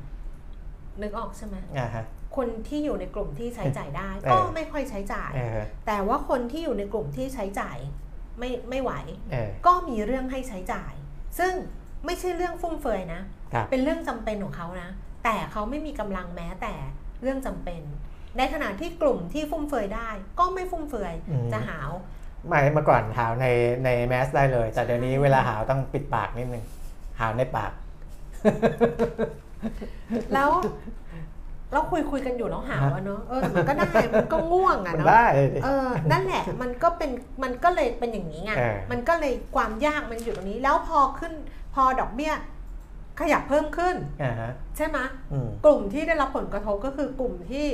[1.01, 2.05] นึกออกใช่ไหมอ่าฮะ
[2.37, 7.77] คนที่อยู่ในกลุ่มที่ใช้จ่ายได้เออก็ไม่ค่อยใช้จ่ายเออแต่ว่าคนที่อยู่ในกลุ่มที่ใช้จ่าย
[8.39, 8.91] ไม่ไม่ไหว
[9.31, 10.93] เออก็มีเรื่องให้ใช้จ่าย
[11.39, 11.53] ซึ่ง
[12.07, 13.21] ไม่ใช่เรื่องฟุ่มเฟือยนะ
[13.53, 14.89] ครับเป็นเรื่องจำเป็นของเขานะ
[15.23, 16.73] แต่เขาไม่มีกำลังแม้แต่
[17.21, 17.81] เรื่องจำเป็น
[18.37, 21.89] ในขณะที่กลุ่มที่ฟุ่มเฟือยได้ ก็ไม่ฟุ่มเฟือยอืมจะหาว
[22.47, 23.47] ไม่เมื่อก่อนหาวใน
[23.85, 26.63] ในแมสได้เลย แต่เดี๋ยวนี้เวลาหาวต้องปิดปากนิดนึง
[27.19, 27.71] หาวในปาก
[30.33, 30.49] แล้ว
[31.73, 33.85] เราคุยคุยกันอยู่แล้วหาวอะเนอะเออแต่มันก็ได้
[34.15, 37.11] มันก็ง่วงอะมันเนาะได้ดิเออนั่นแหละมันก็เป็น
[37.43, 41.33] มันก็เลยเป็นอย่างนี้ไงเออมันก็เลยความยากมันอยู่ตรงนี้ แล้วพอขึ้น
[41.66, 42.33] พ อดอกเบี้ย
[43.19, 44.97] ขยับเพิ่มขึ้นอ่าฮะใช่ไหม
[45.31, 47.67] อืมกลุ่มที่ได้รับผลกระทบก็คือกลุ่มที่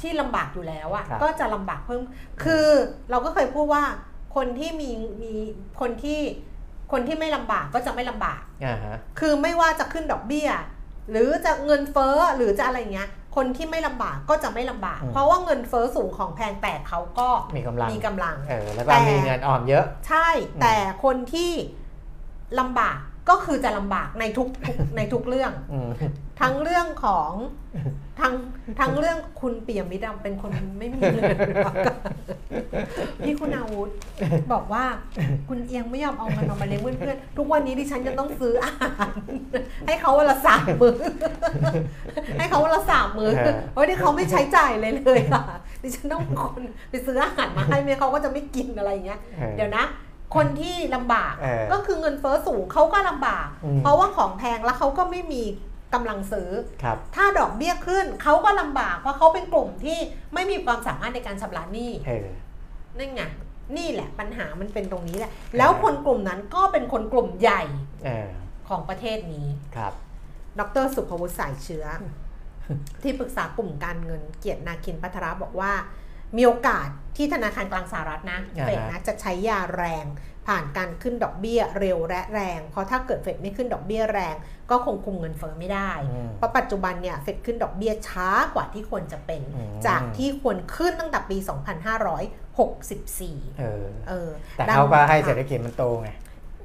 [0.00, 2.00] ที่ลำบากอยู่แล้วอะครับก็จะลำบากเพิ่ม
[2.44, 2.66] คือ
[3.10, 3.84] เราก็เคยพูดว่า
[4.36, 4.90] คนที่มี
[5.22, 5.34] มี
[5.80, 6.20] คนที่
[6.92, 10.48] คนที่ไม่ลำบากก็จะไม่ลำบากอ่าฮะคือไม่ว่าจะขึ้นดอกเบี้ย
[11.10, 20.28] หรือจะเงินเฟ้อหรือจะอะไรเงี้ย คนที่ไม่ลำบากก็จะไม่ลำบากอืมเพราะว่าเงินเฟ้อสูงของแพงแต่เขาก็มีกำลังมีกำลังเออแล้วก็แต่มีเงินออมเยอะ ใช่
[20.62, 21.52] แต่คนที่
[22.60, 22.98] ลำบาก
[23.28, 25.88] ก็คือจะลำบากในทุกทุกในทุกเรื่องอืม
[26.40, 27.30] ทั้งเรื่องของ
[28.20, 28.34] ทั้ง
[28.80, 31.24] ทั้งเรื่องคุณเปียมิตรอะเป็นคนไม่มีเงิน
[33.24, 33.90] พี่คุณอาวุธ
[34.52, 34.84] บอกว่า
[35.48, 39.20] คุณเอียงไม่ยอมเอาเงินออกมาเลี้ยงเพื่อนๆทุกวันนี้ดิฉันจะต้องซื้ออาหาร
[39.86, 40.96] ให้เขาวันละสามมือ
[42.38, 45.42] ให้เขาวันละสามมือเออเพราะที่เขาไม่ใช้จ่ายเลยเลยค่ะ
[45.82, 46.60] ดิฉันต้องเป็นคน
[46.90, 49.84] ไปซื้ออาหารมาให้ไม่งั้นเขาก็จะไม่กินอะไรอย่างเงี้ยออเดี๋ยวนะ
[50.34, 55.42] คนที่ลำบากเออก็คือเงินเฟ้อสูงเขาก็ลำบากอืมเพราะว่าของแพงแล้วเขาก็ไม่มี
[55.94, 56.50] กำลังซื้อ
[56.82, 59.98] ครับถ้าดอกเบี้ยขึ้นเขาก็ลำบาก เพราะเขาเป็นกลุ่มที่
[60.34, 62.28] ไม่มีความสามารถในการชำระหนี้เออ
[62.98, 63.22] นั่นไง
[63.76, 67.62] นี่แหละปัญหามันเป็นตรงนี้แหละ แล้วคนกลุ่มนั้นก็เป็นคนกลุ่มใหญ่
[68.04, 68.28] เออ
[68.68, 69.92] ของประเทศนี้ครับ
[70.58, 71.86] ดรสุภวุฒิสายเชื้อ
[73.02, 75.72] ที่ปรึกษากลุ่มการเงินเกียรตินาคินพัทระบอกว่า
[76.36, 80.06] มีโอกาสที่ธนาคารกลางสหรัฐนะอ่าฮะเฟดนะจะใช้ยาแรง
[80.48, 84.34] ผ่านการขึ้นดอกเบี้ยเร็วและแรง เพราะถ้าเกิดเฟดไม่ขึ้นดอกเบี้ยแรง
[84.70, 91.36] ก็คงคุมเงินเฟ้อไม่ได้อืมเพราะปัจจุบันเนี่ยเฟดขึ้นดอกเบี้ยช้ากว่าที่ควรจะเป็นอืมจากที่ควรขึ้นตั้งแต่ปี
[92.68, 96.10] 2564 เออเออแต่ดังเขาก็ให้ค่ะเศรษฐกิจมันโตไง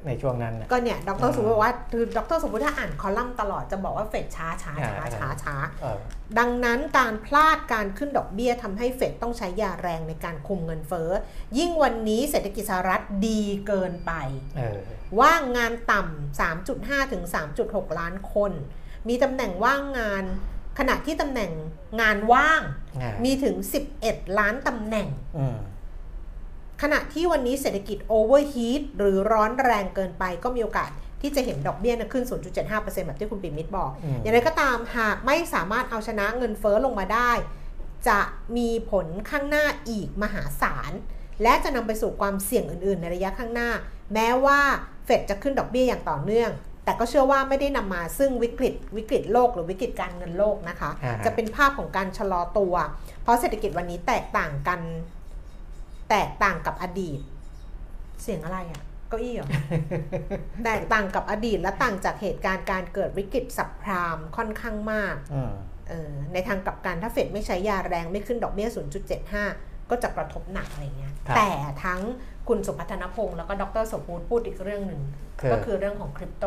[0.08, 5.98] ในช่วงนั้นน่ะก็เนี่ยดอืรมสมมติบอกว่าคือดรสมมติถ้าอ่านคอลัมน์ตลอดจะบอกว่าเฟดช้าช้าช้าอ่าช้าช้าเออ
[6.40, 11.10] ดังนั้นการพลาดการขึ้นดอกเบี้ยทำให้เฟดต้องใช้ยาแรงในการคุมเงินเฟ้อ
[11.58, 14.12] ยิ่งวันนี้เศรษฐกิจสหรัฐดีเกินไป
[14.58, 14.80] เออ
[15.20, 17.24] ว่างงานต่ำ3.5 ถึง
[17.62, 18.52] 3.6 ล้านคน
[19.08, 20.24] มีตำแหน่งว่างงาน
[20.80, 21.52] ขณะที่ตำแหน่ง
[22.02, 22.62] งานว่าง
[23.02, 23.56] อ่ามีถึง
[23.98, 25.58] 11 ล้านตำแหน่งอืม
[26.82, 30.90] ขณะที่วันนี้เศรษฐกิจ overheat หรือร้อนแรงเกินไปก็มีโอกาส
[31.22, 32.26] ที่จะเห็นดอกเบี้ยนะขึ้น
[32.66, 37.32] 0.75%แบบที่คุณปิ่มมิตรบอกอืมอย่างไรก็ตามหากไม่สามารถเอาชนะเงินเฟ้อลงมาได้
[38.08, 38.20] จะ
[38.58, 40.92] มีผลข้างหน้าอีกมหาศาล
[41.44, 43.70] และจะนำไปสู่ความเสี่ยงอื่น ๆ ในระยะข้างหน้า
[44.14, 44.60] แม้ว่า
[45.06, 46.52] เฟดจะขึ้นดอกเบี้ยอย่างต่อเนื่อง
[46.86, 52.76] แต่ก็เชื่อว่าไม่ได้นำมาซึ่งวิกฤตวิกฤตโลกหรือวิกฤตการเงินโลกนะคะอ่าจะเป็นภาพของการชะลอตัว
[53.24, 54.80] เพราะเศรษฐกิจวันนี้แตกต่างกัน
[56.10, 57.20] แตกต่างกับอดีต
[58.24, 59.48] เสียงอะไรอะ่ะเก้าอี้เหรอ
[60.66, 65.54] แตกต่างกับอดีตและต่างจากเหตุการณ์การเกิดวิกฤตสับพรามค่อนข้างมากอืม
[65.90, 68.70] เออในทางกลับกันถ้าเฟดไม่ใช้ยาแรงไม่ขึ้นดอกเบี้ย
[69.30, 71.50] 0.75 ก็จะกระทบหนักอะไรเงี้ยครับแต่
[71.84, 72.02] ทั้ง
[72.48, 75.02] คุณสุพัฒนพงศ์แล้วก็ดรสมบูรณ์พูดอีกเรื่องหนึ่ง
[75.40, 76.46] คือก็คือเรื่องของคริปโต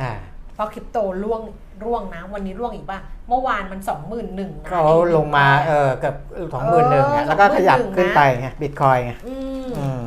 [0.00, 0.12] อ่า
[0.54, 1.42] เพราะคริปโตร่วง
[1.84, 2.98] ร่วงนะ วันนี้ร่วงอีกป่ะ
[3.28, 4.84] เมื่อวานมันสองหมื่นหนึ่งนะเขา
[5.16, 6.14] ลงมาเออเกับ
[6.54, 9.34] สองหมื่นหนึ่งแล้วก็ขยับขึ้นไปไงบิตคอยไงอื
[9.64, 10.02] มอืม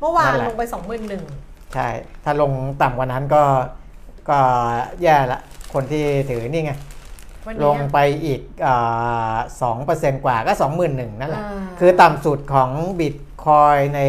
[0.00, 1.22] เมื่อวานนั่นแหละลงไปสองหมื่นหนึ่ง
[1.74, 1.88] ใช่
[2.24, 3.42] ถ้าลงต่ำกว่านั้นก็
[4.30, 4.38] ก็
[5.02, 5.40] แย่ละ
[5.72, 6.72] คนที่ถือนี่ไง
[7.46, 8.40] วันลนี้งไปอีก
[9.62, 12.70] สองเปอร์เซนต์กว่าก็สองหมื่นหนึ่งนั่นแหละอ่าคือต่ำสุดของ
[13.00, 14.00] บิตคอยใน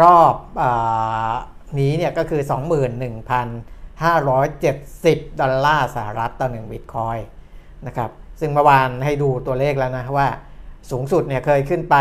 [0.00, 1.34] รอบอา
[1.80, 2.42] นี้เนี่ยก็คือ
[4.00, 7.18] 21,570 ดอลลาร์สหรัฐต่อ1บิตคอย
[7.86, 10.28] นะครับซึ่งเมื่อวานให้ดูตัวเลขแล้วนะว่า
[10.90, 11.96] สูงสุดเนี่ยเคยขึ้นไป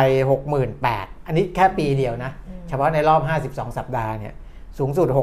[0.61, 2.31] 68,000 อันนี้แค่ปีเดียวนะ
[2.67, 4.33] เฉพาะในรอบ 52 สัปดาห์เนี่ย
[4.77, 5.17] สูงสุด 68,789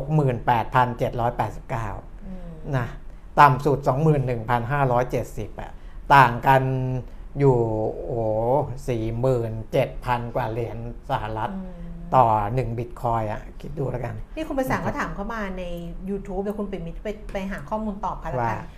[2.26, 2.86] อืมนะ
[3.40, 3.78] ต่ำสุด
[4.70, 5.70] 21,570อะ
[6.14, 6.62] ต่างกัน
[7.38, 7.56] อยู่
[8.04, 8.22] โอ้
[8.88, 10.78] สี่หมื่นเจ็ดพันกว่าเหรียญ
[11.10, 11.81] สหรัฐอืม
[12.16, 15.62] ต่อ1บิตคอยน์อะคิดดูแล้วกัน นี่คุณไปสั่งก็ถามเข้ามาใน
[16.08, 18.70] YouTube เดี๋ยวคุณปิ่มมิตรไปไปหาข้อมูลตอบกันแล้วกันว่า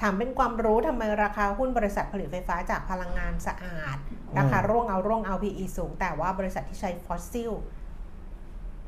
[0.00, 3.96] ถามเป็นความรู้ทำไมราคาหุ้นบริษัทผลิตไฟฟ้าจากพลังงานสะอาด
[4.38, 7.52] ราคาร่วงเอาร่วงเอา PE สูง แต่ว่าบริษัทที่ใช้ฟอสซิล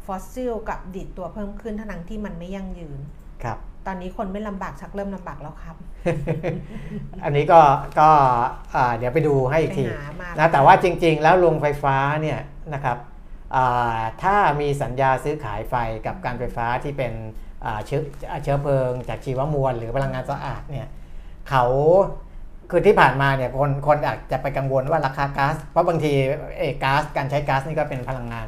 [0.07, 3.00] ฟอสซิลกลับดีดตัวเพิ่มขึ้นทั้งที่มันไม่ยั่งยืน
[3.44, 5.76] ครับ ตอนนี้คนไม่ลำบากชักเริ่มลำบากแล้วครับ
[7.24, 7.61] อันนี้ก็
[7.98, 8.09] ก็
[8.74, 12.38] อ่าเดี๋ยวไปดูให้อีกไปทีหามานะแต่ว่าจริง ๆ แล้วโรงไฟฟ้าเนี่ย
[12.74, 13.11] นะครับอ่า
[14.22, 15.74] ถ้ามีสัญญาซื้อขายไฟ
[16.07, 17.12] กับการไฟฟ้าที่เป็น
[17.86, 18.03] เชื้อ
[18.42, 20.88] เชื้อเพลิง จากชีวมวล หรือพลังงานสะอาดเนี่ย
[21.48, 21.64] เขา
[22.70, 26.12] คือที่ผ่านมาเนี่ยคนคนอาจจะไปกังวลว่าราคาก๊าซเพราะบางที
[26.59, 28.46] เอก๊าซการใช้ก๊าซนี่ก็เป็นพลังงาน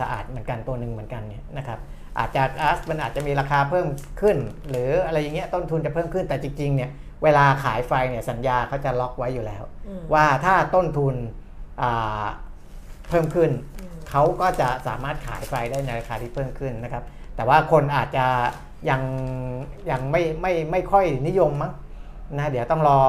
[0.00, 1.78] สะอาดเหมือนกันตัวหนึ่งเหมือนกันเนี่ยนะครับ
[2.18, 3.86] อาจจะก๊าซมันอาจจะมีราคาเพิ่ม
[4.20, 4.36] ขึ้น
[4.70, 6.90] หรืออะไรอย่างเงี้ยต้นทุนจะเพิ่มขึ้นแต่จริงๆเนี่ย
[7.24, 9.62] เวลาขายไฟเนี่ยสัญญาเขาจะล็อกไว้อยู่แล้ว
[10.14, 11.14] ว่าถ้าต้นทุน
[13.08, 13.50] เพิ่มขึ้น
[14.10, 17.04] เขาก็จะสามารถขายไฟได้ในราคาที่เพิ่มขึ้นนะครับ
[17.36, 18.26] แต่ว่าคนอาจจะ
[18.90, 19.02] ยัง
[19.90, 21.72] ยังไม่ไม่ไม่ค่อยนิยมมั้ง
[22.38, 23.00] นะเดี๋ยวต้องรอ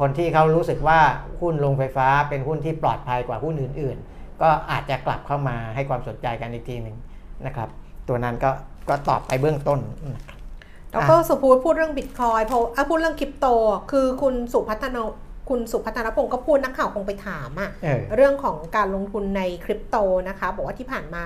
[0.00, 0.98] คนที่เขารู้สึกว่า
[1.40, 6.96] หุ้นโรงไฟฟ้าเป็นหุ้นที่ปลอดภัยกว่าหุ้นอื่น ๆ ก็อาจจะกลับเข้ามาให้ความสนใจกันอีกทีหนึ่ง
[7.46, 7.68] นะครับ
[8.08, 8.50] ตัวนั้นก็
[8.88, 9.80] ก็ตอบไปเบื้องต้น
[10.92, 13.46] นะครับดรสุภูพูดเรื่องบิตคอยเพราะอะพูดเรื่องคริปโต
[13.90, 14.98] คือคุณสุพัฒน
[15.48, 19.96] คุณสุพัฒนพงศ์ก็พูดนักข่าวคงไปถามอะเออ เรื่องของการลงทุนในคริปโต
[20.28, 21.24] นะคะ บอกว่าที่ผ่านมา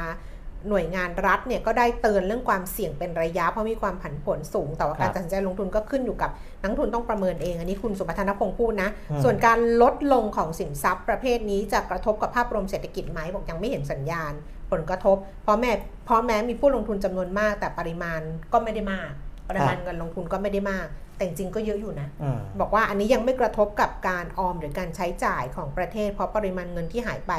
[0.68, 14.32] หน่วยงานรัฐเนี่ยก็ได้เตือนเรื่องความเสี่ยงเป็นระยะเพราะมีความผันผวนสูง แต่ว่าการครับตัดสินใจลงทุนก็ขึ้นอยู่กับนักลงทุนต้องประเมินเอง อันนี้คุณสุพัฒนพงศ์พูดนะ อืม ส่วนการลดลงของสินทรัพย์ประเภทนี้จะกระทบกับภาพรวมเศรษฐกิจไหมบอกยังไม่เห็นสัญญาณ
[14.70, 15.72] ผลกระทบ เพราะแม้
[16.04, 18.20] เพราะแม้มีผู้ลงทุนจำนวนมาก แต่ปริมาณ
[18.52, 19.10] ก็ไม่ได้มาก
[19.48, 20.86] ปริมาณเงินลงทุนก็ไม่ได้มาก
[21.18, 27.32] แต่จริงๆก็เยอะอยู่นะอืมบอกว่าอันนี้ยังไม่กระทบกับการออมหรือการใช้จ่ายของประเทศ เพราะปริมาณเงินที่หายไป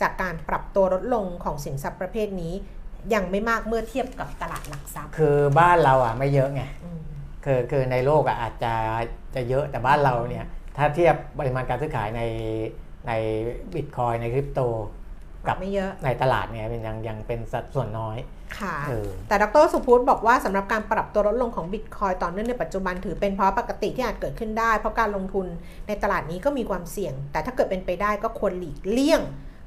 [0.00, 2.54] จากการปรับตัวลดลงของสินทรัพย์ประเภทนี้
[3.14, 7.00] ยังไม่มากเมื่อเทียบกับตลาดหลักทรัพย์ คือบ้านเราอะไม่เยอะไงอืม
[7.44, 8.74] คือคือในโลกอะอาจจะ
[9.34, 10.46] จะเยอะแต่บ้านเราเนี่ย
[10.76, 12.22] ถ้าเทียบปริมาณการซื้อขายใน
[13.08, 13.12] ใน
[13.74, 14.60] บิตคอยในคริปโต
[15.46, 18.16] กับไม่เยอะในตลาดเนี่ยเป็นยังยังเป็นสัดส่วนน้อย
[18.58, 25.46] ค่ะเออแต่ดรสุพุทธบอกว่าสำหรับการปรับตัวลดลงของบิตคอยต่อเนื่องในปัจจุบันถือเป็นเพราะปกติที่อาจเกิดขึ้นได้ เพราะการลงทุน
[25.86, 29.22] ในตลาดนี้ก็มีความเสี่ยง แต่ถ้าเกิดเป็นไปได้ก็ควรหลีกเลี่ยง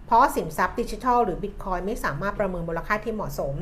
[0.06, 3.56] เพราะสินทรัพย์ดิจิทัลหรือบิตคอยไม่สามารถประเมินมูลค่าที่เหมาะสม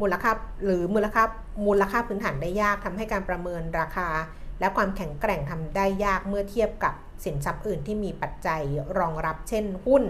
[0.00, 0.30] มูลค่า
[0.64, 1.22] หรือมูลค่า
[1.66, 4.08] มูลค่าพื้นฐานได้ยากทำให้การประเมินราคา
[4.60, 6.94] และความแข็งแกร่งทำได้ยากเมื่อเทียบกับ
[7.24, 8.62] สินทรัพย์อื่นที่มีปัจจัย
[8.98, 10.02] รองรับ เช่น หุ้น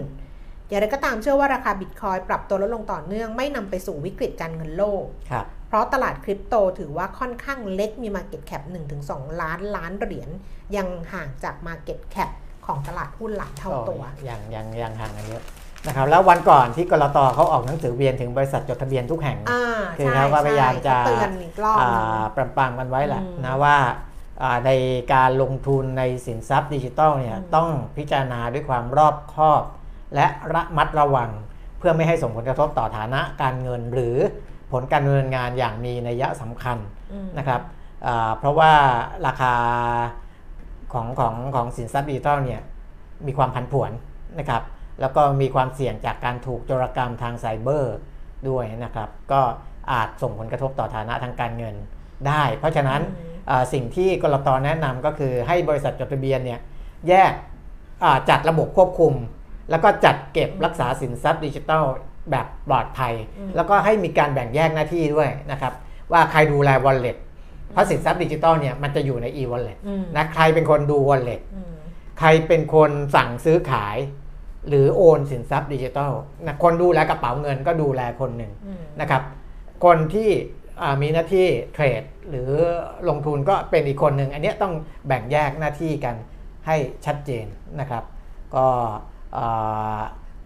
[0.69, 8.63] อย่างไรก็ตามเชื่อว่าราคาบิตคอยปรับตัวลดลงต่อเนื่องไม่นำไปสู่วิกฤตการเงินโลกครับเพราะตลาดคริปโตถือว่าค่อนข้างเล็กมี Market Cap
[9.01, 10.29] 1-2 ล้านล้านเหรียญ
[10.75, 12.31] ยังห่างจาก Market Cap
[12.65, 15.43] ของตลาดหุ้นหลายเท่าตัวก็ยังยังยังห่างกันเยอะ
[15.87, 19.63] นะครับแล้ววันก่อนที่กรตเขาออกหนังสือเวียนถึงบริษัทจดทะเบียนทุกแห่งอ่า
[19.97, 23.77] คือใช่เขาก็พยายามจะใช่เตือนอีกรอบหนึ่งอ่าปรามปรามกันไว้แหละอืมนะว่า
[24.43, 24.71] อ่าใน
[25.13, 29.63] การลงทุนในสินทรัพย์ดิจิทัลเนี่ยอืมต้องพิจารณาด้วยความรอบคอบ
[30.15, 31.29] และระมัดระวัง
[31.77, 34.15] เพื่อไม่ให้ส่งผลกระทบต่อฐานะการเงินหรือ
[34.71, 36.77] ผลการดำเนินงานอย่างมีนัยสำคัญ
[37.13, 37.61] อืมนะครับ
[38.07, 38.71] อ่าเพราะว่า
[39.27, 39.53] ราคา
[40.93, 42.61] ของของของสินทรัพย์ดิจิทัลเนี่ย
[43.27, 43.91] มีความผันผวน
[44.39, 44.63] นะครับ
[45.01, 47.95] แล้วก็มีความเสี่ยงจากการถูกโจรกรรมทางไซเบอร์
[48.49, 49.41] ด้วยนะครับ ก็
[49.91, 51.75] อาจส่งผลกระทบต่อฐานะทางการเงิน
[52.27, 56.59] ได้ เพราะฉะนั้นอืมอ่าสิ่งที่กรตแนะนำก็คือให้บริษัทจดทะเบียนเนี่ย
[57.07, 57.31] แยก
[58.03, 59.13] อ่าจัดระบบควบคุม
[59.69, 61.83] แล้วก็จัดเก็บรักษาสินทรัพย์ดิจิทัล
[62.31, 65.73] แบบปลอดภัยอืมแล้วก็ให้มีการแบ่งแยกหน้าที่ด้วยนะครับ
[66.11, 67.17] ว่าใครดูแล wallet
[67.71, 71.73] เพราะสินทรัพย์ดิจิทัลเนี่ยมันจะอยู่ใน e-wallet อืมนะใครเป็นคนดู wallet อืม
[72.19, 73.97] ใครเป็นคนสั่งซื้อขาย
[74.67, 76.11] หรือโอนสินทรัพย์ดิจิทัล
[76.45, 79.21] นะคนดูแลกระเป๋าเงินก็ดูแลคนหนึ่งอืมนะครับ
[79.85, 80.29] คนที่
[80.81, 82.49] อ่ามีหน้าที่เทรดหรือ
[83.09, 84.73] ลงทุนก็เป็นอีกคนหนึ่ง อันเนี้ยต้อง
[85.07, 86.15] แบ่งแยกหน้าที่กัน
[86.67, 87.45] ให้ชัดเจน
[87.79, 88.03] นะครับ
[88.55, 88.95] ก็อ่า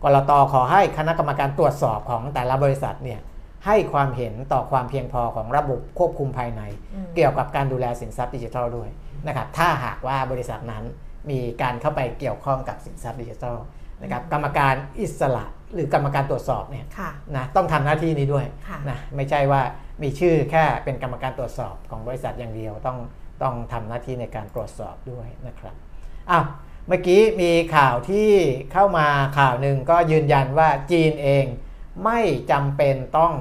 [0.04, 3.20] กรตขอให้คณะกรรมการตรวจสอบของแต่ละบริษัทเนี่ย
[3.66, 6.62] ให้ความเห็นต่อความเพียงพอของระบบควบคุมภายใน
[6.94, 8.90] อืมเกี่ยวกับการดูแลสินทรัพย์ดิจิทัลด้วย
[9.28, 10.84] นะครับถ้าหากว่าบริษัทนั้น
[11.30, 13.58] มีการเข้าไปเกี่ยวข้องกับสินทรัพย์ดิจิทัล
[14.02, 19.62] นะครับกรรมการอิสระหรือกรรมการตรวจสอบเนี่ยค่ะนะต้องทำหน้าที่นี้ด้วยค่ะนะไม่ใช่ว่า
[20.04, 22.98] มีชื่อแค่เป็นกรรมการตรวจสอบของบริษัทอย่างเดียวต้อง
[23.44, 25.76] ต้องทำหน้าที่ในการตรวจสอบด้วยนะครับ
[26.32, 26.46] อ้าว
[26.88, 28.30] เมื่อกี้มีข่าวที่
[28.72, 29.08] เข้ามา
[29.38, 31.46] ข่าวหนึ่งก็ยืนยันว่าจีนเอง
[32.04, 32.20] ไม่
[32.52, 33.34] จำเป็นต้อง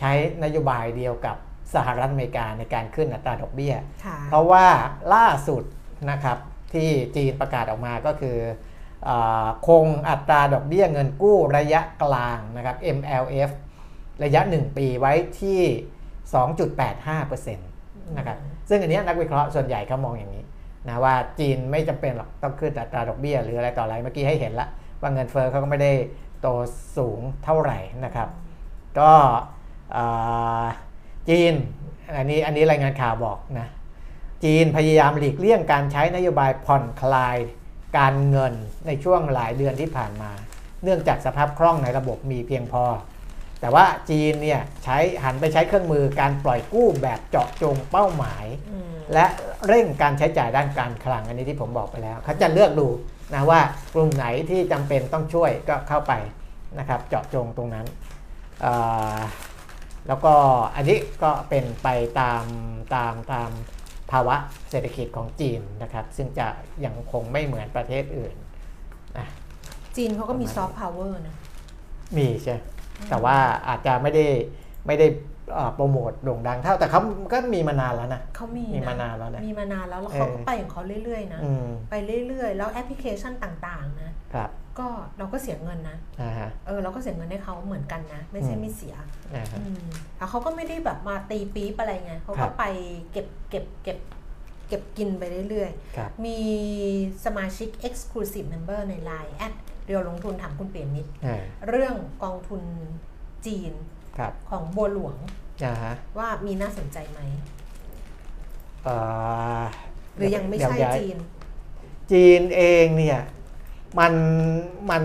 [0.00, 0.12] ใช้
[0.44, 1.36] นโยบายเดียวกับ
[1.74, 3.74] สหรัฐอเมริกาในการขึ้นอัตราดอกเบี้ย
[4.04, 4.66] ค่ะเพราะว่า
[5.14, 5.62] ล่าสุด
[6.10, 6.38] นะครับ
[6.74, 8.38] ที่จีนประกาศออกมาก็คือ
[9.08, 13.50] อาคงอัตราดอกเบี้ยเงินกู้ระยะกลางนะครับ MLF
[14.24, 15.60] ระยะ 1 ปีไว้ที่
[16.42, 18.38] 2.85%นะครับ
[18.68, 20.44] ซึ่งอันเนี้ยนักวิเคราะห์ส่วนใหญ่เขามองอย่างนี้
[20.88, 24.68] นะว่าจีนไม่จำเป็นหรอกต้องขึ้นอัตราดอกเบี้ย หรืออะไรต่ออะไรเมื่อกี้ให้เห็นละ
[25.00, 25.92] ว่าเงินเฟ้อเขาก็ไม่ได้
[26.40, 26.46] โต
[26.96, 28.28] สูงเท่าไหร่นะครับ
[28.98, 29.12] ก็
[31.28, 31.52] จีน
[32.16, 33.68] อันนี้อันนี้รายงานข่าวบอกนะ
[34.44, 37.36] จีนพยายามหลีกเลี่ยงการใช้นโยบายผ่อนคลาย
[37.98, 38.54] การเงิน
[38.86, 40.30] ในช่วงหลายเดือนที่ผ่านมา
[40.82, 42.84] เนื่องจากสภาพคล่องในระบบมีเพียงพอ
[43.62, 49.26] แต่ว่าจีนเนี่ยใช้หันไปใช้เครื่องมือการปล่อยกู้แบบเจาะจงเป้าหมายอืมและ
[49.66, 52.88] เร่งการใช้จ่ายด้านการคลังอันนี้ที่ผมบอกไปแล้ว เขาจะเลือกดู
[53.34, 53.60] นะว่า
[53.94, 56.12] กลุ่มไหนที่จำเป็นต้องช่วยก็เข้าไป
[56.78, 57.86] นะครับเจาะจงตรงนั้น
[58.64, 59.18] อ่า
[60.08, 60.34] แล้วก็
[60.76, 61.88] อันนี้ก็เป็นไป
[62.20, 62.44] ตาม
[62.94, 63.50] ตามตาม
[64.10, 64.36] ภาวะ
[64.70, 66.46] เศรษฐกิจของจีนนะครับ ซึ่งจะ
[66.84, 68.34] ยังคงไม่เหมือนประเทศอื่น
[69.18, 69.26] นะ
[69.96, 71.36] จีนเขาก็มีซอฟต์พาวเวอร์นะ
[72.16, 72.56] มีใช่
[73.10, 73.36] แต่ว่า
[73.68, 74.24] อาจจะไม่ได้
[74.86, 75.06] ไม่ได้
[75.52, 77.00] เอ่อโปรโมทโด่งดังเท่าแต่เขา
[77.32, 81.94] ก็มีมานานแล้วนะเขามีมีนะมานานแล้วนะมีมานานแล้วแล้วเขาก็เออไปของเขาเรื่อยๆนะอืมไป
[82.28, 84.88] เรื่อยๆ แล้วแอปพลิเคชันต่างๆนะครับก็
[85.18, 88.94] เราก็เสียเงินนะอ่าฮะเออเราก็เสียเงินให้เขาเหมือนกันนะ ไม่ใช่อืมไม่เสีย
[89.34, 89.84] อ่าฮะอืม
[90.16, 92.64] แล้วเขาก็ไม่ได้แบบมาตีปี๊บอะไรไงเขาครัก็บไป
[93.12, 93.98] เก็บเก็บเก็บ
[94.68, 96.38] เก็บกินไปเรื่อยครับๆมี
[97.24, 99.54] สมาชิก Exclusive Member ใน Line แอด
[99.86, 102.62] เรียวลงทุนถามคุณเปลี่ยนนิดอ่าเรื่องกองทุน
[103.46, 103.72] จีน
[104.18, 105.16] ครับของบัวหลวง
[105.64, 107.20] อ่าฮะว่ามีน่าสนใจไหม
[108.84, 108.94] เอ่
[109.60, 109.62] อ
[110.16, 111.16] หรือยังไม่ใช่เดี๋วย้ายจีน
[112.12, 113.20] จีนเองเนี่ย
[113.98, 114.12] มัน
[114.90, 115.02] มัน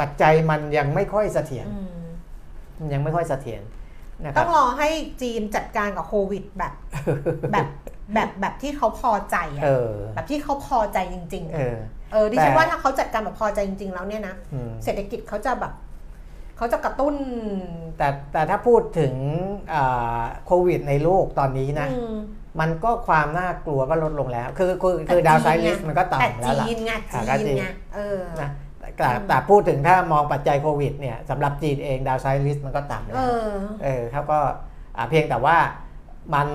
[0.00, 2.04] ปัจจัยมันยังไม่ค่อยเสถียรอืม
[2.78, 3.62] มันยังไม่ค่อยเสถียร
[4.24, 4.88] นะคต้รัอบงรอให้
[5.22, 6.72] จีนจัดการกับโควิดแบบ
[7.52, 7.66] แบบ
[8.14, 11.78] แบบแบบที่เขาพอใจอะเออ แบบที่เขาพอใจจริงๆเออะอ
[12.12, 15.72] เออดิฉันแต่ ว่าถ้าเขาจัดการแบบพอใจจริง ๆ แล้วเนี่ยนะอืมเศรษฐกิจเขาจะแบบ
[16.56, 17.14] เขาจะกระตุ้น
[17.96, 19.14] แต่แต่ถ้าพูดถึง
[19.72, 22.16] อ่าโควิดในโลกตอนนี้นะ อืม
[22.60, 28.50] มันก็ความน่ากลัวก็ลดลงแล้ว คือคือคือดาวไซลิสมันก็แต่ต่ำแล้วจีล่ะนไงอ่าจีก็นจริง ไงเออ นะ
[29.00, 33.50] แต่แต่พูดถึงถ้ามองปัจจัยโควิดเนี่ยสำหรับจีนเองดาวไซลิสมันก็ต่ำแล้เอวอ
[33.84, 34.38] เออเขาก็
[34.96, 35.56] อ่าเพียงแต่ว่า
[36.34, 36.48] มัน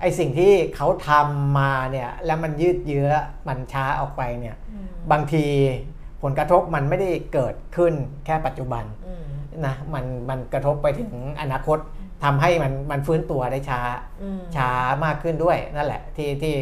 [0.00, 3.10] ไอสิ่งที่เขาทำมาเนี่ยแล้วมันยืดเยื้อ
[3.48, 5.46] มันช้าออกไปเนี่ยอืมบางที
[6.22, 7.92] ผลกระทบมันไม่ได้เกิดขึ้น
[8.26, 9.24] แค่ปัจจุบันอืม
[9.66, 11.78] นะมันมันกระทบไปถึงอนาคต
[12.24, 13.80] ทำให้มันมันฟื้นตัวได้ช้า
[14.22, 14.70] อืมช้า
[15.04, 16.54] มากขึ้นด้วยนั่นแหละที่ที่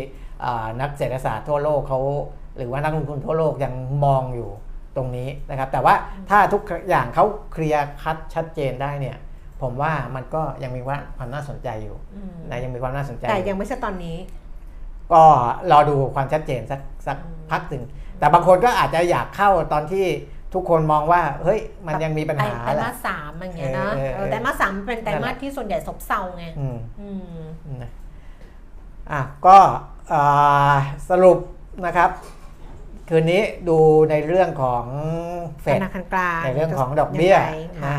[0.44, 2.00] อ่านักเศรษฐศาสตร์ทั่วโลกเขา
[2.56, 3.72] หรือว่านักลงทุนทั่วโลกยัง
[4.04, 4.50] มองอยู่
[4.96, 5.94] ตรงนี้นะครับ แต่ว่า
[6.30, 9.16] ถ้าทุกอย่างเขาเคลียร์คัดชัดเจนได้เนี่ย
[9.62, 14.16] ผมว่ามันก็ยังมีว่าความน่าสนใจอยู่อืมนะยังมีความน่าสนใจ แต่อยู่ยังไม่ใช่ตอนนี้
[15.12, 15.22] ก็
[15.70, 17.84] รอดูความชัดเจนสักสักอืมพักหนึ่ง
[18.18, 20.06] แต่บางคนก็อาจจะอยากเข้าตอนที่
[20.54, 27.90] ทุกคนมองว่า เฮ้ย มันยังมีปัญหาไตรแหมาละสสามอย่างเงี้ยนะเออเออเออไตรมาสสามเป็นไตรนั่นแหมาละสที่ส่วนใหญ่ซบเซาไงอืมอืมนะ
[29.10, 29.56] อะก็
[30.12, 30.76] อ่า
[31.10, 31.38] สรุป
[31.86, 32.10] นะครับ
[33.08, 33.78] คืนนี้ดู
[34.10, 34.84] ในเรื่องของ
[35.62, 37.98] เฟธดนาคารกลางในเรื่องของดอกเบี้ยงไงค่ะ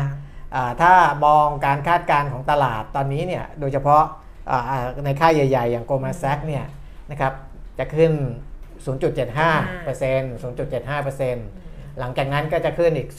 [0.54, 0.92] อ่าถ้า
[1.26, 4.02] มองการคาดการณ์ของตลาดตอนนี้เนี่ยโดยเฉพาะ
[4.50, 6.64] อ่าอ่าในค่ายใหญ่ ๆ อย่าง Goldman Sachs เนี่ย
[7.10, 7.32] นะครับ
[7.78, 8.12] จะขึ้น
[8.86, 8.98] 0.75%
[10.42, 13.08] 0.75%หลังจากนั้นก็จะขึ้นอีก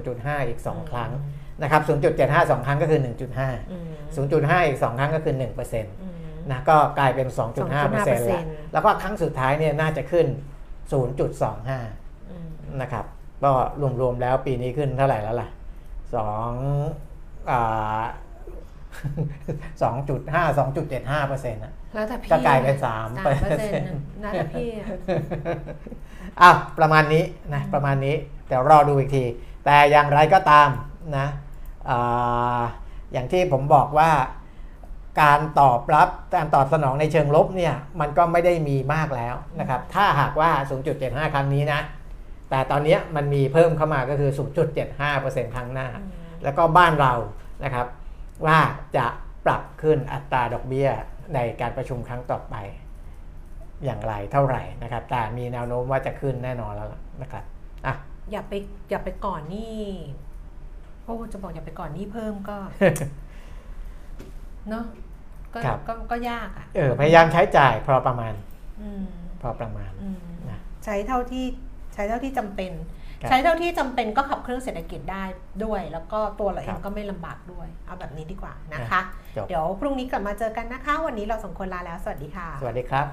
[0.00, 1.10] 0.5 อีก 2 ครั้ง
[1.62, 1.82] นะครับ
[2.16, 3.00] 0.75 2 ครั้งก็คือ
[3.36, 3.76] 1.5อื
[4.26, 6.14] ม0.5 อีก 2 ครั้งก็คือ1%อืม
[6.50, 8.42] นะก็กลายเป็น 2.5%แล้ว
[8.72, 10.26] แล้วก็ครั้งสุดท้ายเนี่ยน่าจะขึ้น
[10.90, 12.48] 0.25อืม
[12.80, 13.04] นะครับ
[13.44, 13.50] ก็
[14.00, 15.48] รวมๆแล้วปีนี้ขึ้นเท่าไหร่แล้วล่ะ
[16.14, 16.50] สอง
[17.50, 18.02] อ่า
[19.82, 21.60] สองจุดห้าสองจุดเจ็ดห้าเปอร์เซ็นต์
[21.92, 23.86] แล้วแต่พี่ก็กลายเป็นสามเปอร์เซ็นต์
[24.22, 24.86] น่าจะพี่อะ
[26.40, 27.24] อะประมาณนี้
[27.54, 28.16] นะประมาณนี้
[28.48, 29.24] เดี๋ยวรอดูอีกที
[29.64, 30.68] แต่อย่างไรก็ตาม
[31.18, 31.26] นะ
[31.88, 32.62] อ่า
[33.12, 34.10] อย่างที่ผมบอกว่า
[35.20, 40.50] การตอบรับการตอบสนองในเชิงลบเนี่ยมันก็ไม่ได้มีมากแล้วนะครับถ้าหากว่า
[40.92, 41.80] 0.75 ครั้งนี้นะ
[42.50, 44.30] แต่ตอนนี้มันมีเพิ่มเข้ามาก็คือ
[44.92, 45.88] 0.75%ครั้งหน้า
[46.44, 47.14] แล้วก็บ้านเรา
[47.64, 47.86] นะครับ
[48.46, 48.58] ว่า
[48.96, 49.06] จะ
[49.46, 50.88] ปรับขึ้นอัตราดอกเบี้ย
[51.34, 52.54] ในการประชุมครั้งต่อไป
[53.84, 57.44] อย่างไรเท่าไหร่นะครับ แต่มีแนวโน้มว่าจะขึ้นแน่นอนแล้วล่ะนะครับ
[57.86, 57.94] อะ
[58.30, 58.52] อย่าไป
[58.90, 59.78] อย่าไปก่อนหนี่
[61.04, 62.56] โอ้จะบอกอย่าไปก่อนหนี่เพิ่มก็
[64.68, 64.84] เนาะ
[65.54, 68.32] ก็ก็ก็ยากอะเออพยายามใช้จ่ายพอประมาณ
[68.82, 68.84] อ
[69.42, 69.90] พอประมาณ
[70.50, 71.44] นะใช้เท่าที่
[71.94, 72.72] ใช้เท่าที่จำเป็น
[73.28, 75.24] ใช้เท่าที่จำเป็นก็ขับเครื่องเศรษฐกิจได้
[75.64, 79.00] ด้วย แล้วก็ตัวเราเองก็ไม่ลำบากด้วย เอาแบบนี้ดีกว่านะคะ
[79.48, 83.06] เดี๋ยวพรุ่งนี้กลับมาเจอกันนะคะ วันนี้เราสองคนลาแล้วสวัสดีค่ะ สวัสดีครับ